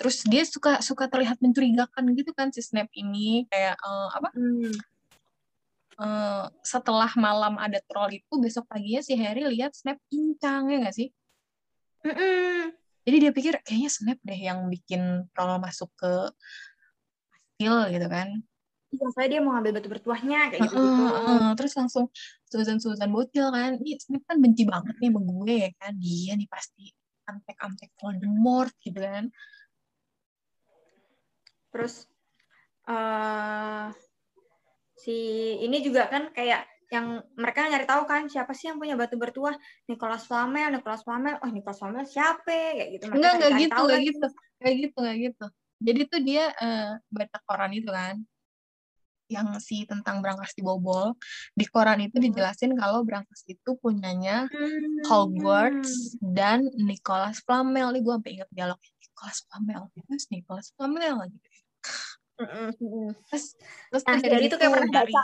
Terus 0.00 0.24
dia 0.24 0.48
suka 0.48 0.80
suka 0.80 1.10
terlihat 1.12 1.36
mencurigakan 1.44 2.16
gitu 2.16 2.32
kan 2.32 2.48
si 2.48 2.64
Snap 2.64 2.88
ini 2.96 3.44
kayak 3.52 3.76
uh, 3.84 4.08
apa? 4.16 4.32
Mm 4.32 4.72
uh, 5.98 6.46
setelah 6.62 7.10
malam 7.18 7.58
ada 7.58 7.82
troll 7.84 8.14
itu 8.14 8.34
besok 8.38 8.64
paginya 8.70 9.02
si 9.02 9.18
Harry 9.18 9.44
lihat 9.44 9.74
Snap 9.74 9.98
pincang 10.06 10.70
ya 10.70 10.76
nggak 10.86 10.96
sih? 10.96 11.08
Mm 12.06 12.14
-mm. 12.14 12.58
Jadi 13.08 13.16
dia 13.24 13.32
pikir 13.32 13.56
kayaknya 13.64 13.88
Snap 13.88 14.18
deh 14.20 14.36
yang 14.36 14.68
bikin 14.68 15.24
troll 15.32 15.56
masuk 15.56 15.88
ke 15.96 16.28
kastil 17.32 17.76
gitu 17.88 18.06
kan. 18.12 18.28
Iya, 18.88 19.06
saya 19.12 19.26
dia 19.28 19.40
mau 19.44 19.52
ngambil 19.56 19.80
batu 19.80 19.88
bertuahnya 19.88 20.52
kayak 20.52 20.60
gitu. 20.64 20.76
-gitu. 20.76 21.04
Uh, 21.08 21.20
uh, 21.28 21.50
terus 21.56 21.72
langsung 21.76 22.08
Susan-Susan 22.48 23.08
bocil 23.08 23.48
kan. 23.48 23.80
Ini 23.80 23.96
Snap 23.96 24.22
kan 24.28 24.36
benci 24.40 24.68
banget 24.68 24.96
nih 25.00 25.08
sama 25.08 25.20
gue 25.24 25.54
ya 25.56 25.70
kan. 25.80 25.92
Dia 25.96 26.32
nih 26.36 26.48
pasti 26.48 26.84
antek-antek 27.28 27.90
Voldemort 27.96 28.72
gitu 28.80 29.00
kan. 29.00 29.24
Terus 31.72 32.08
uh, 32.88 33.92
si 34.96 35.16
ini 35.64 35.84
juga 35.84 36.08
kan 36.08 36.32
kayak 36.32 36.64
yang 36.88 37.20
mereka 37.36 37.68
nyari 37.68 37.84
tahu 37.84 38.08
kan 38.08 38.24
siapa 38.32 38.56
sih 38.56 38.72
yang 38.72 38.80
punya 38.80 38.96
batu 38.96 39.20
bertuah? 39.20 39.52
Nicholas 39.88 40.24
Flamel 40.24 40.72
Nicholas 40.72 41.04
Flamel 41.04 41.36
oh 41.44 41.50
Nicholas 41.52 41.78
Flamel 41.80 42.04
siapa? 42.08 42.48
Kayak 42.48 42.88
gitu. 42.96 43.04
Mereka 43.12 43.16
enggak 43.18 43.32
enggak 43.36 43.52
gitu 43.60 43.78
enggak 43.78 44.00
gitu 44.00 44.26
kayak 44.58 44.76
gitu 44.80 44.96
enggak 44.98 45.16
gitu. 45.20 45.46
Jadi 45.78 46.00
tuh 46.10 46.20
dia 46.24 46.44
uh, 46.58 46.92
baca 47.12 47.38
koran 47.46 47.72
itu 47.76 47.90
kan 47.92 48.16
yang 49.28 49.60
si 49.60 49.84
tentang 49.84 50.24
Brankas 50.24 50.56
dibobol 50.56 51.12
di 51.52 51.68
koran 51.68 52.00
itu 52.00 52.16
dijelasin 52.16 52.72
kalau 52.72 53.04
Brankas 53.04 53.44
itu 53.44 53.76
punyanya 53.76 54.48
hmm. 54.48 55.04
Hogwarts 55.04 56.16
dan 56.24 56.64
Nicholas 56.80 57.44
Flamel. 57.44 57.92
Nih 57.92 58.00
gue 58.00 58.14
sampai 58.16 58.32
inget 58.40 58.48
dialog 58.48 58.80
Nicholas 58.80 59.38
Flamel 59.44 59.82
itu 59.92 60.12
Nicholas 60.32 60.66
Flamel. 60.72 61.16
gitu 61.28 61.48
Terus, 62.38 63.58
terus 63.90 64.02
nah, 64.06 64.22
dari 64.22 64.46
itu 64.46 64.54
kayak 64.54 64.70
pernah 64.70 64.90
baca? 65.02 65.22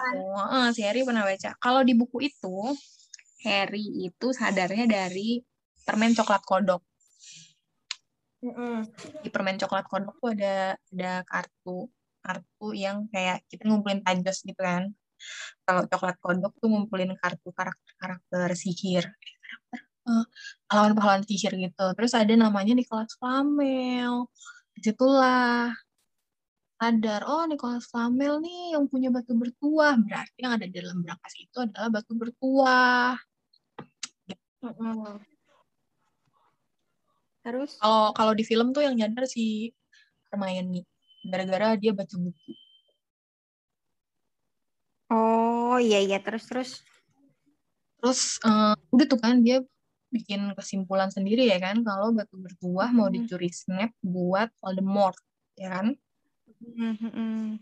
Uh, 0.51 0.69
si 0.75 0.83
Harry 0.83 1.07
pernah 1.07 1.23
baca. 1.23 1.51
Kalau 1.63 1.81
di 1.87 1.95
buku 1.95 2.27
itu, 2.27 2.75
Harry 3.47 4.11
itu 4.11 4.27
sadarnya 4.35 4.91
dari 4.91 5.39
permen 5.87 6.11
coklat 6.17 6.43
kodok. 6.43 6.83
Mm-hmm. 8.43 8.77
Di 9.23 9.29
permen 9.31 9.57
coklat 9.63 9.87
kodok 9.87 10.19
tuh 10.19 10.35
ada 10.35 10.75
ada 10.75 11.13
kartu 11.25 11.89
kartu 12.25 12.69
yang 12.73 13.05
kayak 13.13 13.45
kita 13.47 13.69
ngumpulin 13.69 14.01
tajos 14.03 14.43
gitu 14.43 14.59
kan. 14.59 14.91
Kalau 15.63 15.87
coklat 15.87 16.17
kodok 16.19 16.53
tuh 16.59 16.69
ngumpulin 16.73 17.15
kartu 17.21 17.55
karakter-karakter 17.55 18.49
sihir. 18.59 19.07
Uh, 20.05 20.27
pahlawan-pahlawan 20.67 21.23
sihir 21.23 21.55
gitu. 21.57 21.87
Terus 21.95 22.13
ada 22.17 22.33
namanya 22.35 22.75
Nicholas 22.75 23.13
Flamel. 23.21 24.27
Di 24.75 24.81
situlah 24.91 25.71
sadar, 26.75 27.23
oh 27.25 27.47
Nicholas 27.47 27.87
Flamel 27.89 28.43
nih 28.43 28.77
yang 28.77 28.85
punya 28.91 29.09
batu 29.09 29.33
bertuah. 29.33 29.95
Berarti 29.97 30.39
yang 30.43 30.53
ada 30.59 30.67
di 30.67 30.75
dalam 30.75 31.01
berangkas 31.01 31.35
itu 31.39 31.57
adalah 31.63 31.89
batu 31.89 32.13
bertuah. 32.13 33.15
Terus? 37.45 37.77
Kalau 37.79 38.11
kalau 38.17 38.33
di 38.33 38.45
film 38.45 38.73
tuh 38.73 38.83
yang 38.85 38.97
nyadar 38.97 39.29
si 39.29 39.71
Hermione. 40.33 40.85
Gara-gara 41.25 41.77
dia 41.81 41.97
baca 41.97 42.17
buku. 42.21 42.53
Oh 45.13 45.77
iya 45.81 46.01
iya 46.01 46.19
terus 46.21 46.45
terus. 46.49 46.71
Terus 48.01 48.37
uh, 48.45 48.77
udah 48.93 49.07
tuh 49.09 49.21
kan 49.21 49.41
dia 49.41 49.65
bikin 50.13 50.55
kesimpulan 50.55 51.11
sendiri 51.11 51.51
ya 51.51 51.59
kan 51.59 51.83
kalau 51.83 52.15
batu 52.15 52.39
bertuah 52.39 52.87
hmm. 52.93 52.97
mau 52.97 53.09
dicuri 53.11 53.51
Snap 53.51 53.91
buat 54.05 54.53
Voldemort 54.61 55.17
ya 55.57 55.81
kan? 55.81 55.97
Mm-hmm. 56.65 57.61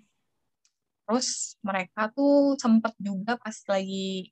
Terus 1.03 1.59
mereka 1.67 2.09
tuh 2.15 2.55
sempet 2.57 2.95
juga 3.03 3.35
pas 3.37 3.57
lagi 3.69 4.31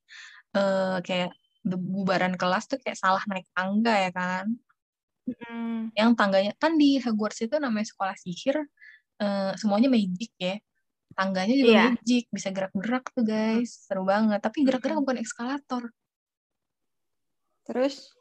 uh, 0.54 1.02
kayak 1.02 1.34
bubaran 1.66 2.38
kelas 2.40 2.70
tuh 2.70 2.80
kayak 2.80 2.96
salah 2.96 3.20
naik 3.28 3.46
tangga 3.52 3.94
ya 4.08 4.10
kan. 4.14 4.46
Mm. 5.28 5.92
Yang 5.92 6.10
tangganya 6.16 6.52
kan 6.56 6.78
di 6.80 7.02
Hogwarts 7.02 7.42
itu 7.44 7.58
namanya 7.60 7.86
sekolah 7.90 8.16
sihir, 8.16 8.56
uh, 9.20 9.52
semuanya 9.58 9.92
magic 9.92 10.32
ya. 10.40 10.56
Tangganya 11.10 11.54
juga 11.58 11.72
yeah. 11.74 11.86
magic, 11.90 12.30
bisa 12.30 12.48
gerak-gerak 12.54 13.04
tuh 13.12 13.26
guys, 13.26 13.82
seru 13.84 14.06
banget. 14.06 14.40
Tapi 14.40 14.62
gerak-gerak 14.62 15.02
bukan 15.02 15.18
eskalator. 15.20 15.90
Terus? 17.66 18.14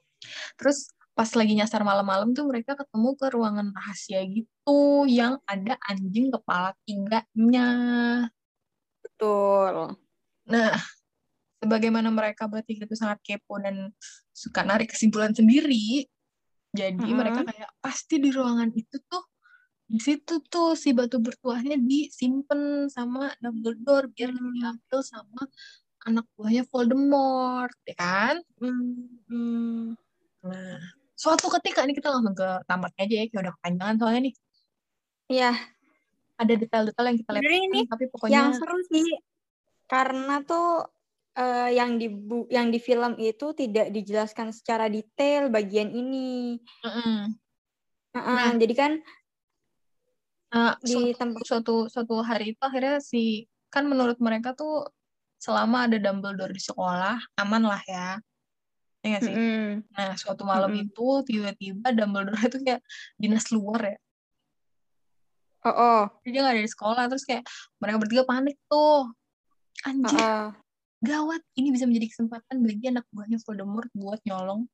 Terus 0.58 0.92
pas 1.20 1.28
lagi 1.36 1.52
nyasar 1.52 1.84
malam-malam 1.84 2.32
tuh 2.32 2.48
mereka 2.48 2.80
ketemu 2.80 3.12
ke 3.20 3.28
ruangan 3.36 3.76
rahasia 3.76 4.24
gitu 4.24 5.04
yang 5.04 5.36
ada 5.44 5.76
anjing 5.92 6.32
kepala 6.32 6.72
tiganya. 6.88 7.68
Betul. 9.04 10.00
Nah, 10.48 10.72
sebagaimana 11.60 12.08
mereka 12.08 12.48
bertiga 12.48 12.88
itu 12.88 12.96
sangat 12.96 13.20
kepo 13.20 13.60
dan 13.60 13.92
suka 14.32 14.64
narik 14.64 14.96
kesimpulan 14.96 15.36
sendiri, 15.36 16.08
jadi 16.72 16.96
mm 16.96 17.04
-hmm. 17.04 17.20
mereka 17.20 17.44
kayak 17.44 17.72
pasti 17.84 18.16
di 18.24 18.32
ruangan 18.32 18.72
itu 18.72 18.96
tuh 19.12 19.28
di 19.92 20.00
situ 20.00 20.40
tuh 20.48 20.80
si 20.80 20.96
batu 20.96 21.20
bertuahnya 21.20 21.76
disimpan 21.84 22.88
sama 22.88 23.36
Dumbledore 23.44 24.08
biar 24.16 24.32
mm. 24.32 24.56
diambil 24.56 25.00
sama 25.04 25.44
anak 26.08 26.24
buahnya 26.40 26.64
Voldemort, 26.72 27.76
ya 27.84 27.96
kan? 28.00 28.36
Mm. 28.64 29.04
-hmm. 29.28 29.84
Nah, 30.48 30.80
suatu 31.20 31.52
ketika 31.60 31.84
ini 31.84 31.92
kita 31.92 32.08
langsung 32.08 32.32
ke 32.32 32.64
tamatnya 32.64 33.04
aja 33.04 33.16
ya, 33.20 33.24
kayak 33.28 33.44
udah 33.44 33.54
kepanjangan 33.60 33.96
soalnya 34.00 34.22
nih. 34.24 34.36
Iya. 35.28 35.52
Ada 36.40 36.54
detail-detail 36.56 37.08
yang 37.12 37.20
kita 37.20 37.32
lihat, 37.36 37.44
ini 37.44 37.80
tapi 37.84 38.06
pokoknya 38.08 38.32
yang 38.32 38.50
seru 38.56 38.80
sih 38.88 39.12
karena 39.92 40.40
tuh 40.48 40.88
uh, 41.36 41.68
yang 41.68 42.00
di 42.00 42.08
bu 42.08 42.48
yang 42.48 42.72
di 42.72 42.80
film 42.80 43.20
itu 43.20 43.52
tidak 43.52 43.92
dijelaskan 43.92 44.56
secara 44.56 44.88
detail 44.88 45.52
bagian 45.52 45.92
ini. 45.92 46.56
Mm 46.88 46.92
-hmm. 46.96 47.20
uh 48.16 48.18
-uh, 48.24 48.36
nah, 48.40 48.52
jadi 48.56 48.72
kan 48.72 48.92
uh, 50.56 50.74
di 50.80 50.96
suatu, 50.96 51.20
tempat 51.20 51.42
suatu 51.44 51.76
suatu 51.92 52.16
hari 52.24 52.56
itu 52.56 52.62
akhirnya 52.64 53.04
si 53.04 53.44
kan 53.68 53.84
menurut 53.84 54.16
mereka 54.24 54.56
tuh 54.56 54.88
selama 55.40 55.92
ada 55.92 56.00
Dumbledore 56.00 56.56
di 56.56 56.62
sekolah 56.64 57.20
aman 57.40 57.64
lah 57.68 57.84
ya 57.84 58.16
Ya 59.00 59.08
gak 59.16 59.22
sih? 59.24 59.34
Mm 59.34 59.40
-hmm. 59.40 59.70
Nah, 59.96 60.12
suatu 60.20 60.44
malam 60.44 60.72
mm 60.72 60.78
-hmm. 60.78 60.88
itu 60.92 61.08
tiba-tiba 61.24 61.88
Dumbledore 61.96 62.42
itu 62.44 62.58
kayak 62.60 62.82
dinas 63.16 63.48
luar 63.52 63.96
ya. 63.96 63.98
Oh, 65.64 65.72
oh. 65.72 66.02
Jadi 66.24 66.32
dia 66.36 66.42
gak 66.44 66.56
ada 66.56 66.64
di 66.64 66.72
sekolah. 66.72 67.04
Terus 67.08 67.24
kayak 67.24 67.44
mereka 67.80 67.98
bertiga 68.00 68.24
panik 68.28 68.58
tuh. 68.68 69.12
Anjir. 69.88 70.20
Oh, 70.20 70.24
oh. 70.24 70.48
Gawat. 71.00 71.42
Ini 71.56 71.68
bisa 71.72 71.88
menjadi 71.88 72.08
kesempatan 72.12 72.56
bagi 72.60 72.86
anak 72.92 73.08
buahnya 73.12 73.40
Voldemort 73.44 73.90
buat 73.96 74.20
nyolong 74.28 74.68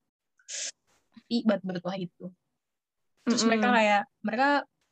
si 1.25 1.41
batu 1.45 1.65
bertuah 1.65 1.97
itu. 1.97 2.29
Terus 3.25 3.41
mm 3.41 3.45
-hmm. 3.45 3.47
mereka 3.49 3.67
kayak, 3.73 4.03
mereka 4.25 4.47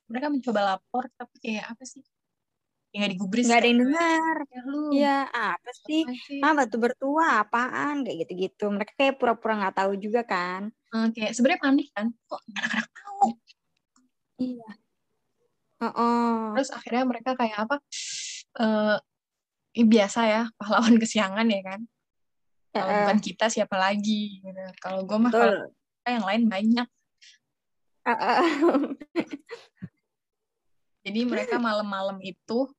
mereka 0.09 0.27
mencoba 0.29 0.61
lapor, 0.61 1.09
tapi 1.17 1.36
kayak 1.41 1.65
apa 1.73 1.84
sih? 1.86 2.05
Ya 2.93 3.01
nggak 3.01 3.13
digubris 3.17 3.49
nggak 3.49 3.61
ada 3.65 3.69
yang 3.73 3.81
dengar 3.81 4.37
ya, 4.45 4.61
ya 4.93 5.17
apa 5.33 5.71
sih? 5.81 6.05
Ah 6.45 6.53
batu 6.53 6.77
bertua 6.77 7.41
apaan? 7.41 8.05
Kayak 8.05 8.17
gitu 8.21 8.33
gitu 8.37 8.65
mereka 8.69 8.93
kayak 8.93 9.17
pura-pura 9.17 9.57
nggak 9.57 9.81
tahu 9.81 9.97
juga 9.97 10.21
kan. 10.21 10.69
Oke 10.93 11.25
okay. 11.25 11.33
sebenarnya 11.33 11.61
panik 11.65 11.89
kan? 11.89 12.13
Kok 12.29 12.41
anak-anak 12.53 12.89
tahu? 12.93 13.25
Iya. 14.37 14.69
Oh, 15.83 15.87
oh. 15.89 16.37
terus 16.53 16.69
akhirnya 16.69 17.03
mereka 17.09 17.33
kayak 17.33 17.57
apa? 17.65 17.81
Uh, 18.53 19.01
biasa 19.73 20.19
ya 20.29 20.43
pahlawan 20.61 20.93
kesiangan 21.01 21.49
ya 21.49 21.61
kan? 21.65 21.81
Kalau 22.77 22.89
uh, 22.93 22.97
bukan 23.09 23.19
kita 23.25 23.45
siapa 23.49 23.73
lagi? 23.73 24.37
Gitu. 24.37 24.61
kalau 24.77 25.01
gue 25.01 25.17
mah 25.17 25.33
kalau 25.33 25.73
yang 26.05 26.25
lain 26.29 26.43
banyak. 26.45 26.87
Uh, 28.05 28.11
uh. 28.13 28.41
jadi 31.09 31.19
mereka 31.25 31.57
malam-malam 31.57 32.21
itu 32.21 32.69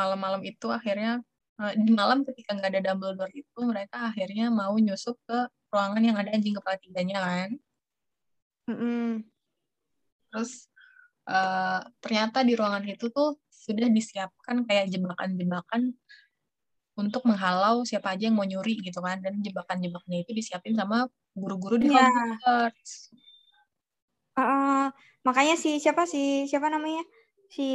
malam-malam 0.00 0.40
itu 0.48 0.66
akhirnya 0.72 1.20
uh, 1.60 1.72
di 1.76 1.92
malam 1.92 2.24
ketika 2.24 2.56
nggak 2.56 2.70
ada 2.72 2.80
Dumbledore 2.92 3.32
itu 3.36 3.60
mereka 3.60 4.08
akhirnya 4.08 4.48
mau 4.48 4.72
nyusup 4.80 5.20
ke 5.28 5.38
ruangan 5.68 6.02
yang 6.02 6.16
ada 6.16 6.32
anjing 6.32 6.56
kepala 6.56 6.76
tiganya 6.80 7.18
kan 7.20 7.50
mm 8.66 8.76
-hmm. 8.76 9.06
terus 10.32 10.72
uh, 11.28 11.84
ternyata 12.00 12.40
di 12.42 12.56
ruangan 12.56 12.84
itu 12.88 13.12
tuh 13.12 13.36
sudah 13.52 13.92
disiapkan 13.92 14.64
kayak 14.64 14.88
jebakan-jebakan 14.88 15.92
untuk 16.98 17.22
menghalau 17.24 17.84
siapa 17.84 18.12
aja 18.12 18.28
yang 18.28 18.36
mau 18.36 18.44
nyuri 18.44 18.80
gitu 18.84 19.00
kan 19.00 19.20
dan 19.24 19.40
jebakan-jebakannya 19.40 20.24
itu 20.24 20.32
disiapin 20.36 20.76
sama 20.76 21.08
guru-guru 21.32 21.80
di 21.80 21.88
Iya. 21.92 22.08
Hogwarts. 22.08 23.14
Uh, 24.36 24.88
makanya 25.24 25.56
si 25.56 25.80
siapa 25.80 26.08
si 26.08 26.48
siapa 26.48 26.72
namanya 26.72 27.04
si 27.52 27.68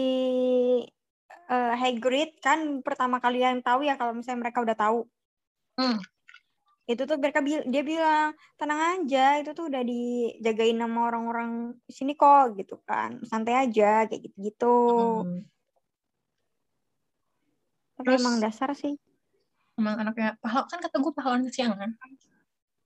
uh, 1.47 1.73
Hagrid 1.73 2.37
kan 2.39 2.81
pertama 2.81 3.17
kali 3.17 3.39
yang 3.39 3.59
tahu 3.59 3.81
ya 3.81 3.95
kalau 3.95 4.13
misalnya 4.13 4.43
mereka 4.43 4.61
udah 4.61 4.73
tahu 4.73 4.99
Hmm. 5.75 5.99
itu 6.85 7.03
tuh 7.03 7.17
mereka 7.17 7.41
dia 7.43 7.81
bilang 7.81 8.31
tenang 8.55 8.79
aja 8.95 9.37
itu 9.37 9.51
tuh 9.51 9.67
udah 9.67 9.81
dijagain 9.81 10.77
sama 10.77 11.05
orang-orang 11.05 11.73
sini 11.85 12.13
kok 12.13 12.55
gitu 12.55 12.79
kan 12.83 13.19
santai 13.25 13.53
aja 13.59 14.05
kayak 14.05 14.21
gitu 14.23 14.35
gitu 14.45 14.75
Hmm. 15.19 15.41
tapi 17.95 18.07
Terus- 18.07 18.21
emang 18.21 18.35
dasar 18.39 18.71
sih 18.71 18.95
Emang 19.75 19.99
anaknya 19.99 20.39
pahlawan 20.39 20.67
kan 20.71 20.79
kata 20.79 20.95
gue 20.95 21.11
pahlawan 21.11 21.43
kesiangan. 21.43 21.91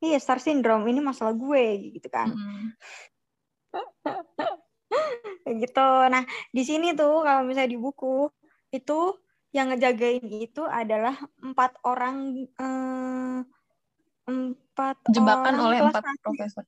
iya 0.02 0.18
star 0.18 0.42
syndrome 0.42 0.90
ini 0.90 0.98
masalah 0.98 1.38
gue 1.38 1.94
gitu 1.94 2.10
kan. 2.10 2.34
Kayak 5.46 5.58
gitu. 5.70 5.90
Nah, 6.10 6.26
di 6.50 6.64
sini 6.66 6.94
tuh 6.94 7.22
kalau 7.22 7.46
misalnya 7.46 7.70
di 7.70 7.78
buku 7.78 8.26
itu 8.70 9.00
yang 9.50 9.74
ngejagain 9.74 10.22
itu 10.30 10.62
adalah 10.62 11.18
empat 11.42 11.82
orang 11.82 12.46
eh, 12.46 13.40
empat 14.30 14.96
Jebakan 15.10 15.58
orang 15.58 15.66
oleh 15.66 15.80
empat 15.90 16.04
profesor. 16.22 16.64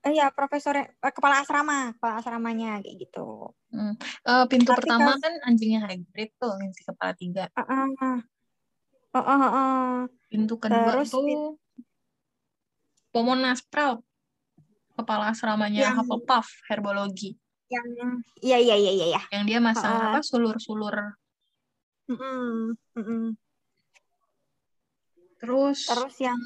Eh, 0.00 0.16
Iya, 0.16 0.32
profesor 0.32 0.74
eh, 0.80 0.88
kepala 1.12 1.44
asrama, 1.44 1.92
kepala 1.98 2.24
asramanya 2.24 2.80
kayak 2.80 2.96
gitu. 3.04 3.52
Eh, 3.74 4.44
pintu 4.48 4.72
Tapi 4.72 4.86
pertama 4.86 5.18
kan 5.20 5.34
anjingnya 5.44 5.84
Hagrid 5.84 6.30
tuh 6.40 6.56
yang 6.56 6.72
si 6.72 6.82
kepala 6.86 7.12
tiga. 7.12 7.44
Heeh. 7.52 8.16
Heeh, 9.10 9.38
heeh. 9.44 9.94
Pintu 10.30 10.54
kedua 10.56 10.94
Terus 10.94 11.10
tuh 11.10 11.58
Pomona 13.10 13.52
Sprout. 13.58 14.06
Kepala 14.94 15.34
asramanya 15.34 15.90
Yang- 15.90 16.06
Hufflepuff, 16.06 16.46
herbologi. 16.70 17.34
Yang 17.70 17.86
iya 18.42 18.58
iya 18.58 18.74
iya 18.76 18.90
iya 18.92 19.06
iya. 19.14 19.20
Yang 19.30 19.42
dia 19.46 19.58
masang 19.62 19.94
Heeh. 19.94 20.06
apa 20.10 20.18
sulur-sulur. 20.26 20.94
Heeh, 22.10 22.74
heeh. 22.98 23.24
Terus, 25.40 25.88
Terus 25.88 26.14
yang 26.20 26.40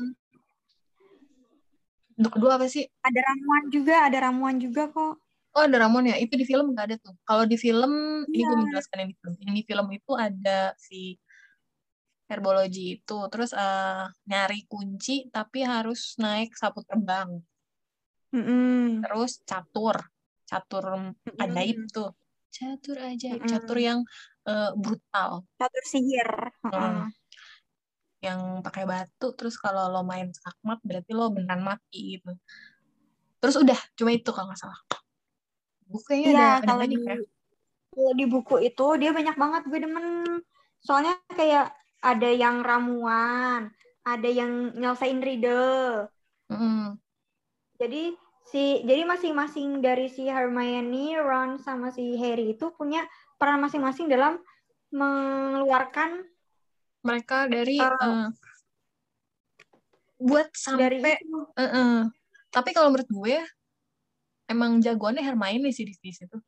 pintu 2.15 2.29
kedua 2.31 2.55
apa 2.61 2.71
sih? 2.71 2.87
ada 3.03 3.21
ramuan 3.27 3.65
juga, 3.75 3.95
ada 4.07 4.19
ramuan 4.31 4.57
juga 4.63 4.87
kok. 4.93 5.19
Oh 5.55 5.63
ada 5.71 5.87
Ramon 5.87 6.11
ya, 6.11 6.19
itu 6.19 6.35
di 6.35 6.43
film 6.43 6.75
nggak 6.75 6.87
ada 6.91 6.97
tuh. 6.99 7.15
Kalau 7.23 7.47
di 7.47 7.55
film, 7.55 8.27
ini 8.27 8.43
gue 8.43 8.55
Iya. 8.55 8.59
menjelaskan 8.59 8.97
yang 9.07 9.11
di 9.15 9.17
film. 9.23 9.35
Yang 9.39 9.55
di 9.55 9.65
film 9.71 9.87
itu 9.95 10.13
ada 10.19 10.59
si 10.75 11.15
herbologi 12.27 12.99
itu, 12.99 13.19
terus 13.31 13.55
eh, 13.55 14.05
nyari 14.27 14.67
kunci 14.67 15.31
tapi 15.31 15.63
harus 15.63 16.19
naik 16.19 16.59
sapu 16.59 16.83
terbang. 16.83 17.39
Heeh. 18.35 18.99
Terus 19.07 19.47
catur, 19.47 20.03
catur 20.55 20.85
Mm-mm. 20.87 21.43
ajaib 21.43 21.79
tuh. 21.91 22.11
Catur 22.55 22.99
ajaib, 23.03 23.43
Mm-mm. 23.43 23.51
catur 23.51 23.79
yang 23.83 23.99
eh, 24.47 24.71
brutal, 24.79 25.43
Catur 25.59 25.85
sihir. 25.91 26.31
Heeh. 26.71 26.71
Hmm. 26.71 27.11
yang 28.25 28.41
pakai 28.65 28.89
batu. 28.89 29.37
Terus 29.37 29.61
kalau 29.61 29.91
lo 29.93 30.01
main 30.01 30.33
skakmat 30.33 30.81
berarti 30.81 31.13
lo 31.13 31.29
beneran 31.29 31.61
mati 31.61 32.17
gitu. 32.17 32.33
Terus 33.43 33.61
udah, 33.61 33.77
cuma 34.01 34.17
itu 34.17 34.31
kalau 34.33 34.49
nggak 34.49 34.61
salah. 34.65 34.81
Bukunya 35.85 36.33
Iya, 36.33 36.33
ada, 36.33 36.47
ada 36.65 36.67
kalau 36.73 36.85
di 36.89 36.97
ya. 36.97 37.17
kalau 37.93 38.13
di 38.17 38.25
buku 38.25 38.57
itu 38.65 38.87
dia 38.97 39.13
banyak 39.13 39.37
banget 39.37 39.63
gue 39.69 39.79
demen. 39.85 40.07
Soalnya 40.81 41.21
kayak 41.37 41.77
ada 42.01 42.31
yang 42.33 42.65
ramuan, 42.65 43.69
ada 44.05 44.29
yang 44.29 44.73
nyelesain 44.73 45.21
riddle. 45.21 46.09
Mm. 46.49 46.97
Jadi 47.77 48.17
si 48.45 48.85
jadi 48.85 49.09
masing-masing 49.09 49.81
dari 49.81 50.13
si 50.13 50.29
Hermione, 50.29 51.17
Ron 51.19 51.57
sama 51.59 51.89
si 51.91 52.15
Harry 52.21 52.53
itu 52.55 52.71
punya 52.77 53.03
peran 53.41 53.61
masing-masing 53.65 54.07
dalam 54.07 54.39
mengeluarkan 54.95 56.23
mereka 57.05 57.51
dari 57.51 57.77
Uh, 57.81 58.31
buat 60.25 60.49
dari 60.79 61.03
sampai 61.03 61.21
itu. 61.21 61.39
eh-eh. 61.59 62.09
tapi 62.49 62.71
kalau 62.73 62.95
menurut 62.95 63.11
gue 63.11 63.37
emang 64.49 64.81
jagoannya 64.81 65.21
Hermione 65.21 65.69
sih 65.75 65.85
di, 65.85 65.93
di 65.99 66.13
situ 66.15 66.39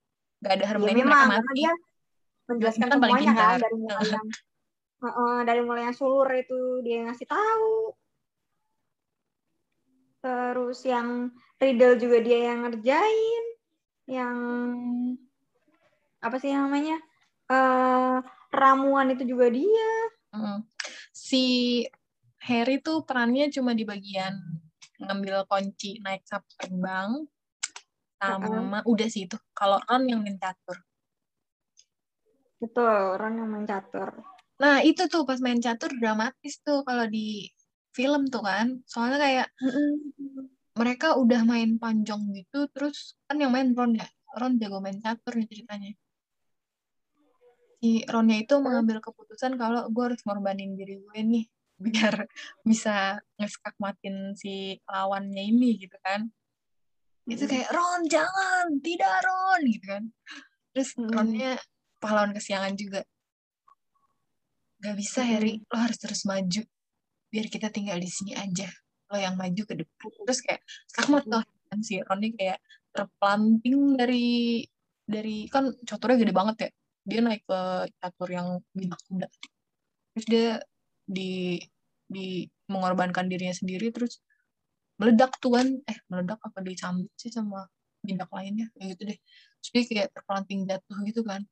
gak 0.41 0.63
ada 0.63 0.65
Ya 0.65 0.71
Hermione 0.73 1.05
mereka 1.05 1.27
memang 1.27 1.45
mati 1.45 1.53
dia 1.59 1.73
menjelaskan 2.47 2.87
kan 2.89 2.99
paling 3.03 3.15
semuanya 3.21 3.35
kan 3.35 3.59
dari 3.59 3.77
mulai 3.77 4.07
yang 4.07 4.29
dari 5.45 5.61
mulai 5.61 5.83
yang 5.91 5.97
sulur 5.97 6.29
itu 6.33 6.81
dia 6.81 7.05
yang 7.05 7.07
ngasih 7.13 7.29
tahu. 7.29 7.75
Terus 10.25 10.79
yang 10.89 11.31
riddle 11.59 11.97
juga 11.97 12.19
dia 12.21 12.39
yang 12.53 12.59
ngerjain. 12.67 13.45
Yang 14.07 14.37
apa 16.23 16.37
sih 16.39 16.51
namanya? 16.55 16.99
eh 17.47 18.19
ramuan 18.51 19.15
itu 19.15 19.23
juga 19.23 19.47
dia. 19.51 19.93
Mm. 20.35 20.61
si 21.15 21.45
Harry 22.45 22.79
tuh 22.85 23.03
perannya 23.09 23.49
cuma 23.49 23.73
di 23.73 23.89
bagian 23.89 24.37
ngambil 25.01 25.49
kunci 25.49 25.97
naik 26.05 26.23
sapu 26.29 26.47
terbang 26.61 27.25
sama 28.21 28.85
udah 28.85 29.09
sih 29.09 29.25
itu 29.25 29.37
kalau 29.57 29.81
Ron 29.89 30.09
yang 30.09 30.21
main 30.21 30.37
catur 30.37 30.77
Betul, 32.57 33.21
Ron 33.21 33.35
yang 33.37 33.49
main 33.49 33.65
catur. 33.69 34.13
nah 34.57 34.81
itu 34.81 35.05
tuh 35.09 35.25
pas 35.29 35.41
main 35.41 35.61
catur 35.61 35.93
dramatis 35.97 36.61
tuh 36.65 36.81
kalau 36.85 37.05
di 37.09 37.49
film 37.97 38.29
tuh 38.29 38.45
kan 38.45 38.81
soalnya 38.89 39.21
kayak 39.21 39.49
mereka 40.77 41.17
udah 41.17 41.41
main 41.49 41.81
panjang 41.81 42.21
gitu 42.37 42.69
terus 42.69 43.17
kan 43.25 43.41
yang 43.41 43.51
main 43.51 43.73
Ron 43.73 43.97
ya? 43.97 44.07
Ron 44.37 44.61
jago 44.61 44.85
main 44.85 45.01
catur 45.01 45.41
nih 45.41 45.49
ceritanya. 45.49 45.93
Si 47.81 48.05
Ronnya 48.05 48.45
itu 48.45 48.55
mengambil 48.61 49.01
keputusan 49.01 49.57
kalau 49.57 49.89
gue 49.89 50.05
harus 50.13 50.21
ngorbanin 50.29 50.77
diri 50.77 51.01
gue 51.01 51.21
nih 51.25 51.45
biar 51.85 52.29
bisa 52.61 53.21
ngeskak 53.41 53.77
matin 53.81 54.37
si 54.37 54.77
lawannya 54.85 55.43
ini 55.49 55.81
gitu 55.81 55.97
kan. 56.05 56.29
Itu 57.27 57.49
Mm. 57.49 57.51
kayak 57.51 57.69
Ron 57.73 58.01
jangan 58.07 58.65
tidak 58.85 59.15
Ron 59.25 59.61
gitu 59.73 59.87
kan. 59.89 60.05
Terus 60.77 60.91
Mm. 61.01 61.09
Ronnya 61.09 61.51
pahlawan 61.97 62.37
kesiangan 62.37 62.77
juga. 62.77 63.01
Gak 64.85 64.97
bisa 65.01 65.25
Mm. 65.25 65.29
Harry 65.33 65.55
lo 65.65 65.77
harus 65.81 65.97
terus 65.97 66.29
maju 66.29 66.63
biar 67.33 67.47
kita 67.49 67.73
tinggal 67.73 67.97
di 67.97 68.07
sini 68.09 68.37
aja 68.37 68.71
lo 69.07 69.17
yang 69.17 69.35
maju 69.39 69.63
ke 69.63 69.75
depan 69.79 70.09
terus 70.27 70.41
kayak 70.43 70.61
skakmat 70.91 71.23
tuh 71.27 71.43
kan 71.43 71.81
si 71.83 72.03
Ronnya 72.03 72.31
kayak 72.35 72.59
terpelanting 72.91 73.99
dari 73.99 74.63
dari 75.07 75.47
kan 75.47 75.71
caturnya 75.87 76.17
gede 76.23 76.35
banget 76.35 76.57
ya 76.59 76.71
dia 77.07 77.21
naik 77.23 77.43
ke 77.47 77.61
catur 78.03 78.29
yang 78.31 78.49
bintang 78.75 79.03
kuda 79.07 79.29
terus 80.15 80.27
dia 80.27 80.47
di 81.07 81.63
di 82.07 82.47
mengorbankan 82.67 83.31
dirinya 83.31 83.55
sendiri 83.55 83.95
terus 83.95 84.19
meledak 84.99 85.39
tuh 85.39 85.55
kan 85.55 85.67
eh 85.87 85.99
meledak 86.11 86.41
apa 86.43 86.59
dicambit 86.65 87.13
sih 87.21 87.31
sama 87.31 87.69
bindak 88.07 88.31
lainnya? 88.31 88.71
Kayak 88.79 88.87
gitu 88.95 89.03
deh. 89.11 89.19
Terus 89.59 89.71
dia 89.75 89.83
kayak 89.91 90.09
terpelanting 90.15 90.61
jatuh 90.71 90.97
gitu 91.05 91.21
kan. 91.27 91.43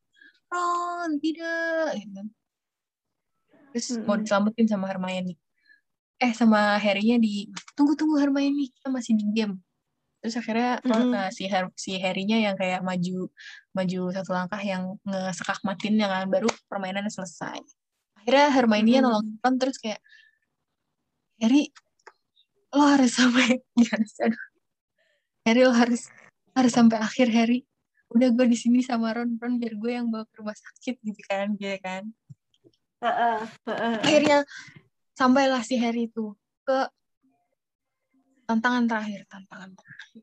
Ron 0.48 1.10
tidak 1.18 1.98
gitu 1.98 2.12
kan. 2.14 2.28
terus 3.74 3.90
mau 4.06 4.14
diselamatin 4.14 4.70
sama 4.70 4.86
Hermione 4.86 5.34
eh 6.22 6.32
sama 6.32 6.78
Harry-nya 6.78 7.18
di 7.18 7.50
tunggu 7.74 7.98
tunggu 7.98 8.22
Hermione 8.22 8.70
kita 8.70 8.88
masih 8.88 9.18
di 9.18 9.26
game 9.34 9.58
terus 10.22 10.40
akhirnya 10.40 10.80
Mm-mm. 10.80 11.12
eh, 11.12 11.30
si 11.34 11.44
Her 11.50 11.68
si 11.76 12.00
Harry-nya 12.00 12.40
yang 12.40 12.56
kayak 12.56 12.80
maju 12.80 13.28
maju 13.76 14.00
satu 14.14 14.30
langkah 14.32 14.62
yang 14.62 14.96
ngesekak 15.04 15.60
matinnya 15.66 16.08
kan 16.08 16.30
baru 16.30 16.48
permainannya 16.70 17.12
selesai 17.12 17.60
akhirnya 18.22 18.46
Hermione-nya 18.54 19.00
Mm-mm. 19.04 19.12
nolong 19.20 19.26
Ron 19.42 19.54
terus 19.60 19.76
kayak 19.76 20.00
Harry 21.42 21.68
lo 22.72 22.84
harus 22.88 23.12
sampai 23.12 23.60
gimana 23.76 24.06
sih 24.08 24.22
aduh 24.24 24.44
Harry 25.44 25.60
lo 25.66 25.74
harus 25.76 26.02
harus 26.56 26.72
sampai 26.72 26.98
akhir 27.02 27.28
Harry 27.34 27.66
udah 28.14 28.30
gue 28.30 28.46
di 28.48 28.56
sini 28.56 28.80
sama 28.80 29.12
Ron 29.12 29.36
Ron 29.36 29.58
biar 29.60 29.74
gue 29.76 29.92
yang 29.92 30.06
bawa 30.08 30.24
ke 30.30 30.40
rumah 30.40 30.56
sakit 30.56 31.02
gitu 31.02 31.20
kan 31.26 31.52
gitu 31.58 31.76
kan 31.82 32.06
Heeh, 33.04 33.38
heeh. 33.68 33.94
akhirnya 34.00 34.38
sampailah 35.14 35.62
si 35.62 35.78
Harry 35.78 36.10
itu 36.10 36.34
ke 36.66 36.90
tantangan 38.44 38.84
terakhir 38.84 39.24
tantangan 39.30 39.72
terakhir. 39.72 40.22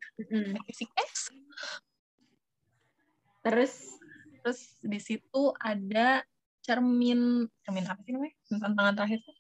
Basic 0.68 0.90
X. 0.94 1.32
Terus 3.42 3.74
terus 4.42 4.62
di 4.84 5.00
situ 5.02 5.42
ada 5.58 6.22
cermin 6.62 7.50
cermin 7.66 7.86
apa 7.90 8.00
sih 8.06 8.14
namanya 8.14 8.36
tantangan 8.48 8.94
terakhir 8.94 9.20
tuh? 9.26 9.36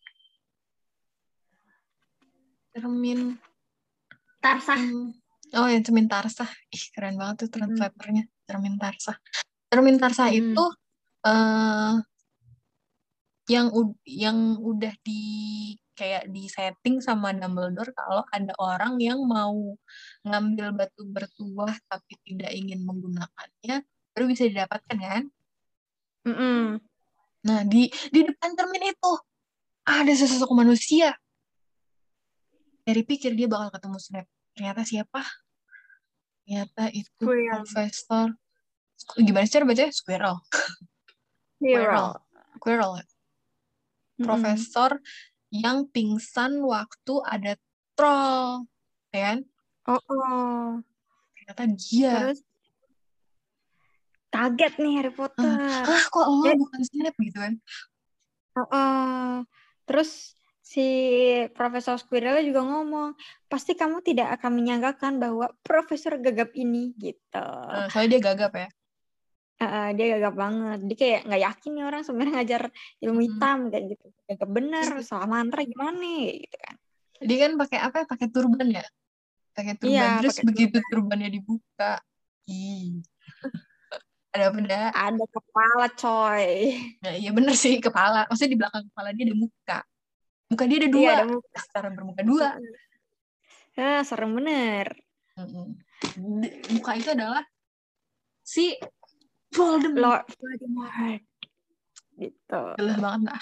cermin 2.71 3.35
Tarsah. 4.41 4.79
Hmm. 4.79 5.13
Oh 5.53 5.67
ya 5.69 5.77
cermin 5.85 6.09
Tarsah. 6.09 6.49
Ih 6.73 6.83
keren 6.95 7.19
banget 7.19 7.45
tuh 7.45 7.49
translatornya 7.53 8.25
cermin 8.49 8.79
Tarsah. 8.81 9.19
Cermin 9.69 9.99
Tarsah 10.01 10.33
Hmm. 10.33 10.39
itu 10.41 10.63
eh 11.27 11.93
yang 13.51 13.67
yang 14.07 14.37
udah 14.55 14.95
di 15.03 15.23
kayak 15.91 16.31
di 16.31 16.47
setting 16.47 17.03
sama 17.03 17.35
Dumbledore 17.35 17.91
kalau 17.91 18.23
ada 18.31 18.55
orang 18.57 18.95
yang 19.03 19.19
mau 19.27 19.75
ngambil 20.23 20.71
batu 20.71 21.03
bertuah 21.03 21.75
tapi 21.91 22.15
tidak 22.23 22.55
ingin 22.55 22.81
menggunakannya 22.87 23.83
baru 24.15 24.25
bisa 24.31 24.47
didapatkan 24.47 24.97
kan? 24.97 25.23
Mm 26.25 26.35
-mm. 26.35 26.63
Nah 27.45 27.59
di 27.67 27.91
di 27.91 28.19
depan 28.23 28.55
cermin 28.55 28.93
itu 28.95 29.11
ada 29.83 30.13
sesosok 30.15 30.51
manusia. 30.55 31.17
Dari 32.81 33.01
pikir 33.05 33.35
dia 33.37 33.45
bakal 33.45 33.69
ketemu 33.75 33.97
Snape. 34.01 34.31
Ternyata 34.57 34.81
siapa? 34.87 35.21
Ternyata 36.43 36.83
itu 36.91 37.21
Squirrel. 37.21 37.61
Profesor. 37.61 38.27
Gimana 39.21 39.45
sih 39.45 39.53
cara 39.53 39.65
bacanya? 39.65 39.93
Squirrel. 39.93 40.37
Squirrel. 41.57 42.09
Squirrel. 42.57 42.91
Profesor 44.23 45.01
yang 45.51 45.89
pingsan 45.91 46.63
waktu 46.63 47.13
ada 47.27 47.53
troll. 47.97 48.69
Ya 49.11 49.35
kan? 49.35 49.39
Oh, 49.89 50.01
oh. 50.07 50.67
Ternyata 51.35 51.63
dia. 51.75 52.13
Terus 52.15 52.39
kaget 54.31 54.73
nih 54.79 54.93
Harry 55.03 55.13
Potter. 55.13 55.55
Hah 55.59 56.03
kok 56.07 56.25
lo 56.25 56.51
bukan 56.55 56.81
Snape 56.87 57.19
gitu 57.19 57.37
kan? 57.37 57.53
Oh, 58.55 58.67
oh. 58.71 59.31
Terus 59.83 60.39
si 60.63 60.87
Profesor 61.51 61.99
Squirrel 61.99 62.47
juga 62.47 62.63
ngomong, 62.63 63.19
pasti 63.51 63.75
kamu 63.75 63.99
tidak 64.07 64.39
akan 64.39 64.55
menyangkakan 64.55 65.19
bahwa 65.19 65.51
Profesor 65.59 66.15
gagap 66.15 66.55
ini 66.55 66.95
gitu. 66.95 67.43
Nah, 67.43 67.91
soalnya 67.91 68.15
dia 68.15 68.21
gagap 68.31 68.55
ya. 68.55 68.69
Heeh, 69.61 69.87
dia 69.93 70.05
gagap 70.17 70.33
banget. 70.33 70.79
Dia 70.89 70.97
kayak 70.97 71.21
nggak 71.29 71.41
yakin 71.45 71.71
nih 71.77 71.83
orang 71.85 72.01
sebenarnya 72.01 72.33
ngajar 72.41 72.63
ilmu 72.97 73.19
Mhm. 73.21 73.25
hitam 73.29 73.57
kayak 73.69 73.85
gitu. 73.93 74.05
Gagap 74.25 74.49
bener, 74.49 74.87
salah 75.05 75.27
mantra 75.29 75.61
gimana 75.61 75.95
nih 76.01 76.25
gitu 76.49 76.57
kan. 76.57 76.75
Dia 77.21 77.37
kan 77.45 77.51
pakai 77.61 77.77
apa? 77.77 77.95
ya? 78.01 78.05
Pakai 78.09 78.27
turban 78.33 78.67
ya? 78.73 78.85
Pakai 79.53 79.73
turban. 79.77 79.93
Iya, 79.93 80.09
Terus 80.25 80.37
begitu 80.41 80.77
turbannya 80.89 81.29
dibuka. 81.29 82.01
Ih. 82.49 83.05
ada 84.31 84.47
apa 84.49 84.59
dah? 84.63 84.89
Ada 84.95 85.25
kepala 85.27 85.85
coy. 85.93 86.47
Ya, 87.03 87.11
iya 87.19 87.29
bener 87.35 87.53
sih 87.53 87.77
kepala. 87.77 88.25
Maksudnya 88.31 88.51
di 88.55 88.59
belakang 88.63 88.83
kepala 88.89 89.09
dia 89.13 89.23
ada 89.29 89.35
muka. 89.37 89.79
Muka 90.49 90.63
dia 90.65 90.77
ada 90.81 90.89
dua. 90.89 91.03
Iya, 91.03 91.11
ada 91.21 91.25
muka. 91.29 91.57
Secara 91.61 91.87
bermuka 91.93 92.21
dua. 92.25 92.49
Ah, 93.79 94.03
serem 94.03 94.35
bener. 94.35 94.99
Muka 96.75 96.91
itu 96.99 97.07
adalah 97.15 97.39
si 98.43 98.75
Voldemort. 99.51 99.99
Lord 99.99 100.25
Voldemort. 100.39 101.21
Gitu. 102.19 102.61
Gelah 102.77 102.99
banget 102.99 103.35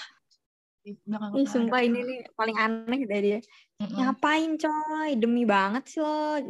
belakang 1.04 1.30
Ih, 1.36 1.46
sumpah 1.46 1.80
ini 1.84 2.00
nih 2.02 2.18
paling 2.34 2.56
aneh 2.56 3.00
dari 3.04 3.36
dia. 3.36 3.40
Mm-mm. 3.84 3.96
Ngapain 4.00 4.56
coy? 4.56 5.10
Demi 5.16 5.44
banget 5.44 5.84
sih 5.88 6.00
lo. 6.00 6.40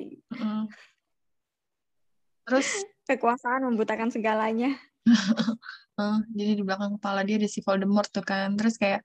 Terus 2.47 2.69
Kekuasaan 3.11 3.67
membutakan 3.67 4.07
segalanya. 4.15 4.71
eh, 5.99 6.19
jadi 6.31 6.53
di 6.55 6.63
belakang 6.63 6.95
kepala 6.95 7.27
dia 7.27 7.43
ada 7.43 7.51
si 7.51 7.59
Voldemort 7.59 8.07
tuh 8.07 8.23
kan. 8.23 8.55
Terus 8.55 8.79
kayak 8.79 9.03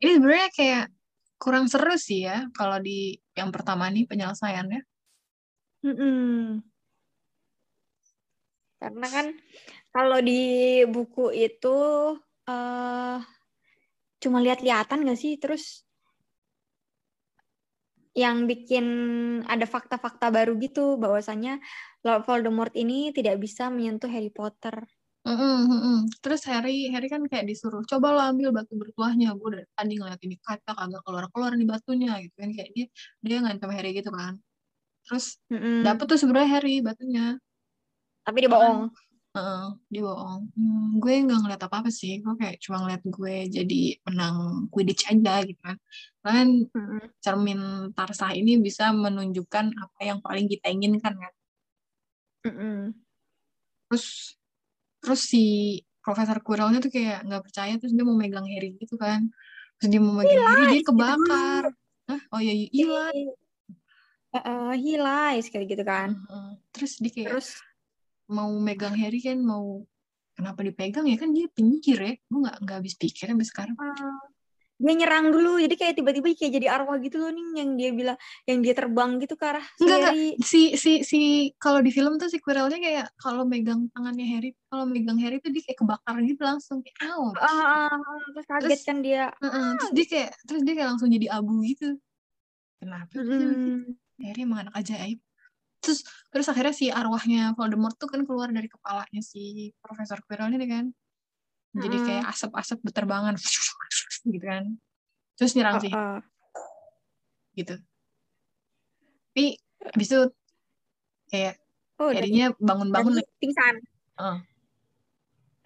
ini 0.00 0.16
sebenarnya 0.16 0.48
kayak 0.56 0.84
kurang 1.36 1.68
seru 1.68 1.96
sih 2.00 2.24
ya 2.24 2.48
kalau 2.56 2.80
di 2.80 3.20
yang 3.36 3.52
pertama 3.52 3.92
nih 3.92 4.08
penyelesaiannya. 4.08 4.80
Mm-mm. 5.84 6.64
Karena 8.80 9.06
kan 9.14 9.26
kalau 9.94 10.18
di 10.24 10.40
buku 10.88 11.30
itu 11.36 11.76
eh 12.48 13.18
cuma 14.22 14.38
lihat-lihatan 14.44 15.04
gak 15.04 15.20
sih? 15.20 15.36
Terus 15.36 15.84
yang 18.16 18.50
bikin 18.50 18.86
ada 19.46 19.66
fakta-fakta 19.70 20.34
baru 20.34 20.58
gitu 20.58 20.98
bahwasanya 20.98 21.62
Lord 22.02 22.26
Voldemort 22.26 22.74
ini 22.74 23.14
tidak 23.14 23.38
bisa 23.38 23.70
menyentuh 23.70 24.10
Harry 24.10 24.32
Potter. 24.34 24.82
Mm-mm. 25.20 26.08
Terus 26.24 26.42
Harry, 26.48 26.88
Harry 26.90 27.06
kan 27.12 27.22
kayak 27.28 27.44
disuruh 27.44 27.84
coba 27.84 28.16
lo 28.16 28.20
ambil 28.24 28.50
batu 28.56 28.72
bertuahnya. 28.74 29.36
Gue 29.36 29.48
dari 29.60 29.66
tadi 29.76 29.92
ngeliat 30.00 30.20
ini 30.24 30.36
kaca 30.40 30.72
kagak 30.72 31.02
keluar 31.04 31.24
keluar 31.28 31.52
nih 31.54 31.68
batunya 31.68 32.12
gitu 32.24 32.34
kan 32.40 32.50
kayak 32.56 32.70
dia 32.72 32.86
dia 33.20 33.36
ngancam 33.44 33.70
Harry 33.76 33.90
gitu 33.92 34.10
kan. 34.10 34.40
Terus 35.04 35.36
Mm-mm. 35.52 35.84
dapet 35.84 36.04
tuh 36.08 36.18
sebenarnya 36.18 36.50
Harry 36.56 36.80
batunya. 36.80 37.36
Tapi 38.24 38.36
dia 38.44 38.50
bohong. 38.52 38.92
Heeh, 39.30 39.64
dia 39.94 40.02
bohong. 40.02 40.42
Hmm, 40.58 40.98
gue 40.98 41.14
nggak 41.22 41.38
ngeliat 41.46 41.62
apa-apa 41.62 41.90
sih. 41.94 42.18
Gue 42.18 42.34
kayak 42.34 42.58
cuma 42.58 42.82
ngeliat 42.82 43.02
gue 43.06 43.34
jadi 43.46 43.82
menang 44.10 44.66
Quidditch 44.74 45.06
aja 45.06 45.46
gitu 45.46 45.60
kan. 45.62 45.76
Kan 46.20 46.46
cermin 47.22 47.94
Tarsah 47.94 48.34
ini 48.34 48.58
bisa 48.58 48.90
menunjukkan 48.90 49.70
apa 49.78 50.00
yang 50.02 50.18
paling 50.18 50.50
kita 50.50 50.66
inginkan 50.74 51.14
kan. 51.14 51.32
Mm-mm. 52.50 52.96
Terus 53.86 54.34
terus 55.00 55.22
si 55.30 55.78
Profesor 56.00 56.42
Quirrell-nya 56.42 56.82
tuh 56.82 56.90
kayak 56.90 57.22
nggak 57.28 57.42
percaya 57.44 57.76
terus 57.78 57.94
dia 57.94 58.02
mau 58.02 58.18
megang 58.18 58.50
Harry 58.50 58.74
gitu 58.82 58.98
kan. 58.98 59.30
Terus 59.78 59.88
dia 59.94 60.00
mau 60.02 60.18
megang 60.18 60.42
Harry 60.42 60.64
dia 60.74 60.82
kebakar. 60.82 61.64
Hah? 62.10 62.20
Oh 62.34 62.42
iya, 62.42 62.66
iya. 62.74 63.22
Eh, 64.30 64.74
hilais 64.78 65.46
kayak 65.46 65.66
gitu 65.70 65.84
kan. 65.86 66.18
Heeh. 66.18 66.50
Terus 66.74 66.98
dia 66.98 67.12
kayak 67.14 67.28
Terus 67.30 67.48
mau 68.30 68.50
megang 68.56 68.94
Harry 68.94 69.18
kan 69.18 69.42
mau 69.42 69.82
kenapa 70.32 70.62
dipegang 70.62 71.04
ya 71.04 71.18
kan 71.18 71.34
dia 71.34 71.50
penyihir 71.50 71.98
ya. 71.98 72.14
Gue 72.24 72.38
nggak 72.46 72.56
nggak 72.62 72.76
habis 72.78 72.94
pikir 72.94 73.28
sampai 73.28 73.46
sekarang. 73.46 73.74
eh, 73.76 74.18
dia 74.80 74.96
nyerang 74.96 75.28
dulu 75.28 75.60
jadi 75.60 75.74
kayak 75.76 75.94
tiba-tiba 76.00 76.32
kayak 76.32 76.52
jadi 76.56 76.66
arwah 76.72 76.96
gitu 77.04 77.20
loh 77.20 77.28
nih 77.28 77.60
yang 77.60 77.76
dia 77.76 77.90
bilang 77.92 78.16
yang 78.48 78.64
dia 78.64 78.72
terbang 78.72 79.20
gitu 79.20 79.36
ke 79.36 79.44
arah 79.44 79.60
si 79.76 79.84
Enggak, 79.84 79.98
enggak. 80.00 80.12
Harry. 80.16 80.28
Si 80.40 80.60
si 80.80 80.92
si 81.04 81.18
kalau 81.60 81.84
di 81.84 81.92
film 81.92 82.16
tuh 82.16 82.32
si 82.32 82.40
Quirrell-nya 82.40 82.80
kayak 82.80 83.06
kalau 83.20 83.44
megang 83.44 83.92
tangannya 83.92 84.24
Harry, 84.24 84.56
kalau 84.72 84.88
megang 84.88 85.20
Harry 85.20 85.36
tuh 85.44 85.52
dia 85.52 85.60
kayak 85.68 85.84
kebakar 85.84 86.16
gitu 86.24 86.40
langsung 86.40 86.80
kayak 86.80 86.96
ouch. 87.12 87.36
Ah, 87.36 87.44
ah, 87.44 87.92
ah, 87.92 88.18
terus 88.32 88.46
kaget 88.48 88.64
Terus- 88.72 88.86
kan 88.88 88.96
dia. 89.04 89.24
Heeh, 89.36 89.68
terus 89.76 89.92
dia 89.92 90.06
kayak 90.08 90.30
terus 90.48 90.62
dia 90.64 90.74
kayak 90.80 90.88
langsung 90.96 91.08
jadi 91.12 91.26
abu 91.28 91.52
gitu. 91.60 91.88
Kenapa 92.80 93.12
sih? 93.12 93.20
Mm. 93.20 93.84
Harry 94.24 94.40
emang 94.40 94.58
anak 94.64 94.74
ajaib. 94.80 95.20
Terus 95.80 96.04
terus 96.28 96.46
akhirnya 96.46 96.76
si 96.76 96.92
arwahnya 96.92 97.56
Voldemort 97.56 97.96
tuh 97.96 98.08
kan 98.08 98.22
keluar 98.28 98.52
dari 98.52 98.68
kepalanya 98.68 99.20
si 99.24 99.72
Profesor 99.80 100.20
Quirrell 100.24 100.52
ini 100.54 100.66
kan. 100.68 100.86
Jadi 101.70 101.96
kayak 102.02 102.24
asap-asap 102.30 102.78
berterbangan 102.82 103.34
gitu 104.34 104.44
kan. 104.44 104.76
Terus 105.38 105.52
nyerang 105.56 105.76
Oh, 105.78 105.82
sih 105.82 105.92
oh. 105.94 106.18
gitu. 107.54 107.74
Tapi 109.30 109.44
habis 109.80 110.08
itu 110.10 110.20
kayak 111.30 111.56
Oh, 112.00 112.08
dan, 112.08 112.24
Harry-nya 112.24 112.46
bangun-bangun 112.56 113.20
pingsan. 113.38 113.74
Heeh. 114.16 114.38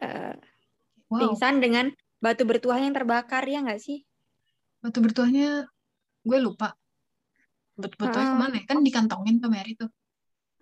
Eh, 0.03 0.35
Wow, 1.07 1.31
Pingsan 1.31 1.63
dengan 1.63 1.95
batu 2.19 2.43
bertuah 2.43 2.81
yang 2.81 2.91
terbakar 2.91 3.45
ya 3.47 3.63
nggak 3.63 3.79
sih? 3.79 4.03
batu 4.83 4.99
bertuahnya 5.01 5.65
gue 6.21 6.39
lupa. 6.43 6.77
Batu 7.79 7.95
bertuahnya 7.97 8.29
Ah. 8.29 8.35
ke 8.35 8.41
mana 8.41 8.55
ya? 8.61 8.65
Kan 8.69 8.83
dikantongin 8.83 9.39
sama 9.41 9.57
Harry 9.63 9.79
tuh. 9.79 9.89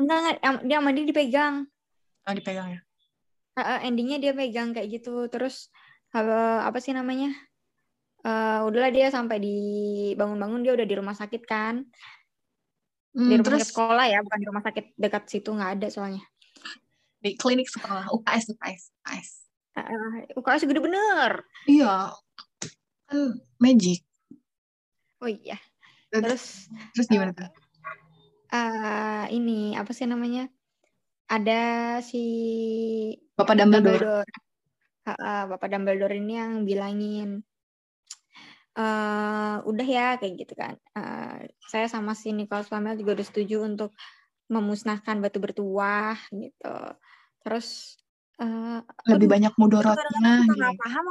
Enggak, 0.00 0.16
enggak. 0.20 0.36
Dia 0.64 0.76
sama 0.80 0.90
dia 0.94 1.04
dipegang. 1.04 1.54
Oh, 2.22 2.32
dipegang 2.32 2.68
ya. 2.76 2.80
Eh, 3.52 3.60
eh, 3.60 3.78
endingnya 3.90 4.18
dia 4.22 4.32
pegang 4.32 4.72
kayak 4.72 4.88
gitu. 4.88 5.28
Terus 5.28 5.68
eh, 6.14 6.60
apa 6.62 6.78
sih 6.80 6.94
namanya? 6.96 7.32
Eh, 8.22 8.58
udahlah 8.62 8.94
dia 8.94 9.10
sampai 9.10 9.42
di 9.42 9.56
bangun-bangun 10.14 10.62
dia 10.62 10.72
udah 10.78 10.86
di 10.86 10.94
rumah 10.96 11.16
sakit 11.18 11.42
kan. 11.42 11.82
Hmm, 13.12 13.28
Di 13.28 13.34
rumah 13.36 13.44
terus 13.44 13.60
sakit 13.66 13.72
sekolah 13.76 14.04
ya, 14.08 14.18
bukan 14.24 14.38
di 14.40 14.46
rumah 14.48 14.64
sakit 14.64 14.84
dekat 14.96 15.22
situ 15.28 15.50
nggak 15.52 15.72
ada 15.80 15.88
soalnya. 15.92 16.22
di 17.22 17.38
klinik 17.38 17.70
sekolah 17.70 18.10
UKS 18.10 18.50
UKS 18.50 18.82
UKS. 18.98 19.28
Eh, 19.78 19.84
eh, 19.86 20.34
UKS 20.34 20.66
gede 20.66 20.82
bener. 20.82 21.46
Iya. 21.70 22.10
Kan 23.06 23.38
magic. 23.62 24.02
Oh 25.22 25.30
iya. 25.30 25.54
Terus 26.10 26.26
Terus 26.26 26.44
terus 26.98 27.06
gimana 27.06 27.30
tuh? 27.30 27.46
Eh 28.52 29.24
ini 29.36 29.72
apa 29.80 29.90
sih 29.96 30.06
namanya? 30.08 30.46
Ada 31.32 31.52
si 32.04 32.18
Bapak 33.38 33.56
Dumbledore. 33.56 33.96
Dumbledore. 33.96 34.30
Ah, 35.08 35.16
ah, 35.18 35.42
Bapak 35.50 35.68
Dumbledore 35.72 36.14
ini 36.20 36.32
yang 36.38 36.52
bilangin 36.68 37.42
eh 38.72 39.56
udah 39.68 39.86
ya 39.86 40.06
kayak 40.20 40.34
gitu 40.40 40.54
kan. 40.56 40.74
Eh, 40.96 41.52
saya 41.68 41.86
sama 41.92 42.16
si 42.16 42.32
Nicholas 42.32 42.68
Flamel 42.72 42.96
juga 42.96 43.20
udah 43.20 43.26
setuju 43.28 43.56
untuk 43.68 43.90
memusnahkan 44.48 45.20
batu 45.20 45.38
bertuah 45.44 46.16
gitu. 46.32 46.74
Terus 47.44 47.96
eh 48.40 48.80
Lebih 49.12 49.28
banyak 49.28 49.52
mudorotnya 49.60 50.32
gitu. 50.48 50.68
paham 50.80 51.04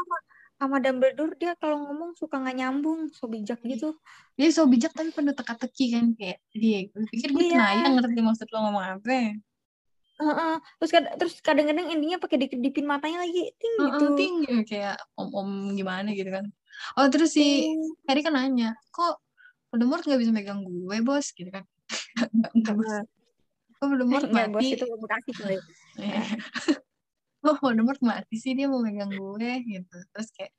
sama 0.61 0.77
Dumbledore 0.77 1.33
dia 1.41 1.57
kalau 1.57 1.89
ngomong 1.89 2.13
suka 2.13 2.37
nggak 2.37 2.53
nyambung, 2.53 3.09
so 3.09 3.25
bijak 3.25 3.57
gitu. 3.65 3.97
Dia 4.37 4.53
so 4.53 4.69
bijak 4.69 4.93
tapi 4.93 5.09
penuh 5.09 5.33
teka-teki 5.33 5.85
kan 5.89 6.05
kayak 6.13 6.37
dia 6.53 6.85
gue 6.85 7.01
pikir 7.09 7.33
gue 7.33 7.49
Iya. 7.49 7.57
kenanya 7.57 7.87
ngerti 7.97 8.21
maksud 8.21 8.45
lo 8.53 8.57
ngomong 8.69 8.85
apa. 9.01 9.41
Uh, 10.21 10.29
uh, 10.29 10.55
terus 10.77 10.91
kad 10.93 11.05
terus 11.17 11.33
kadang-kadang 11.41 11.89
endingnya 11.89 12.21
pakai 12.21 12.37
dikit-dipin 12.37 12.85
matanya 12.85 13.25
lagi 13.25 13.49
ting 13.57 13.73
Uh, 13.73 13.85
gitu. 13.89 14.05
uh, 14.05 14.13
ting 14.13 14.33
kayak 14.69 15.01
om-om 15.17 15.73
gimana 15.73 16.13
gitu 16.13 16.29
kan. 16.29 16.45
Oh 16.93 17.09
terus 17.09 17.33
si 17.33 17.73
Iya. 17.73 17.81
Harry 18.05 18.21
kan 18.21 18.37
nanya, 18.37 18.77
kok 18.93 19.17
Voldemort 19.73 20.05
nggak 20.05 20.21
bisa 20.21 20.29
megang 20.29 20.61
gue 20.61 20.97
bos 21.01 21.25
gitu 21.33 21.49
kan? 21.49 21.65
Nggak, 22.53 22.73
bos. 22.77 22.93
Kok 23.81 23.85
Voldemort 23.89 24.29
Enggak, 24.29 24.47
bos 24.53 24.61
mati? 24.61 24.77
itu 24.77 24.85
kali. 25.41 25.57
Kok 27.41 27.57
Voldemort 27.57 27.97
mati 28.05 28.37
sih 28.37 28.53
dia 28.53 28.69
mau 28.69 28.85
megang 28.85 29.09
gue 29.09 29.51
gitu. 29.65 29.97
Terus 30.13 30.29
kayak. 30.37 30.51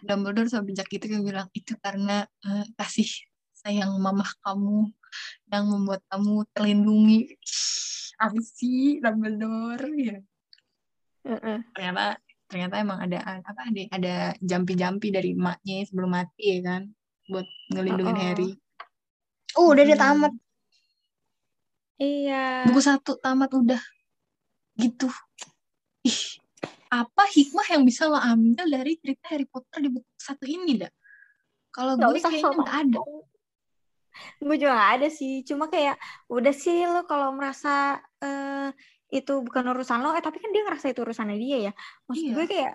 Dumbledore 0.00 0.48
sama 0.48 0.64
bijak 0.64 0.88
gitu 0.88 1.04
kan 1.04 1.20
bilang 1.20 1.48
itu 1.52 1.76
karena 1.84 2.24
eh, 2.44 2.64
kasih 2.80 3.08
sayang 3.52 3.92
mamah 4.00 4.32
kamu 4.40 4.88
yang 5.52 5.64
membuat 5.68 6.00
kamu 6.08 6.48
terlindungi. 6.56 7.36
Apa 8.16 8.40
sih 8.40 9.04
Dumbledore 9.04 9.88
ya? 10.00 10.18
Heeh. 11.28 11.58
Ternyata 11.76 12.16
ternyata 12.50 12.74
emang 12.82 12.98
ada 12.98 13.18
apa 13.46 13.60
ada 13.62 13.82
ada 13.94 14.14
jampi-jampi 14.42 15.14
dari 15.14 15.38
emaknya 15.38 15.86
sebelum 15.86 16.10
mati 16.10 16.58
ya 16.58 16.58
kan 16.66 16.82
buat 17.30 17.46
ngelindungin 17.70 18.16
Oh, 18.16 18.18
oh. 18.18 18.24
Harry. 18.26 18.50
Oh, 19.54 19.66
udah 19.70 19.84
dia 19.86 19.98
tamat. 19.98 20.32
Iya. 22.00 22.64
Buku 22.64 22.80
satu 22.80 23.20
tamat 23.20 23.52
udah. 23.52 23.82
Gitu. 24.74 25.06
Ih, 26.06 26.20
apa 26.90 27.22
hikmah 27.30 27.66
yang 27.76 27.82
bisa 27.84 28.08
lo 28.08 28.18
ambil 28.18 28.66
dari 28.66 28.96
cerita 28.98 29.30
Harry 29.30 29.46
Potter 29.46 29.84
di 29.84 29.90
buku 29.92 30.10
satu 30.16 30.44
ini, 30.48 30.80
dah? 30.80 30.92
Kalau 31.70 31.94
gue 31.94 32.18
usah 32.18 32.30
kayaknya 32.32 32.56
nggak 32.56 32.78
ada. 32.88 33.00
Gue 34.42 34.56
juga 34.58 34.72
gak 34.74 34.92
ada 35.00 35.08
sih. 35.08 35.46
Cuma 35.46 35.70
kayak 35.70 35.96
udah 36.26 36.50
sih 36.50 36.82
lo 36.82 37.06
kalau 37.06 37.30
merasa 37.30 38.02
eh, 38.20 38.74
itu 39.14 39.32
bukan 39.46 39.64
urusan 39.70 40.02
lo, 40.02 40.14
eh 40.18 40.22
tapi 40.22 40.42
kan 40.42 40.50
dia 40.50 40.66
ngerasa 40.66 40.90
itu 40.90 41.00
urusannya 41.06 41.38
dia 41.38 41.58
ya. 41.70 41.72
Maksud 42.10 42.26
Iya. 42.26 42.34
gue 42.34 42.46
kayak 42.50 42.74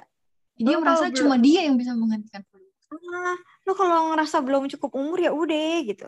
Dia 0.55 0.77
merasa 0.79 1.11
cuma 1.11 1.35
dia 1.35 1.67
yang 1.67 1.75
bisa 1.75 1.91
menggantikan 1.91 2.39
ah, 2.95 3.35
lo 3.67 3.75
kalau 3.75 4.15
ngerasa 4.15 4.39
belum 4.39 4.71
cukup 4.71 4.95
umur 4.95 5.19
ya 5.19 5.35
udah 5.35 5.83
gitu. 5.83 6.07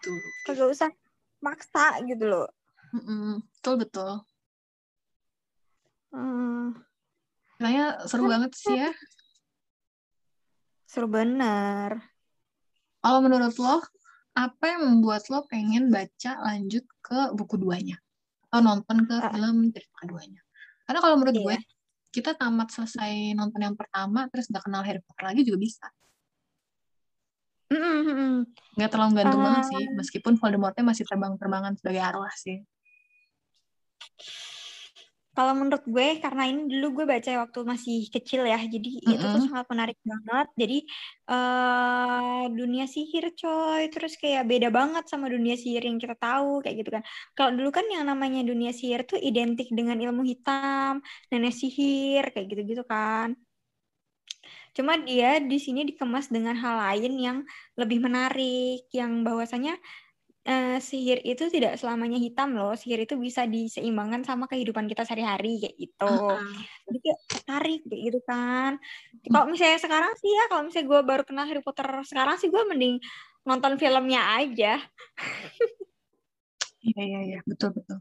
Tuh. 0.00 0.20
Kagak 0.48 0.72
usah 0.72 0.88
maksa 1.44 2.00
gitu 2.08 2.24
loh. 2.24 2.48
Mm-mm. 2.94 3.44
Betul 3.60 3.74
betul. 3.84 4.12
Hmm, 6.08 6.72
Kayaknya 7.60 7.86
seru 8.08 8.24
banget 8.30 8.52
sih 8.56 8.74
ya. 8.80 8.90
seru 10.88 11.04
bener. 11.04 12.00
Kalau 13.04 13.20
menurut 13.20 13.52
lo, 13.60 13.84
apa 14.32 14.64
yang 14.72 14.82
membuat 14.88 15.28
lo 15.28 15.44
pengen 15.44 15.92
baca 15.92 16.32
lanjut 16.48 16.84
ke 17.04 17.34
buku 17.36 17.60
duanya? 17.60 18.00
Atau 18.48 18.64
nonton 18.64 19.04
ke 19.04 19.14
Ah. 19.20 19.28
film 19.28 19.68
cerita 19.68 19.96
keduanya? 20.00 20.40
Karena 20.88 20.98
kalau 21.04 21.20
menurut 21.20 21.36
Iya. 21.36 21.44
gue, 21.44 21.56
kita 22.08 22.32
tamat 22.40 22.72
selesai 22.72 23.36
nonton 23.36 23.60
yang 23.60 23.76
pertama, 23.76 24.24
terus 24.32 24.48
gak 24.48 24.64
kenal 24.64 24.80
Harry 24.80 25.04
Potter 25.04 25.28
lagi 25.28 25.44
juga 25.44 25.60
bisa. 25.60 25.86
Mm, 27.68 28.00
mm. 28.08 28.36
Nggak 28.80 28.90
terlalu 28.96 29.12
gantung 29.20 29.44
Ah. 29.44 29.46
banget 29.52 29.64
sih, 29.76 29.84
meskipun 29.92 30.40
Voldemortnya 30.40 30.80
masih 30.88 31.04
terbang-terbangan 31.04 31.76
sebagai 31.76 32.00
arwah 32.00 32.32
sih. 32.32 32.64
Kalau 35.38 35.54
menurut 35.54 35.86
gue, 35.86 36.18
karena 36.18 36.50
ini 36.50 36.66
dulu 36.66 36.86
gue 36.98 37.04
baca 37.14 37.30
waktu 37.46 37.58
masih 37.62 38.10
kecil 38.10 38.42
ya, 38.42 38.58
jadi 38.58 38.90
itu 39.14 39.24
tuh 39.30 39.38
sangat 39.38 39.70
menarik 39.70 39.94
banget. 40.02 40.46
Jadi 40.58 40.78
eh 41.30 42.42
dunia 42.58 42.84
sihir 42.90 43.24
coy, 43.38 43.86
terus 43.94 44.18
kayak 44.18 44.42
beda 44.50 44.68
banget 44.74 45.04
sama 45.06 45.30
dunia 45.30 45.54
sihir 45.54 45.86
yang 45.86 46.02
kita 46.02 46.18
tahu 46.18 46.58
kayak 46.62 46.76
gitu 46.82 46.90
kan. 46.90 47.02
Kalau 47.38 47.50
dulu 47.54 47.70
kan 47.70 47.86
yang 47.86 48.04
namanya 48.10 48.42
dunia 48.50 48.74
sihir 48.74 49.06
tuh 49.06 49.18
identik 49.22 49.70
dengan 49.70 49.96
ilmu 50.02 50.26
hitam, 50.26 50.98
nenek 51.30 51.54
sihir 51.54 52.34
kayak 52.34 52.46
gitu-gitu 52.50 52.82
kan. 52.82 53.38
Cuma 54.74 54.98
dia 54.98 55.38
di 55.38 55.58
sini 55.62 55.86
dikemas 55.86 56.30
dengan 56.34 56.54
hal 56.58 56.76
lain 56.82 57.12
yang 57.18 57.38
lebih 57.78 57.98
menarik, 58.02 58.86
yang 58.90 59.22
bahwasanya 59.26 59.74
eh, 60.48 60.80
sihir 60.80 61.20
itu 61.28 61.52
tidak 61.52 61.76
selamanya 61.76 62.16
hitam 62.16 62.56
loh. 62.56 62.72
Sihir 62.72 63.04
itu 63.04 63.20
bisa 63.20 63.44
diseimbangkan 63.44 64.24
sama 64.24 64.48
kehidupan 64.48 64.88
kita 64.88 65.04
sehari-hari 65.04 65.60
kayak 65.60 65.76
gitu. 65.76 66.14
Jadi 66.88 66.98
kayak 67.04 67.20
tertarik 67.28 67.80
kayak 67.84 68.02
gitu 68.08 68.20
kan. 68.24 68.72
Kalau 69.28 69.46
misalnya 69.52 69.78
sekarang 69.78 70.12
sih 70.16 70.30
ya, 70.32 70.44
kalau 70.48 70.62
misalnya 70.64 70.86
gue 70.88 71.00
baru 71.04 71.22
kenal 71.28 71.44
Harry 71.44 71.60
Potter 71.60 71.86
sekarang 72.08 72.40
sih 72.40 72.48
gue 72.48 72.62
mending 72.64 72.96
nonton 73.44 73.76
filmnya 73.76 74.40
aja. 74.40 74.80
Iya, 76.78 77.02
iya, 77.04 77.20
iya. 77.26 77.38
Betul, 77.44 77.74
betul. 77.74 77.98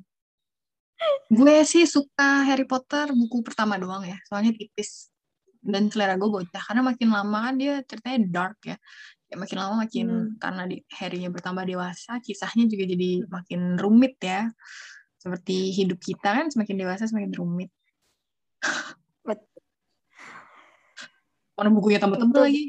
Gue 1.27 1.65
sih 1.67 1.83
suka 1.83 2.47
Harry 2.47 2.63
Potter 2.63 3.11
buku 3.11 3.43
pertama 3.43 3.75
doang 3.75 4.07
ya. 4.07 4.15
Soalnya 4.29 4.55
tipis. 4.55 5.11
Dan 5.57 5.91
selera 5.91 6.15
gue 6.15 6.29
bocah. 6.29 6.63
Karena 6.63 6.85
makin 6.85 7.09
lama 7.11 7.37
kan 7.49 7.53
dia 7.59 7.83
ceritanya 7.83 8.19
dark 8.29 8.59
ya. 8.63 8.77
Ya 9.27 9.35
makin 9.35 9.57
lama 9.59 9.83
makin, 9.83 10.07
Hmm. 10.07 10.29
karena 10.39 10.63
di, 10.63 10.79
Harry-nya 10.87 11.27
bertambah 11.27 11.67
dewasa, 11.67 12.23
kisahnya 12.23 12.63
juga 12.71 12.87
jadi 12.87 13.27
makin 13.27 13.75
rumit 13.75 14.15
ya. 14.23 14.47
Seperti 15.19 15.75
hidup 15.75 15.99
kita 15.99 16.31
kan 16.31 16.47
semakin 16.47 16.75
dewasa 16.79 17.11
semakin 17.11 17.35
rumit. 17.35 17.67
Bet- 19.27 19.43
Mana 21.59 21.73
bukunya 21.73 21.99
tebel-tebel 21.99 22.31
Betul. 22.31 22.45
lagi. 22.47 22.65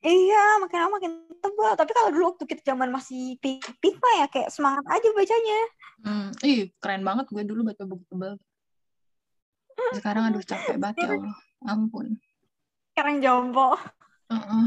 Iya, 0.00 0.44
makin 0.64 0.78
lama 0.80 0.92
makin 0.96 1.12
tebal. 1.42 1.72
Tapi 1.76 1.90
kalau 1.92 2.08
dulu 2.14 2.24
waktu 2.32 2.44
kita 2.46 2.72
zaman 2.72 2.88
masih 2.88 3.36
mah 4.00 4.14
ya 4.22 4.26
kayak 4.30 4.48
semangat 4.54 4.84
aja 4.86 5.08
bacanya. 5.12 5.60
Hmm, 6.00 6.28
ih, 6.40 6.72
keren 6.80 7.04
banget 7.04 7.26
gue 7.28 7.42
dulu 7.44 7.66
baca 7.66 7.82
buku 7.84 8.04
tebel. 8.08 8.38
Sekarang 9.96 10.30
aduh 10.30 10.44
capek 10.44 10.76
banget 10.78 11.04
ya 11.04 11.08
Allah. 11.18 11.36
Ampun. 11.68 12.16
Sekarang 12.94 13.16
jompo. 13.20 13.76
Heeh. 14.30 14.66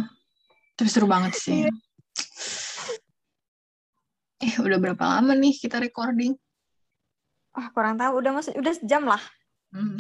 Tapi 0.73 0.89
seru 0.89 1.05
banget 1.05 1.33
sih. 1.37 1.65
Iya. 1.65 1.71
Eh, 4.43 4.59
udah 4.59 4.75
berapa 4.75 4.99
lama 4.99 5.39
nih 5.39 5.55
kita 5.55 5.79
recording? 5.79 6.35
Ah, 7.55 7.71
kurang 7.71 7.95
tahu. 7.95 8.19
Udah 8.19 8.35
mas, 8.35 8.51
udah 8.51 8.75
sejam 8.75 9.07
lah. 9.07 9.23
Hmm. 9.71 9.95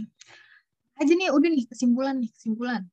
Aja 0.99 1.13
nih, 1.15 1.31
udah 1.31 1.47
nih 1.47 1.63
kesimpulan 1.63 2.19
nih, 2.19 2.27
kesimpulan. 2.35 2.83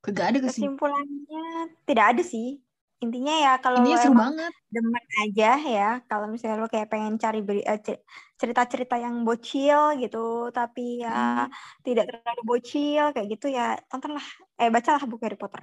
Kagak 0.00 0.32
ada 0.32 0.38
kesimpulan. 0.48 1.04
Kesimpulannya 1.04 1.44
tidak 1.84 2.04
ada 2.16 2.22
sih. 2.24 2.64
Intinya 3.04 3.34
ya 3.36 3.52
kalau 3.60 3.84
Ini 3.84 3.92
seru 4.00 4.16
banget. 4.16 4.48
demen 4.72 5.04
aja 5.20 5.50
ya 5.60 5.90
kalau 6.08 6.32
misalnya 6.32 6.64
lo 6.64 6.68
kayak 6.72 6.88
pengen 6.88 7.20
cari 7.20 7.44
eh, 7.44 7.80
cer- 7.84 8.00
cerita-cerita 8.40 8.96
yang 8.96 9.20
bocil 9.20 10.00
gitu 10.00 10.48
tapi 10.48 11.04
ya 11.04 11.44
Hmm. 11.44 11.52
tidak 11.84 12.08
terlalu 12.08 12.40
bocil 12.42 13.12
kayak 13.12 13.28
gitu 13.36 13.52
ya 13.52 13.76
tontonlah 13.86 14.24
eh 14.56 14.72
bacalah 14.72 15.04
buku 15.04 15.22
Harry 15.28 15.36
Potter 15.38 15.60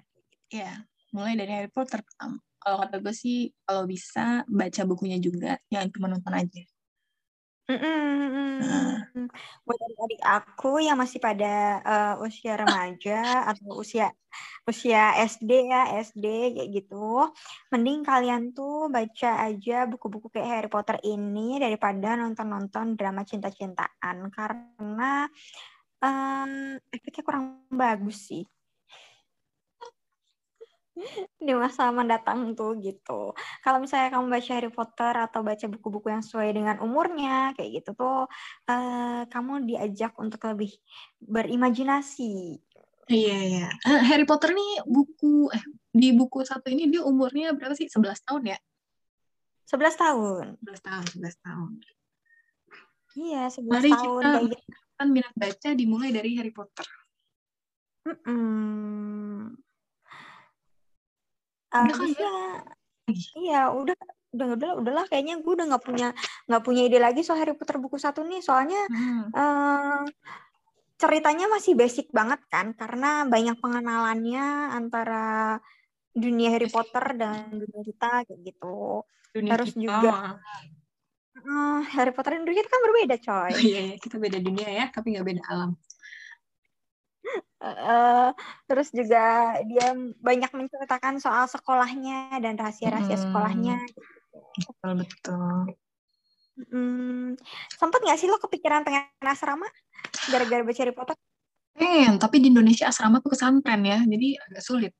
Ya, 0.53 0.86
mulai 1.14 1.38
dari 1.38 1.51
Harry 1.53 1.72
Potter 1.72 2.01
pertama. 2.01 2.41
Kalau 2.57 2.78
kata 2.82 2.97
gue 3.03 3.14
sih, 3.14 3.51
kalau 3.68 3.84
bisa 3.86 4.41
baca 4.47 4.82
bukunya 4.88 5.20
juga, 5.20 5.59
jangan 5.70 5.89
cuma 5.93 6.07
nonton 6.09 6.34
aja. 6.34 6.64
Mm-mm, 7.64 8.03
Nah. 8.59 9.07
mm-mm. 9.16 9.28
buat 9.64 9.80
adik-adik 9.80 10.22
aku 10.28 10.84
yang 10.84 10.99
masih 10.99 11.20
pada 11.24 11.80
eh, 11.80 12.16
usia 12.28 12.59
remaja 12.59 13.20
atau 13.55 13.80
usia 13.80 14.11
usia 14.68 15.16
SD 15.24 15.72
ya 15.72 15.95
SD 16.03 16.26
kayak 16.59 16.70
gitu 16.76 17.32
mending 17.72 18.03
kalian 18.03 18.51
tuh 18.51 18.91
baca 18.91 19.47
aja 19.47 19.88
buku-buku 19.88 20.28
kayak 20.28 20.49
Harry 20.51 20.70
Potter 20.72 20.99
ini 21.07 21.55
daripada 21.55 22.20
nonton-nonton 22.20 22.99
drama 22.99 23.24
cinta-cintaan 23.24 24.18
karena 24.32 25.28
em, 26.03 26.51
efeknya 26.91 27.24
kurang 27.24 27.45
bagus 27.72 28.28
sih 28.28 28.43
di 31.46 31.54
masa 31.58 31.89
mendatang 31.89 32.54
tuh 32.54 32.78
gitu. 32.78 33.34
Kalau 33.66 33.78
misalnya 33.82 34.14
kamu 34.14 34.30
baca 34.30 34.52
Harry 34.54 34.72
Potter 34.72 35.14
atau 35.18 35.41
baca 35.41 35.66
buku-buku 35.66 36.08
yang 36.14 36.22
sesuai 36.22 36.50
dengan 36.54 36.78
umurnya 36.80 37.58
kayak 37.58 37.82
gitu 37.82 37.89
tuh 37.98 38.20
eh, 38.70 39.26
kamu 39.28 39.66
diajak 39.66 40.14
untuk 40.22 40.41
lebih 40.54 40.72
berimajinasi. 41.18 42.62
Iya, 43.10 43.38
iya. 43.44 43.68
Eh, 43.84 44.02
Harry 44.08 44.24
Potter 44.24 44.56
nih 44.56 44.86
buku, 44.88 45.52
eh, 45.52 45.64
di 45.91 46.16
buku 46.16 46.46
satu 46.48 46.72
ini 46.72 46.88
dia 46.88 47.04
umurnya 47.04 47.52
berapa 47.52 47.76
sih? 47.76 47.91
11 47.91 48.24
tahun 48.24 48.56
ya? 48.56 48.60
11 49.68 49.96
tahun. 49.98 50.46
11 50.62 50.82
tahun, 50.86 51.04
11 51.12 51.38
tahun. 51.44 51.72
Iya, 53.14 53.44
11 53.50 53.70
Mari 53.70 53.91
tahun 53.91 54.22
kita 54.22 54.28
kayak 54.30 54.46
gitu. 54.50 54.72
kan 54.94 55.08
minat 55.10 55.34
baca 55.36 55.70
dimulai 55.76 56.10
dari 56.14 56.30
Harry 56.39 56.54
Potter. 56.54 56.88
Udah 61.74 61.95
kan 61.97 62.05
Abis 62.05 62.15
ya? 62.15 62.30
ya, 62.30 62.38
iya 63.36 63.61
udah 63.74 63.97
udah 64.34 64.47
udah 64.57 64.71
udahlah 64.82 65.05
kayaknya 65.09 65.41
gue 65.41 65.53
udah 65.53 65.65
nggak 65.69 65.84
punya 65.86 66.07
nggak 66.49 66.63
punya 66.65 66.82
ide 66.89 66.97
lagi 66.97 67.21
soal 67.21 67.41
Harry 67.41 67.53
Potter 67.53 67.78
buku 67.78 67.97
satu 67.97 68.21
nih 68.26 68.41
soalnya 68.41 68.82
Hmm. 68.89 69.30
eh, 69.34 70.01
ceritanya 70.97 71.51
masih 71.51 71.74
basic 71.76 72.09
banget 72.13 72.39
kan 72.47 72.71
karena 72.74 73.28
banyak 73.28 73.59
pengenalannya 73.59 74.71
antara 74.71 75.59
dunia 76.13 76.53
Harry 76.53 76.69
Potter 76.69 77.17
dan 77.17 77.49
dunia 77.49 77.82
kita 77.82 78.24
kayak 78.30 78.39
gitu. 78.45 79.01
Dunia 79.34 79.51
Terus 79.57 79.74
kita. 79.74 79.82
juga 79.82 80.13
Uh, 81.43 81.82
Harry 81.97 82.13
Potter 82.15 82.39
dan 82.39 82.45
dunia 82.47 82.61
itu 82.61 82.71
kan 82.71 82.82
berbeda, 82.88 83.15
coy. 83.19 83.51
Oh, 83.51 83.59
iya, 83.59 83.82
iya, 83.89 83.95
kita 83.99 84.15
beda 84.15 84.38
dunia 84.39 84.69
ya, 84.69 84.86
tapi 84.93 85.17
nggak 85.17 85.28
beda 85.28 85.43
alam. 85.51 85.76
Uh, 87.63 88.36
terus 88.67 88.91
juga 88.91 89.55
dia 89.63 89.95
banyak 90.19 90.51
menceritakan 90.51 91.24
soal 91.24 91.47
sekolahnya 91.47 92.36
dan 92.43 92.59
rahasia-rahasia 92.59 93.15
hmm. 93.15 93.24
sekolahnya. 93.30 93.78
Betul 94.59 94.91
betul. 94.99 95.57
Hmm, 96.53 97.34
sempat 97.74 98.03
nggak 98.03 98.19
sih 98.19 98.30
lo 98.30 98.38
kepikiran 98.38 98.86
pengen 98.86 99.09
asrama 99.26 99.65
gara-gara 100.30 100.61
baca 100.61 100.82
Harry 100.84 100.93
Potter? 100.93 101.15
Pengen, 101.74 102.21
tapi 102.21 102.38
di 102.38 102.53
Indonesia 102.53 102.86
asrama 102.86 103.17
tuh 103.17 103.34
pesantren 103.34 103.82
ya, 103.82 103.97
jadi 104.05 104.38
agak 104.38 104.61
sulit. 104.61 104.93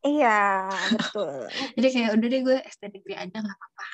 Iya, 0.00 0.70
betul. 0.94 1.44
jadi 1.76 1.88
kayak 1.90 2.10
udah 2.16 2.28
deh 2.30 2.40
gue 2.46 2.58
SD 2.64 2.82
degree 2.88 3.18
aja 3.18 3.36
nggak 3.36 3.58
apa-apa. 3.58 3.86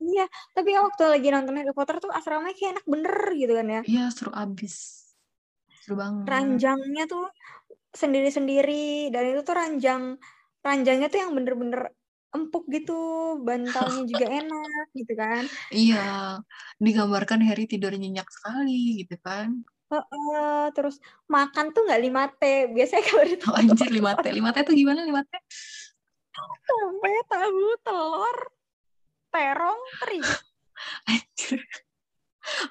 Iya, 0.00 0.24
tapi 0.56 0.70
waktu 0.80 1.02
lagi 1.12 1.28
nonton 1.28 1.60
Harry 1.60 1.74
Potter 1.76 2.00
tuh 2.00 2.08
asramanya 2.08 2.56
kayak 2.56 2.80
enak 2.80 2.86
bener 2.88 3.16
gitu 3.36 3.52
kan 3.52 3.66
ya. 3.68 3.80
Iya, 3.84 4.04
seru 4.08 4.32
abis. 4.32 4.99
Seru 5.90 5.98
banget. 5.98 6.30
Ranjangnya 6.30 7.04
tuh 7.10 7.26
sendiri-sendiri, 7.90 9.10
dan 9.10 9.26
itu 9.26 9.42
tuh 9.42 9.58
ranjang, 9.58 10.22
ranjangnya 10.62 11.10
tuh 11.10 11.18
yang 11.18 11.34
bener-bener 11.34 11.90
empuk 12.30 12.70
gitu, 12.70 12.94
bantalnya 13.42 14.06
juga 14.06 14.26
enak 14.38 14.86
gitu 14.94 15.12
kan. 15.18 15.42
Iya, 15.74 16.38
digambarkan 16.78 17.42
Harry 17.42 17.66
tidur 17.66 17.90
nyenyak 17.90 18.30
sekali 18.30 19.02
gitu 19.02 19.18
kan. 19.18 19.66
Uh, 19.90 19.98
uh, 19.98 20.70
terus 20.70 21.02
makan 21.26 21.74
tuh 21.74 21.82
nggak 21.82 21.98
lima 21.98 22.30
t 22.30 22.70
biasanya 22.70 23.02
kalau 23.10 23.26
itu 23.26 23.42
oh, 23.50 23.58
anjir 23.58 23.90
lima 23.90 24.14
t 24.14 24.30
lima 24.30 24.54
t 24.54 24.62
tuh 24.62 24.78
gimana 24.78 25.02
lima 25.02 25.26
t 25.26 25.34
tempe 26.62 27.14
tahu 27.26 27.74
telur 27.82 28.38
terong 29.34 29.82
teri 29.98 30.22
anjir 31.10 31.58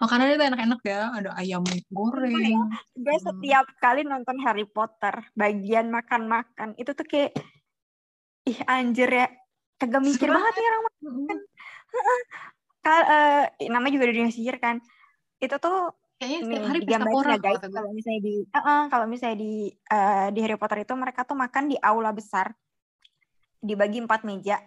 makanannya 0.01 0.35
tuh 0.35 0.47
enak-enak 0.49 0.81
ya 0.81 1.01
ada 1.13 1.29
ayam 1.37 1.61
goreng 1.93 2.33
ya, 2.41 2.57
gue 2.97 3.15
hmm. 3.15 3.25
setiap 3.25 3.65
kali 3.77 4.01
nonton 4.01 4.37
Harry 4.41 4.65
Potter 4.65 5.13
bagian 5.37 5.93
makan-makan 5.93 6.73
itu 6.81 6.91
tuh 6.97 7.05
kayak 7.05 7.37
ih 8.49 8.59
anjir 8.65 9.09
ya 9.09 9.27
kagak 9.79 10.03
mikir 10.03 10.27
banget 10.27 10.53
nih 10.53 10.67
orang 10.67 10.83
makan. 10.83 11.37
Kal 12.79 13.01
uh, 13.07 13.43
namanya 13.71 13.93
juga 13.95 14.05
dunia 14.11 14.31
sihir 14.31 14.59
kan. 14.59 14.83
Itu 15.39 15.55
tuh 15.57 15.95
kayaknya 16.19 16.39
setiap 16.43 16.63
hari 16.67 16.79
pesta 16.83 17.35
guys. 17.39 17.59
Kalau 17.63 17.91
misalnya 17.95 18.21
di 18.21 18.35
uh, 18.43 18.59
uh, 18.59 18.81
kalau 18.91 19.05
misalnya 19.07 19.37
di 19.39 19.53
uh, 19.71 20.27
di 20.35 20.39
Harry 20.43 20.57
Potter 20.59 20.83
itu 20.83 20.93
mereka 20.99 21.23
tuh 21.23 21.39
makan 21.39 21.71
di 21.71 21.77
aula 21.79 22.11
besar. 22.11 22.51
Dibagi 23.59 23.99
empat 24.03 24.23
meja 24.23 24.59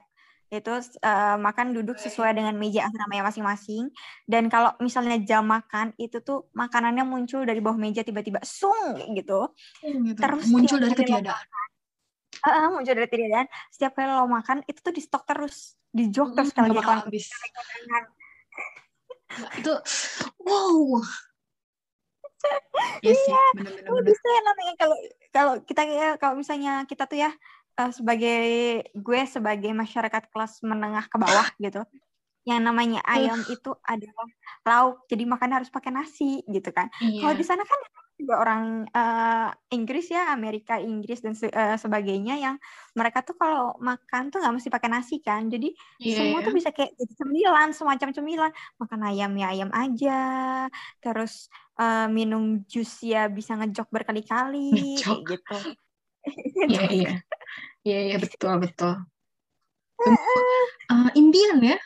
itu 0.53 0.69
uh, 1.01 1.37
makan 1.41 1.73
duduk 1.73 1.97
sesuai 1.97 2.37
dengan 2.37 2.53
meja 2.61 2.85
asramanya 2.85 3.25
masing-masing. 3.33 3.89
Dan 4.29 4.53
kalau 4.53 4.77
misalnya 4.85 5.17
jam 5.25 5.49
makan 5.49 5.97
itu 5.97 6.21
tuh 6.21 6.53
makanannya 6.53 7.09
muncul 7.09 7.41
dari 7.49 7.65
bawah 7.65 7.81
meja 7.81 8.05
tiba-tiba 8.05 8.45
sung 8.45 9.01
gitu. 9.17 9.49
Hmm, 9.81 10.13
gitu. 10.13 10.21
terus 10.21 10.45
muncul 10.53 10.77
dari 10.77 10.93
ketiadaan. 10.93 11.47
uh, 12.45 12.69
muncul 12.77 12.93
dari 12.93 13.09
dan 13.33 13.47
setiap 13.73 13.97
kali 13.97 14.13
lo 14.13 14.29
makan 14.29 14.61
itu 14.69 14.79
tuh 14.85 14.93
di 14.93 15.01
stok 15.01 15.25
terus 15.25 15.81
di 15.89 16.13
jok 16.13 16.37
terus 16.37 16.53
kalau 16.53 16.69
dia 16.75 16.85
habis 16.85 17.33
itu 19.57 19.73
wow. 20.45 21.01
Yes, 23.01 23.23
iya, 23.31 23.45
bener, 23.55 24.03
bisa 24.03 24.27
ya 24.27 24.41
namanya 24.43 24.75
kalau 24.75 24.97
kalau 25.31 25.53
kita 25.63 25.83
kalau 26.19 26.35
misalnya 26.35 26.83
kita 26.91 27.07
tuh 27.07 27.23
ya 27.23 27.31
uh, 27.79 27.93
sebagai 27.93 28.43
gue 28.93 29.21
sebagai 29.29 29.73
masyarakat 29.73 30.29
kelas 30.29 30.61
menengah 30.67 31.07
ke 31.09 31.17
bawah 31.17 31.49
gitu 31.65 31.83
yang 32.43 32.67
namanya 32.67 32.99
ayam 33.07 33.39
uh. 33.39 33.55
itu 33.55 33.71
adalah 33.87 34.29
lauk 34.67 35.07
jadi 35.07 35.25
makan 35.27 35.63
harus 35.63 35.71
pakai 35.71 35.95
nasi 35.95 36.43
gitu 36.51 36.75
kan 36.75 36.91
iya. 36.99 37.23
kalau 37.23 37.35
di 37.39 37.47
sana 37.47 37.63
kan 37.63 37.79
juga 38.23 38.39
orang 38.39 38.87
uh, 38.95 39.51
Inggris 39.75 40.15
ya 40.15 40.31
Amerika 40.31 40.79
Inggris 40.79 41.19
dan 41.19 41.35
se 41.35 41.51
uh, 41.51 41.75
sebagainya 41.75 42.39
yang 42.39 42.57
mereka 42.95 43.27
tuh 43.27 43.35
kalau 43.35 43.75
makan 43.83 44.31
tuh 44.31 44.39
nggak 44.39 44.55
mesti 44.55 44.71
pakai 44.71 44.91
nasi 44.91 45.19
kan 45.19 45.51
jadi 45.51 45.75
yeah, 45.99 46.17
semua 46.23 46.39
yeah. 46.39 46.47
tuh 46.47 46.55
bisa 46.55 46.71
kayak 46.71 46.95
jadi 46.95 47.13
cemilan 47.19 47.69
semacam 47.75 48.09
cemilan 48.15 48.53
makan 48.79 49.01
ayam 49.11 49.33
ya 49.35 49.47
ayam 49.51 49.71
aja 49.75 50.21
terus 51.03 51.51
uh, 51.83 52.07
minum 52.07 52.63
jus 52.71 53.03
ya 53.03 53.27
bisa 53.27 53.59
ngejok 53.59 53.91
berkali-kali 53.91 55.03
gitu 55.03 55.57
iya 56.71 56.85
iya 56.91 57.13
iya 57.83 57.99
iya 58.13 58.17
betul 58.23 58.55
betul 58.63 58.93
uh, 60.93 61.09
impian 61.19 61.59
ya 61.63 61.79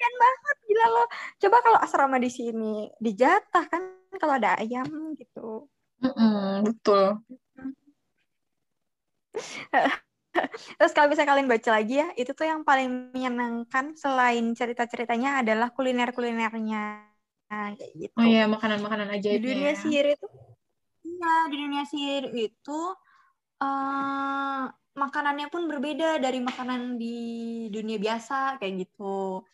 impian 0.00 0.14
banget 0.16 0.56
gila 0.64 0.86
lo 0.96 1.04
coba 1.40 1.56
kalau 1.60 1.78
asrama 1.84 2.16
di 2.16 2.30
sini 2.32 2.88
dijatah 2.98 3.64
kan 3.68 3.82
kalau 4.16 4.36
ada 4.36 4.58
ayam 4.58 4.88
gitu. 5.14 5.68
Mm-mm, 6.00 6.64
betul. 6.66 7.20
Terus 10.78 10.92
kalau 10.94 11.10
bisa 11.10 11.26
kalian 11.26 11.50
baca 11.50 11.70
lagi 11.74 12.00
ya, 12.00 12.08
itu 12.16 12.32
tuh 12.32 12.46
yang 12.46 12.62
paling 12.64 13.12
menyenangkan 13.12 13.92
selain 13.98 14.54
cerita-ceritanya 14.54 15.42
adalah 15.44 15.68
kuliner-kulinernya. 15.74 17.04
Nah, 17.50 17.74
kayak 17.74 17.92
gitu. 17.98 18.14
Oh 18.14 18.24
iya, 18.24 18.46
makanan-makanan 18.46 19.10
aja 19.10 19.28
Di 19.34 19.42
dunia 19.42 19.74
ya. 19.74 19.78
sihir 19.78 20.06
itu, 20.14 20.26
iya, 21.20 21.34
di 21.52 21.56
dunia 21.60 21.84
sihir 21.84 22.24
itu 22.32 22.80
uh, 23.60 24.64
makanannya 24.96 25.52
pun 25.52 25.68
berbeda 25.68 26.16
dari 26.16 26.40
makanan 26.40 26.96
di 26.96 27.18
dunia 27.68 28.00
biasa 28.00 28.56
kayak 28.56 28.88
gitu. 28.88 29.44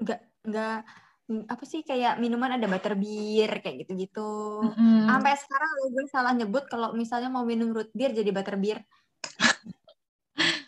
Enggak, 0.00 0.20
enggak 0.44 0.84
apa 1.30 1.62
sih 1.62 1.86
kayak 1.86 2.18
minuman 2.18 2.58
ada 2.58 2.66
butterbeer 2.66 3.62
kayak 3.62 3.86
gitu-gitu. 3.86 4.66
Mm-hmm. 4.66 5.06
Sampai 5.06 5.32
sekarang 5.38 5.70
gue 5.94 6.04
salah 6.10 6.32
nyebut 6.34 6.66
kalau 6.66 6.90
misalnya 6.90 7.30
mau 7.30 7.46
minum 7.46 7.70
root 7.70 7.90
beer 7.94 8.10
jadi 8.10 8.34
butterbeer. 8.34 8.82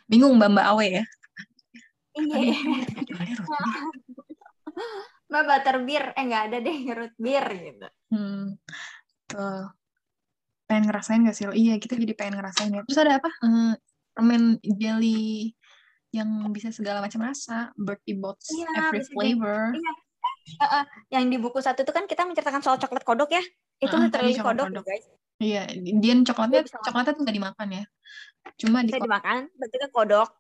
Bingung 0.07 0.39
Mbak 0.39 0.51
Mbak 0.55 0.67
Awe 0.71 0.87
ya. 0.87 1.05
Iya. 2.15 2.57
Mbak 5.27 5.45
butterbeer 5.51 6.05
eh 6.15 6.25
nggak 6.31 6.45
ada 6.47 6.57
deh 6.63 6.79
root 6.95 7.15
beer 7.19 7.47
gitu. 7.59 7.87
Hmm. 8.15 8.55
Tuh. 9.33 9.67
Pengen 10.69 10.85
ngerasain 10.93 11.25
gak 11.25 11.37
sih 11.37 11.45
lo? 11.49 11.53
Iya, 11.57 11.81
kita 11.81 11.97
jadi 11.97 12.13
pengen 12.13 12.39
ngerasain 12.39 12.71
ya. 12.71 12.83
Terus 12.85 13.01
ada 13.01 13.19
apa? 13.19 13.31
Uh, 13.41 13.73
permen 14.13 14.61
jelly 14.63 15.57
yang 16.13 16.29
bisa 16.53 16.69
segala 16.69 17.01
macam 17.01 17.25
rasa, 17.25 17.73
Bertie 17.73 18.13
Bots, 18.13 18.53
iya, 18.53 18.69
every 18.93 19.01
flavor. 19.09 19.73
Iya 19.73 19.93
uh, 20.59 20.65
uh, 20.65 20.85
yang 21.13 21.29
di 21.31 21.37
buku 21.39 21.59
satu 21.63 21.87
itu 21.87 21.93
kan 21.95 22.05
kita 22.11 22.27
menceritakan 22.27 22.63
soal 22.63 22.79
coklat 22.79 23.05
kodok 23.07 23.31
ya 23.33 23.43
itu 23.83 23.95
uh, 23.95 24.01
literally 24.03 24.35
kodok, 24.39 24.67
kodok 24.71 24.85
guys 24.87 25.07
iya 25.43 25.67
dia 25.75 26.13
coklatnya 26.23 26.61
coklatnya 26.67 27.13
tuh 27.15 27.23
nggak 27.23 27.37
dimakan 27.37 27.69
ya 27.71 27.85
cuma 28.59 28.79
bisa 28.83 28.99
di 28.99 29.03
dimakan 29.07 29.41
bentuknya 29.59 29.89
kodok 29.91 30.31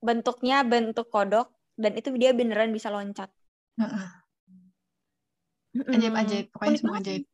bentuknya 0.00 0.56
bentuk 0.64 1.06
kodok 1.12 1.48
dan 1.76 1.92
itu 1.96 2.08
dia 2.16 2.32
beneran 2.32 2.72
bisa 2.72 2.88
loncat 2.92 3.28
uh, 3.80 3.84
uh. 3.84 4.08
Ajaib 5.70 6.14
ajaib 6.18 6.46
pokoknya 6.50 6.76
semua 6.78 6.96
ajaib 6.98 7.24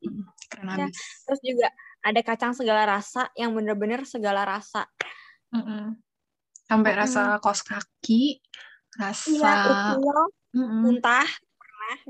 keren 0.53 0.69
ya. 0.77 0.89
terus 1.25 1.41
juga 1.41 1.69
ada 2.05 2.21
kacang 2.23 2.53
segala 2.53 2.85
rasa 2.85 3.33
yang 3.35 3.57
bener-bener 3.57 4.05
segala 4.05 4.45
rasa 4.45 4.85
-uh. 5.57 5.97
sampai 6.69 6.93
-uh. 6.93 6.99
rasa 7.01 7.23
kos 7.41 7.65
kaki 7.65 8.45
rasa 8.97 9.29
iya, 9.29 9.57
muntah 10.57 11.29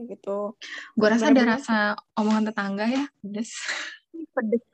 gitu. 0.08 0.56
Gue 0.96 1.08
rasa 1.08 1.28
ada 1.28 1.42
rasa 1.44 1.76
omongan 2.16 2.48
tetangga 2.48 2.86
ya, 2.88 3.04
pedes. 3.20 3.52
Pedes. 4.32 4.64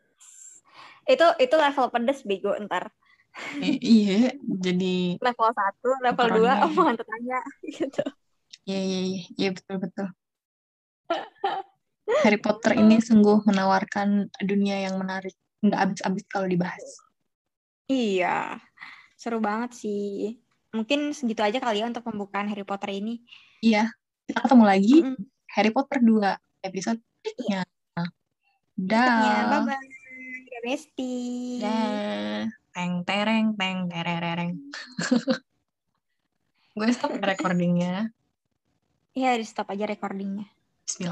Itu 1.08 1.26
itu 1.42 1.54
level 1.58 1.86
pedes 1.90 2.22
bego 2.22 2.54
ntar. 2.62 2.94
Eh, 3.64 3.80
iya, 3.80 4.36
jadi 4.44 5.16
level 5.16 5.50
satu, 5.56 5.90
level 6.04 6.26
dua 6.36 6.68
omongan 6.68 7.00
tetangga 7.00 7.40
gitu. 7.76 8.04
Iya, 8.68 8.78
iya, 8.78 9.00
iya, 9.02 9.22
iya 9.34 9.48
betul 9.50 9.76
betul. 9.82 10.08
Harry 12.24 12.40
Potter 12.42 12.76
ini 12.76 12.98
sungguh 12.98 13.46
menawarkan 13.46 14.30
dunia 14.42 14.84
yang 14.84 14.98
menarik, 14.98 15.34
nggak 15.62 15.80
habis-habis 15.80 16.24
kalau 16.28 16.46
dibahas. 16.50 16.84
Iya, 17.88 18.58
seru 19.16 19.38
banget 19.38 19.76
sih. 19.76 20.38
Mungkin 20.72 21.12
segitu 21.12 21.44
aja 21.44 21.60
kali 21.60 21.84
ya 21.84 21.86
untuk 21.88 22.04
pembukaan 22.04 22.48
Harry 22.48 22.64
Potter 22.64 22.96
ini. 22.96 23.22
Iya, 23.60 23.92
kita 24.26 24.44
ketemu 24.48 24.64
lagi 24.64 24.96
mm 25.04 25.12
-hmm. 25.12 25.24
Harry 25.52 25.70
Potter 25.70 25.98
2 26.00 26.66
episode 26.66 26.98
berikutnya. 27.22 27.62
Dah. 28.76 29.62
Bye 29.62 29.76
bye. 29.76 29.88
Besti. 30.62 31.14
Dah. 31.58 32.46
Teng 32.72 33.02
tereng 33.02 33.58
teng 33.58 33.90
terereng. 33.90 34.54
Gue 36.78 36.88
stop 36.94 37.18
recordingnya. 37.20 38.08
Iya, 39.12 39.36
di 39.36 39.44
stop 39.44 39.68
aja 39.74 39.84
recordingnya. 39.84 40.48
Bismillah. 40.86 41.10